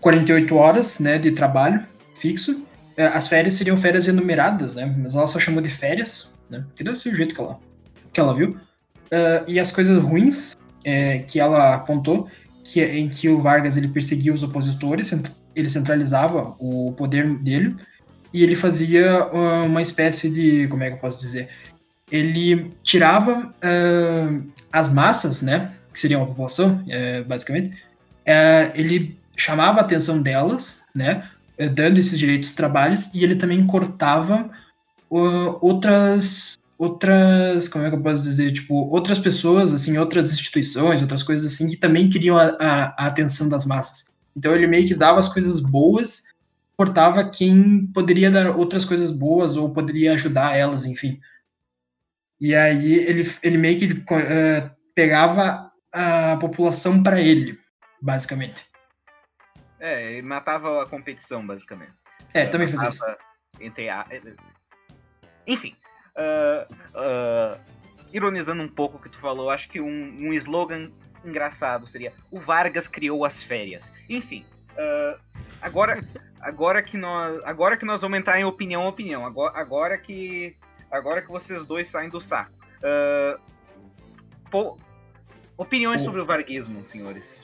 48 0.01 0.55
horas 0.55 0.99
né, 0.99 1.17
de 1.17 1.31
trabalho 1.31 1.83
fixo. 2.15 2.63
Eh, 2.97 3.05
as 3.05 3.27
férias 3.27 3.53
seriam 3.53 3.77
férias 3.77 4.07
enumeradas, 4.07 4.75
né? 4.75 4.93
Mas 4.97 5.15
ela 5.15 5.27
só 5.27 5.39
chamou 5.39 5.61
de 5.61 5.69
férias, 5.69 6.31
né? 6.49 6.63
Que 6.75 6.83
deve 6.83 6.97
ser 6.97 7.09
o 7.09 7.15
jeito 7.15 7.33
que 7.33 7.41
ela, 7.41 7.59
que 8.13 8.19
ela 8.19 8.33
viu. 8.33 8.57
Eh, 9.11 9.43
e 9.47 9.59
as 9.59 9.71
coisas 9.71 10.01
ruins 10.01 10.55
que 11.27 11.39
ela 11.39 11.75
apontou, 11.75 12.27
que 12.63 12.81
é 12.81 12.97
em 12.97 13.09
que 13.09 13.29
o 13.29 13.41
Vargas 13.41 13.77
ele 13.77 13.89
perseguia 13.89 14.33
os 14.33 14.41
opositores, 14.41 15.13
ele 15.55 15.69
centralizava 15.69 16.55
o 16.57 16.93
poder 16.93 17.37
dele 17.37 17.75
e 18.33 18.43
ele 18.43 18.55
fazia 18.55 19.19
ah, 19.21 19.63
uma 19.63 19.81
espécie 19.81 20.29
de, 20.29 20.67
como 20.67 20.83
é 20.83 20.89
que 20.89 20.95
eu 20.95 20.99
posso 20.99 21.19
dizer? 21.19 21.49
Ele 22.11 22.71
tirava 22.83 23.53
ah, 23.61 24.39
as 24.71 24.89
massas, 24.89 25.41
né? 25.41 25.71
Que 25.99 26.01
seriam 26.01 26.23
a 26.23 26.27
população, 26.27 26.81
eh, 26.87 27.23
basicamente. 27.23 27.77
eh, 28.25 28.71
ele 28.73 29.17
chamava 29.35 29.79
a 29.79 29.81
atenção 29.81 30.21
delas, 30.21 30.81
né? 30.95 31.27
eh, 31.57 31.67
Dando 31.67 31.97
esses 31.99 32.17
direitos 32.17 32.53
trabalhos 32.53 33.13
e 33.13 33.21
ele 33.23 33.35
também 33.35 33.65
cortava 33.67 34.49
ah, 35.11 35.57
outras 35.61 36.57
outras, 36.77 37.67
como 37.67 37.85
é 37.85 37.89
que 37.89 37.95
eu 37.97 38.01
posso 38.01 38.23
dizer, 38.23 38.53
tipo, 38.53 38.73
outras 38.95 39.19
pessoas, 39.19 39.73
assim, 39.73 39.97
outras 39.97 40.31
instituições, 40.31 41.01
outras 41.01 41.21
coisas 41.23 41.51
assim, 41.51 41.67
que 41.67 41.75
também 41.75 42.07
queriam 42.07 42.37
a, 42.37 42.55
a- 42.57 42.95
a 42.97 43.07
atenção 43.07 43.49
das 43.49 43.65
massas. 43.65 44.05
Então 44.37 44.55
ele 44.55 44.65
meio 44.67 44.87
que 44.87 44.95
dava 44.95 45.19
as 45.19 45.27
coisas 45.27 45.59
boas, 45.59 46.23
cortava 46.77 47.29
quem 47.29 47.85
poderia 47.87 48.31
dar 48.31 48.51
outras 48.55 48.85
coisas 48.85 49.11
boas 49.11 49.57
ou 49.57 49.73
poderia 49.73 50.13
ajudar 50.13 50.55
elas, 50.55 50.85
enfim. 50.85 51.19
E 52.39 52.55
aí 52.55 52.93
ele, 52.93 53.29
ele 53.43 53.57
meio 53.57 53.77
que 53.77 54.03
eh, 54.13 54.69
pegava 54.95 55.68
a 55.91 56.37
população 56.37 57.01
para 57.01 57.19
ele, 57.19 57.59
basicamente. 58.01 58.65
É, 59.79 60.13
ele 60.13 60.21
matava 60.21 60.83
a 60.83 60.85
competição, 60.85 61.45
basicamente. 61.45 61.93
É, 62.33 62.45
também 62.45 62.67
fazia 62.67 62.89
isso. 62.89 63.03
Entre 63.59 63.89
a... 63.89 64.05
Enfim, 65.47 65.75
ah, 66.19 66.67
ah, 66.95 67.57
ironizando 68.11 68.61
um 68.61 68.67
pouco 68.67 68.97
o 68.97 68.99
que 68.99 69.09
tu 69.09 69.17
falou, 69.19 69.49
acho 69.49 69.69
que 69.69 69.79
um, 69.79 69.87
um 69.87 70.33
slogan 70.33 70.89
engraçado 71.23 71.87
seria 71.87 72.13
o 72.29 72.39
Vargas 72.39 72.87
criou 72.87 73.23
as 73.23 73.41
férias. 73.41 73.91
Enfim, 74.09 74.45
ah, 74.77 75.17
agora, 75.61 76.03
agora 76.41 76.83
que 76.83 76.97
nós, 76.97 77.41
agora 77.45 77.77
que 77.77 77.85
nós 77.85 78.01
vamos 78.01 78.19
entrar 78.19 78.39
em 78.39 78.43
opinião, 78.43 78.87
opinião. 78.87 79.25
Agora, 79.25 79.57
agora 79.57 79.97
que, 79.97 80.55
agora 80.91 81.21
que 81.21 81.29
vocês 81.29 81.63
dois 81.63 81.89
saem 81.89 82.09
do 82.09 82.21
saco. 82.21 82.51
Pô, 84.51 84.77
opiniões 85.59 85.97
Pô. 85.99 86.05
sobre 86.05 86.21
o 86.21 86.25
varguismo, 86.25 86.83
senhores. 86.85 87.37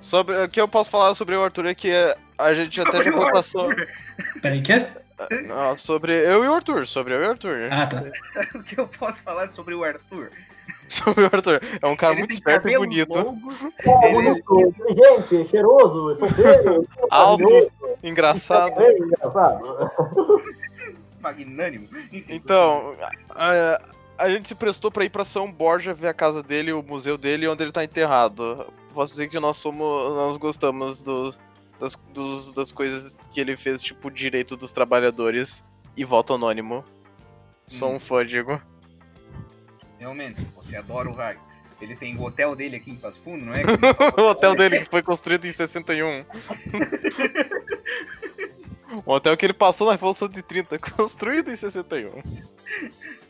Sobre, 0.00 0.36
o 0.42 0.48
que 0.48 0.60
eu 0.60 0.66
posso 0.68 0.90
falar 0.90 1.14
sobre 1.14 1.36
o 1.36 1.42
Arthur 1.42 1.66
é 1.66 1.74
que 1.74 1.90
a 2.38 2.54
gente 2.54 2.80
até 2.80 3.02
já 3.02 3.12
passou. 3.30 3.68
Peraí, 4.40 4.62
que? 4.62 4.86
Não, 5.48 5.76
sobre 5.78 6.12
eu 6.12 6.44
e 6.44 6.48
o 6.48 6.54
Arthur, 6.54 6.86
sobre 6.86 7.14
eu 7.14 7.22
e 7.22 7.26
o 7.26 7.30
Arthur. 7.30 7.56
Ah, 7.70 7.86
tá. 7.86 8.04
o 8.58 8.62
que 8.62 8.78
eu 8.78 8.86
posso 8.86 9.22
falar 9.22 9.48
sobre 9.48 9.74
o 9.74 9.82
Arthur? 9.84 10.30
Sobre 10.88 11.24
o 11.24 11.26
Arthur. 11.26 11.60
É 11.82 11.86
um 11.86 11.96
cara 11.96 12.12
Ele 12.12 12.20
muito 12.20 12.32
esperto 12.32 12.68
e 12.68 12.76
bonito. 12.76 13.18
longos, 13.18 13.56
É, 13.84 14.14
Ele- 14.14 14.28
inteligente, 14.30 15.48
cheiroso, 15.50 16.14
solteiro, 16.16 16.86
Alto. 17.10 17.42
maravilhoso, 17.42 17.72
Engraçado. 18.04 18.80
é 18.82 18.98
engraçado. 18.98 19.80
magnânimo. 21.20 21.88
Então, 22.28 22.94
a, 23.30 23.80
a 24.18 24.30
gente 24.30 24.48
se 24.48 24.54
prestou 24.54 24.90
pra 24.90 25.04
ir 25.04 25.10
pra 25.10 25.24
São 25.24 25.50
Borja 25.50 25.92
ver 25.94 26.08
a 26.08 26.14
casa 26.14 26.42
dele, 26.42 26.72
o 26.72 26.82
museu 26.82 27.16
dele, 27.18 27.48
onde 27.48 27.62
ele 27.62 27.72
tá 27.72 27.84
enterrado. 27.84 28.66
Posso 28.94 29.12
dizer 29.12 29.28
que 29.28 29.38
nós 29.38 29.56
somos, 29.56 30.14
nós 30.14 30.36
gostamos 30.36 31.02
dos, 31.02 31.38
das, 31.78 31.96
dos- 32.12 32.52
das 32.52 32.72
coisas 32.72 33.18
que 33.32 33.40
ele 33.40 33.56
fez, 33.56 33.82
tipo 33.82 34.10
direito 34.10 34.56
dos 34.56 34.72
trabalhadores 34.72 35.64
e 35.96 36.04
voto 36.04 36.34
anônimo. 36.34 36.84
Sou 37.66 37.90
um 37.92 37.98
fã, 37.98 38.24
digo. 38.24 38.60
Realmente, 39.98 40.40
você 40.54 40.76
adora 40.76 41.10
o 41.10 41.12
Vargas. 41.12 41.42
Ele 41.80 41.94
tem 41.94 42.16
o 42.16 42.22
hotel 42.22 42.56
dele 42.56 42.76
aqui 42.76 42.90
em 42.90 42.96
Passo 42.96 43.20
Fundo, 43.22 43.44
não 43.44 43.52
é? 43.54 43.62
o 44.18 44.30
hotel 44.30 44.54
dele 44.54 44.80
que 44.80 44.90
foi 44.90 45.02
construído 45.02 45.44
em 45.46 45.52
61. 45.52 46.24
o 49.04 49.12
hotel 49.12 49.36
que 49.36 49.44
ele 49.44 49.52
passou 49.52 49.86
na 49.86 49.92
Revolução 49.92 50.28
de 50.28 50.42
30, 50.42 50.78
construído 50.96 51.50
em 51.50 51.56
61. 51.56 52.22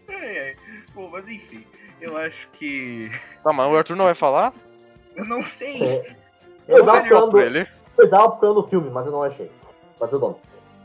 Ai, 0.08 0.38
ai. 0.38 0.56
Bom, 0.94 1.08
mas 1.10 1.28
enfim, 1.28 1.64
eu 2.00 2.16
acho 2.16 2.48
que. 2.58 3.10
Tá, 3.42 3.52
mas 3.52 3.72
o 3.72 3.76
Arthur 3.76 3.96
não 3.96 4.06
vai 4.06 4.14
falar? 4.14 4.52
Eu 5.14 5.24
não 5.24 5.44
sei. 5.44 5.82
É, 5.82 6.14
Eu 6.68 6.84
tava 6.84 6.98
Vou 7.00 7.08
pra 7.08 7.18
procurando, 7.20 7.40
ele. 7.56 7.66
eu 7.98 8.10
tava 8.10 8.28
procurando 8.30 8.58
o 8.60 8.66
filme, 8.66 8.90
mas 8.90 9.06
eu 9.06 9.12
não 9.12 9.22
achei. 9.22 9.50
Mas 10.00 10.12
o 10.12 10.18
nome. 10.18 10.36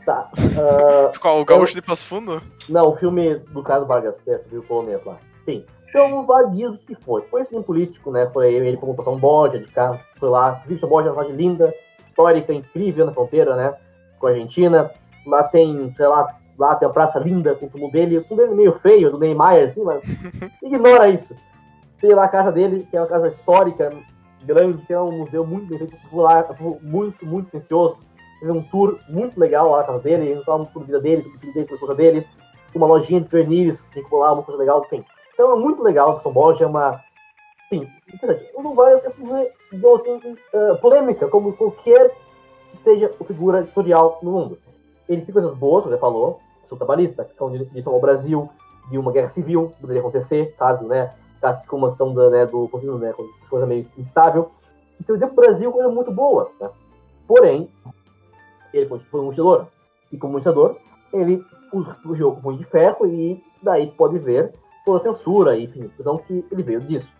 Tá. 0.06 0.28
ah, 0.36 1.12
Qual, 1.20 1.40
o 1.40 1.44
Gaúcho 1.44 1.74
de 1.74 1.82
Passo 1.82 2.04
Fundo? 2.06 2.42
não, 2.68 2.88
o 2.88 2.94
filme 2.96 3.36
do 3.36 3.62
Carlos 3.62 3.88
Vargas, 3.88 4.20
que 4.22 4.30
é 4.30 4.38
sobre 4.38 4.58
o 4.58 4.62
polonês 4.62 5.04
lá. 5.04 5.16
Enfim. 5.42 5.64
Então, 5.88 6.20
o 6.20 6.22
varguismo, 6.24 6.74
o 6.76 6.78
que 6.78 6.94
foi? 6.94 7.22
Foi 7.22 7.40
esse 7.42 7.60
político, 7.62 8.10
né? 8.10 8.28
Foi 8.32 8.52
ele 8.54 8.76
foi 8.78 8.94
passar 8.94 9.10
um 9.10 9.18
bode 9.18 9.58
de 9.58 9.70
carro, 9.70 9.98
foi 10.18 10.30
lá. 10.30 10.60
Inclusive, 10.64 10.84
o 10.84 10.88
bode 10.88 11.08
é 11.08 11.10
uma 11.10 11.22
cidade 11.22 11.36
linda, 11.36 11.74
histórica, 12.06 12.52
incrível 12.54 13.04
na 13.06 13.12
fronteira, 13.12 13.54
né? 13.56 13.74
Com 14.18 14.28
a 14.28 14.30
Argentina. 14.30 14.90
Lá 15.26 15.42
tem, 15.44 15.92
sei 15.94 16.06
lá, 16.06 16.26
lá 16.58 16.74
tem 16.74 16.88
a 16.88 16.92
praça 16.92 17.18
linda 17.18 17.54
com 17.54 17.66
o 17.66 17.70
túmulo 17.70 17.92
dele. 17.92 18.18
O 18.18 18.24
túmulo 18.24 18.48
dele 18.48 18.52
é 18.52 18.56
meio 18.56 18.72
feio, 18.72 19.10
do 19.10 19.18
Neymar, 19.18 19.58
assim, 19.62 19.82
mas 19.82 20.02
ignora 20.62 21.08
isso. 21.08 21.36
Tem 22.00 22.14
lá 22.14 22.24
a 22.24 22.28
casa 22.28 22.50
dele, 22.50 22.86
que 22.90 22.96
é 22.96 23.00
uma 23.00 23.06
casa 23.06 23.28
histórica, 23.28 23.92
grande, 24.44 24.84
que 24.84 24.92
é 24.92 25.00
um 25.00 25.18
museu 25.18 25.46
muito 25.46 25.66
bem 25.66 25.78
feito, 25.78 25.96
popular, 25.96 26.46
muito, 26.82 27.24
muito 27.24 27.50
precioso. 27.50 28.00
teve 28.40 28.52
um 28.52 28.62
tour 28.62 28.98
muito 29.08 29.38
legal 29.38 29.70
lá 29.70 29.78
na 29.78 29.84
casa 29.84 29.98
dele, 30.00 30.28
ele 30.28 30.44
falava 30.44 30.68
sobre 30.70 30.82
a 30.82 30.98
vida 30.98 31.00
dele, 31.00 31.22
sobre 31.22 31.36
o 31.36 31.40
filho 31.40 31.52
dele, 31.54 31.66
sobre 31.66 31.74
a 31.74 31.76
esposa 31.76 31.94
dele, 31.94 32.26
uma 32.74 32.86
lojinha 32.86 33.20
de 33.20 33.28
vernires, 33.28 33.88
que 33.90 34.02
lá, 34.12 34.32
uma 34.32 34.42
coisa 34.42 34.58
legal, 34.58 34.82
enfim. 34.84 35.04
Então 35.34 35.52
é 35.52 35.56
muito 35.56 35.82
legal, 35.82 36.20
São 36.20 36.32
Borja 36.32 36.64
é 36.64 36.68
uma. 36.68 37.00
Enfim, 37.70 37.88
interessante. 38.12 38.52
Vai 38.74 38.98
ser 38.98 39.12
digamos 39.72 40.00
assim, 40.00 40.16
uh, 40.16 40.76
polêmica, 40.80 41.28
como 41.28 41.52
qualquer 41.54 42.10
que 42.70 42.76
seja 42.76 43.12
a 43.20 43.24
figura 43.24 43.60
editorial 43.60 44.18
no 44.22 44.30
mundo. 44.30 44.58
Ele 45.12 45.22
tem 45.22 45.32
coisas 45.32 45.54
boas, 45.54 45.84
como 45.84 45.94
você 45.94 46.00
falou, 46.00 46.40
sou 46.64 46.78
trabalhista, 46.78 47.24
que 47.24 47.34
são 47.34 47.50
de 47.50 47.58
lição 47.72 47.92
ao 47.92 48.00
Brasil, 48.00 48.48
de 48.90 48.98
uma 48.98 49.12
guerra 49.12 49.28
civil, 49.28 49.72
poderia 49.80 50.00
acontecer, 50.00 50.54
caso, 50.56 50.84
né, 50.86 51.14
caso 51.40 51.66
com 51.66 51.76
uma 51.76 51.88
ação 51.88 52.14
da, 52.14 52.30
né, 52.30 52.46
do 52.46 52.66
fascismo, 52.68 52.98
né, 52.98 53.12
com 53.12 53.28
coisa 53.48 53.66
meio 53.66 53.82
instável. 53.98 54.50
Então, 55.00 55.16
dentro 55.16 55.34
do 55.34 55.40
Brasil, 55.40 55.70
coisas 55.72 55.92
muito 55.92 56.12
boas, 56.12 56.56
né? 56.58 56.70
Porém, 57.26 57.68
ele 58.72 58.86
foi, 58.86 58.98
foi 59.00 59.20
um 59.20 59.24
investidor. 59.24 59.66
E 60.10 60.16
como 60.16 60.34
investidor, 60.34 60.78
ele 61.12 61.44
o 62.04 62.14
jogo 62.14 62.40
com 62.40 62.54
de 62.54 62.64
ferro 62.64 63.06
e 63.06 63.42
daí 63.62 63.90
pode 63.90 64.18
ver 64.18 64.52
toda 64.84 64.98
a 64.98 65.00
censura, 65.00 65.56
e, 65.56 65.64
enfim, 65.64 65.90
visão 65.96 66.18
que 66.18 66.44
ele 66.50 66.62
veio 66.62 66.80
disso. 66.80 67.12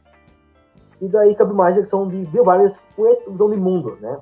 E 1.01 1.09
daí 1.09 1.34
cabe 1.34 1.55
mais 1.55 1.76
a 1.76 1.80
questão 1.80 2.07
de 2.07 2.24
Bill 2.26 2.45
Vargas 2.45 2.78
com 2.95 3.07
a 3.07 3.51
de 3.51 3.57
mundo, 3.57 3.97
né? 4.01 4.20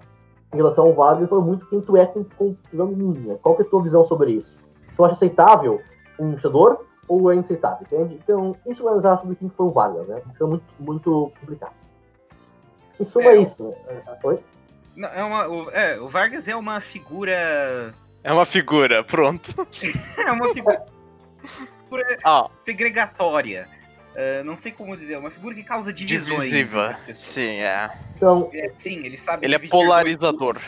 Em 0.53 0.57
relação 0.57 0.87
ao 0.87 0.95
Vargas, 0.95 1.29
foi 1.29 1.41
muito 1.41 1.67
quem 1.67 1.81
tu 1.81 1.97
é 1.97 2.07
com, 2.07 2.25
com 2.25 2.57
visão 2.71 2.89
mundo, 2.89 3.21
né? 3.21 3.39
Qual 3.41 3.55
que 3.55 3.63
é 3.63 3.65
a 3.65 3.69
tua 3.69 3.83
visão 3.83 4.05
sobre 4.05 4.33
isso? 4.33 4.57
Você 4.91 5.03
acha 5.03 5.13
aceitável 5.13 5.81
um 6.19 6.29
investidor 6.29 6.85
ou 7.07 7.31
é 7.31 7.35
inaceitável, 7.35 7.87
entende? 7.91 8.19
Então, 8.23 8.57
isso 8.67 8.89
é 8.89 8.97
exato 8.97 9.27
do 9.27 9.35
que 9.35 9.49
foi 9.51 9.67
o 9.67 9.71
Vargas, 9.71 10.07
né? 10.09 10.23
Isso 10.33 10.45
é 10.45 10.47
muito, 10.47 10.65
muito 10.79 11.33
complicado. 11.41 11.75
Em 12.99 13.05
suma, 13.05 13.31
é, 13.31 13.37
é 13.37 13.43
isso. 13.43 13.63
Né? 13.63 14.03
Oi? 14.23 14.39
Não, 14.97 15.09
é 15.09 15.25
uma, 15.25 15.49
o, 15.49 15.71
é, 15.71 16.01
o 16.01 16.09
Vargas 16.09 16.47
é 16.47 16.55
uma 16.55 16.81
figura. 16.81 17.95
É 18.23 18.33
uma 18.33 18.45
figura, 18.45 19.03
pronto. 19.03 19.55
é 20.19 20.33
uma 20.33 20.53
figura. 20.53 20.85
ah. 22.25 22.49
segregatória. 22.61 23.69
Uh, 24.11 24.45
não 24.45 24.57
sei 24.57 24.73
como 24.73 24.97
dizer, 24.97 25.15
é 25.15 25.19
uma 25.19 25.31
figura 25.31 25.55
que 25.55 25.63
causa 25.63 25.93
divisões. 25.93 26.51
Divisiva. 26.51 26.99
Sim, 27.15 27.61
é. 27.61 27.91
Então, 28.17 28.51
é, 28.53 28.73
sim, 28.77 29.05
ele 29.05 29.17
sabe. 29.17 29.47
Ele 29.47 29.55
é 29.55 29.59
polarizador. 29.59 30.59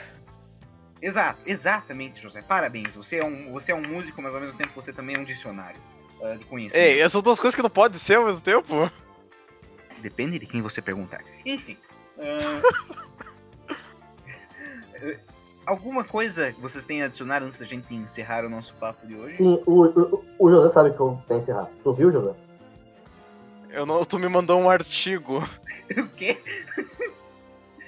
Exato, 1.01 1.41
exatamente, 1.45 2.21
José. 2.21 2.41
Parabéns. 2.43 2.95
Você 2.95 3.17
é 3.17 3.25
um, 3.25 3.51
você 3.53 3.73
é 3.73 3.75
um 3.75 3.83
músico, 3.83 4.23
mas 4.23 4.33
ao 4.33 4.41
mesmo 4.41 4.57
tempo 4.57 4.71
você 4.75 4.93
também 4.93 5.17
é 5.17 5.19
um 5.19 5.25
dicionário 5.25 5.81
uh, 6.21 6.39
de 6.39 6.45
conhecimento. 6.45 6.85
Ei, 6.85 7.01
essas 7.01 7.21
duas 7.21 7.41
coisas 7.41 7.57
que 7.57 7.63
não 7.63 7.71
pode 7.71 7.99
ser 7.99 8.15
ao 8.15 8.27
mesmo 8.27 8.41
tempo? 8.41 8.89
Depende 10.01 10.39
de 10.39 10.47
quem 10.47 10.63
você 10.63 10.81
perguntar. 10.81 11.23
Enfim. 11.45 11.77
Uh... 12.19 12.63
Alguma 15.67 16.05
coisa 16.05 16.53
que 16.53 16.61
vocês 16.61 16.85
têm 16.85 17.03
a 17.03 17.07
adicionar 17.07 17.43
antes 17.43 17.59
da 17.59 17.65
gente 17.65 17.95
encerrar 17.95 18.45
o 18.45 18.49
nosso 18.49 18.75
papo 18.75 19.07
de 19.07 19.15
hoje? 19.15 19.37
Sim, 19.37 19.63
o, 19.65 19.85
o, 19.85 20.25
o 20.39 20.51
José 20.51 20.69
sabe 20.69 20.91
que 20.91 21.01
eu 21.01 21.21
tenho 21.27 21.39
encerrar. 21.39 21.69
Tu 21.85 21.93
viu, 21.93 22.11
José? 22.11 22.35
Eu 23.73 23.87
não, 23.87 24.05
tu 24.05 24.19
me 24.19 24.29
mandou 24.29 24.61
um 24.61 24.69
artigo. 24.69 25.39
o 25.97 26.09
quê? 26.11 26.39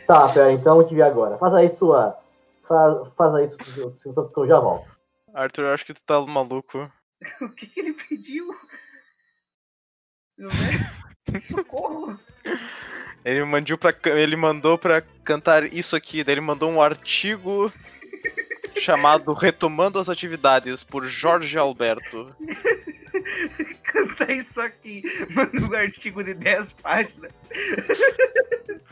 Tá, 0.07 0.29
pera, 0.29 0.51
então 0.51 0.81
eu 0.81 0.87
te 0.87 0.95
vi 0.95 1.03
agora. 1.03 1.37
Faz 1.37 1.55
aí 1.55 1.69
sua. 1.69 2.19
Faz, 2.63 3.09
faz 3.15 3.35
aí 3.35 3.47
sua, 3.47 4.29
que 4.29 4.39
eu 4.39 4.47
já 4.47 4.59
volto. 4.59 4.91
Arthur, 5.35 5.65
eu 5.65 5.75
acho 5.75 5.85
que 5.85 5.93
tu 5.93 6.03
tá 6.03 6.19
maluco. 6.23 6.91
o 7.41 7.49
que 7.51 7.71
ele 7.79 7.93
pediu? 7.93 8.57
Socorro! 11.51 12.19
Ele 13.25 13.45
mandou 13.45 13.79
para 13.79 13.95
ele 14.19 14.37
mandou 14.37 14.79
para 14.79 15.03
cantar 15.23 15.65
isso 15.65 15.97
aqui, 15.97 16.23
daí 16.23 16.35
ele 16.35 16.41
mandou 16.41 16.71
um 16.71 16.83
artigo 16.83 17.73
chamado 18.81 19.33
Retomando 19.33 19.99
as 19.99 20.09
Atividades 20.09 20.85
por 20.85 21.07
Jorge 21.07 21.57
Alberto. 21.59 22.35
Cantar 23.95 24.31
isso 24.35 24.61
aqui, 24.61 25.05
manda 25.31 25.61
um 25.61 25.73
artigo 25.73 26.25
de 26.25 26.35
10 26.35 26.73
páginas. 26.73 27.31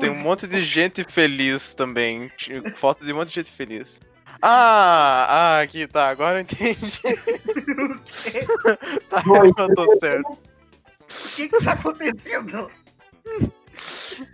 Tem 0.00 0.10
um 0.10 0.18
monte 0.18 0.46
de 0.46 0.62
gente 0.64 1.02
feliz 1.04 1.74
também. 1.74 2.30
Foto 2.76 3.04
de 3.04 3.12
um 3.12 3.16
monte 3.16 3.28
de 3.28 3.34
gente 3.34 3.52
feliz. 3.52 4.00
Ah, 4.42 5.26
ah, 5.28 5.60
aqui 5.62 5.86
tá, 5.86 6.08
agora 6.08 6.38
eu 6.38 6.42
entendi. 6.42 7.00
tá, 9.08 9.22
mandou 9.24 9.98
certo. 9.98 10.32
O 10.32 10.38
que 11.36 11.48
que 11.48 11.64
tá 11.64 11.72
acontecendo? 11.72 12.70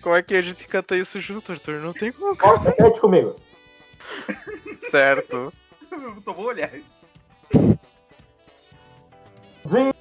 Como 0.02 0.16
é 0.16 0.22
que 0.22 0.34
a 0.34 0.42
gente 0.42 0.66
canta 0.66 0.96
isso 0.96 1.20
junto, 1.20 1.52
Arthur? 1.52 1.78
Não 1.80 1.92
tem 1.92 2.10
como. 2.10 2.34
Cante 2.34 3.00
comigo. 3.00 3.36
Certo. 4.90 5.52
Eu 5.92 6.14
vou 6.24 6.46
olhar. 6.46 6.72
Brasil 9.64 9.92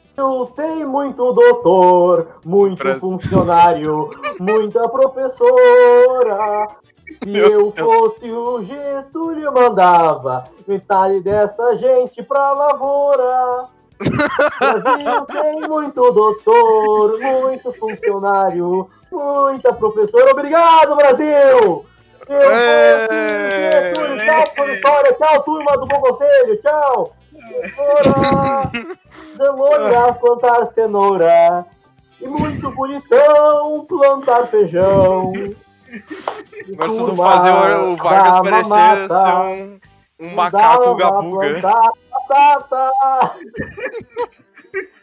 tem 0.56 0.86
muito 0.86 1.32
doutor, 1.34 2.28
muito 2.44 2.78
Brasil. 2.78 3.00
funcionário, 3.00 4.10
muita 4.40 4.88
professora. 4.90 6.68
Se 7.16 7.30
Meu 7.30 7.50
eu 7.50 7.74
fosse 7.74 8.32
o 8.32 8.64
Getúlio, 8.64 9.54
mandava 9.54 10.46
metade 10.68 11.20
dessa 11.20 11.76
gente 11.76 12.24
pra 12.24 12.54
lavoura. 12.54 13.66
Brasil 14.00 15.26
tem 15.42 15.68
muito 15.68 16.12
doutor, 16.12 17.20
muito 17.20 17.72
funcionário, 17.74 18.90
muita 19.12 19.74
professora. 19.74 20.32
Obrigado, 20.32 20.96
Brasil! 20.96 21.86
Eu 22.30 22.40
vou, 23.96 24.18
tchau, 24.18 24.66
Vitória, 24.66 25.14
tchau, 25.14 25.44
turma 25.44 25.78
do 25.78 25.86
Bom 25.86 26.00
Conselho, 26.00 26.58
tchau! 26.60 27.14
Cenoura, 27.52 28.72
demônia 29.38 30.14
plantar 30.14 30.66
cenoura, 30.66 31.66
e 32.20 32.28
muito 32.28 32.72
bonitão 32.72 33.86
plantar 33.86 34.48
feijão. 34.48 35.34
Agora 36.74 36.90
vocês 36.90 37.08
vão 37.08 37.16
fazer 37.18 37.52
o, 37.52 37.96
Vargas 37.98 38.42
parecer 38.42 39.08
ser 39.08 39.36
um, 39.36 39.80
um 40.20 40.36
macaco 40.36 40.96
gabuga. 40.96 41.62
Batata. 41.62 42.92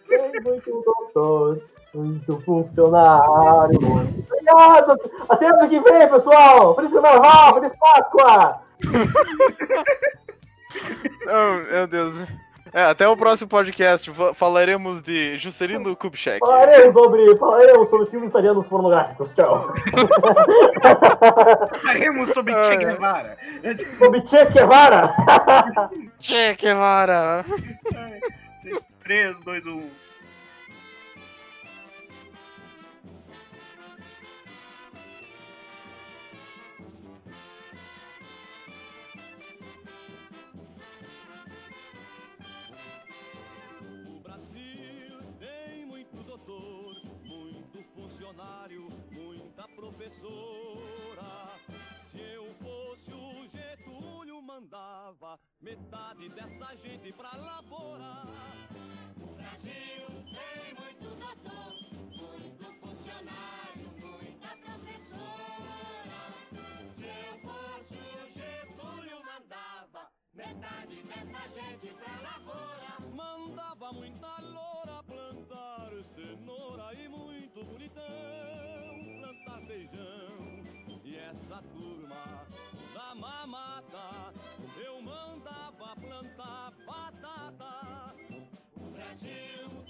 Tem 0.09 0.41
muito 0.43 0.83
doutor, 0.83 1.61
muito 1.93 2.41
funcionário. 2.41 3.79
Obrigado! 3.79 4.99
Até 5.29 5.47
ano 5.49 5.69
que 5.69 5.81
vem, 5.81 6.09
pessoal! 6.09 6.75
Feliz 6.75 6.93
Carnaval! 6.93 7.55
Feliz 7.55 7.73
Páscoa! 7.79 8.63
oh, 11.27 11.73
meu 11.73 11.87
Deus. 11.87 12.15
É, 12.73 12.83
até 12.85 13.09
o 13.09 13.17
próximo 13.17 13.49
podcast 13.49 14.11
falaremos 14.35 15.01
de 15.01 15.39
Juscelino 15.39 15.97
Kubitschek. 15.97 16.39
Falaremos 16.39 16.95
sobre, 16.95 17.37
falaremos 17.37 17.89
sobre 17.89 18.07
filmes 18.11 18.31
italianos 18.31 18.69
pornográficos. 18.69 19.33
Tchau. 19.35 19.73
falaremos 21.83 22.31
sobre 22.31 22.53
Che 22.53 22.77
Guevara. 22.77 23.37
Sobre 23.99 24.21
Che 24.21 24.45
Guevara. 24.47 25.15
che 26.21 26.57
Guevara. 26.57 27.45
3, 29.05 29.35
2, 29.43 29.61
1. 29.65 30.08
Mandava 54.59 55.39
metade 55.61 56.29
dessa 56.31 56.77
gente 56.77 57.13
pra 57.13 57.31
laborar. 57.37 58.27
O 59.21 59.35
Brasil 59.35 60.07
tem 60.35 60.75
muito 60.75 61.17
doutor, 61.17 61.73
muito 62.17 62.65
funcionário, 62.81 63.89
muita 64.01 64.57
professora. 64.57 66.21
Se 66.97 67.05
eu 67.05 67.39
fosse 67.41 67.95
o 67.95 68.33
Getúlio, 68.35 69.19
mandava 69.25 70.11
metade 70.35 71.03
dessa 71.05 71.49
gente 71.55 71.95
pra 71.95 72.21
lavoura. 72.21 73.15
Mandava 73.15 73.93
muita 73.93 74.38
muito 77.59 77.65
bonitão 77.65 78.03
plantar 79.21 79.61
feijão. 79.67 80.63
E 81.05 81.17
essa 81.17 81.63
turma 81.73 82.47
da 82.95 83.15
mamata 83.15 84.33
eu 84.85 85.03
mandava 85.03 85.97
plantar 85.97 86.73
batata. 86.87 88.15
O 88.77 88.91
Brasil 88.91 89.88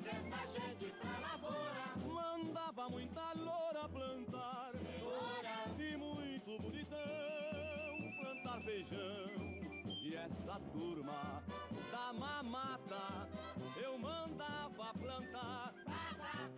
dessa 0.00 0.46
gente 0.52 0.92
pra 1.00 1.18
lavoura. 1.18 1.86
Mandava 2.06 2.88
muita 2.88 3.32
loura 3.32 3.88
plantar 3.88 4.72
Loura, 5.00 5.82
e 5.82 5.96
muito 5.96 6.62
bonitão 6.62 6.98
plantar 8.20 8.60
feijão. 8.62 9.28
E 10.02 10.14
essa 10.14 10.60
turma 10.72 11.42
da 11.90 12.12
mamata 12.12 13.28
eu 13.82 13.98
mandava 13.98 14.92
plantar. 14.98 15.74
batata. 15.84 16.48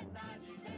Libertad 0.00 0.38
y 0.44 0.77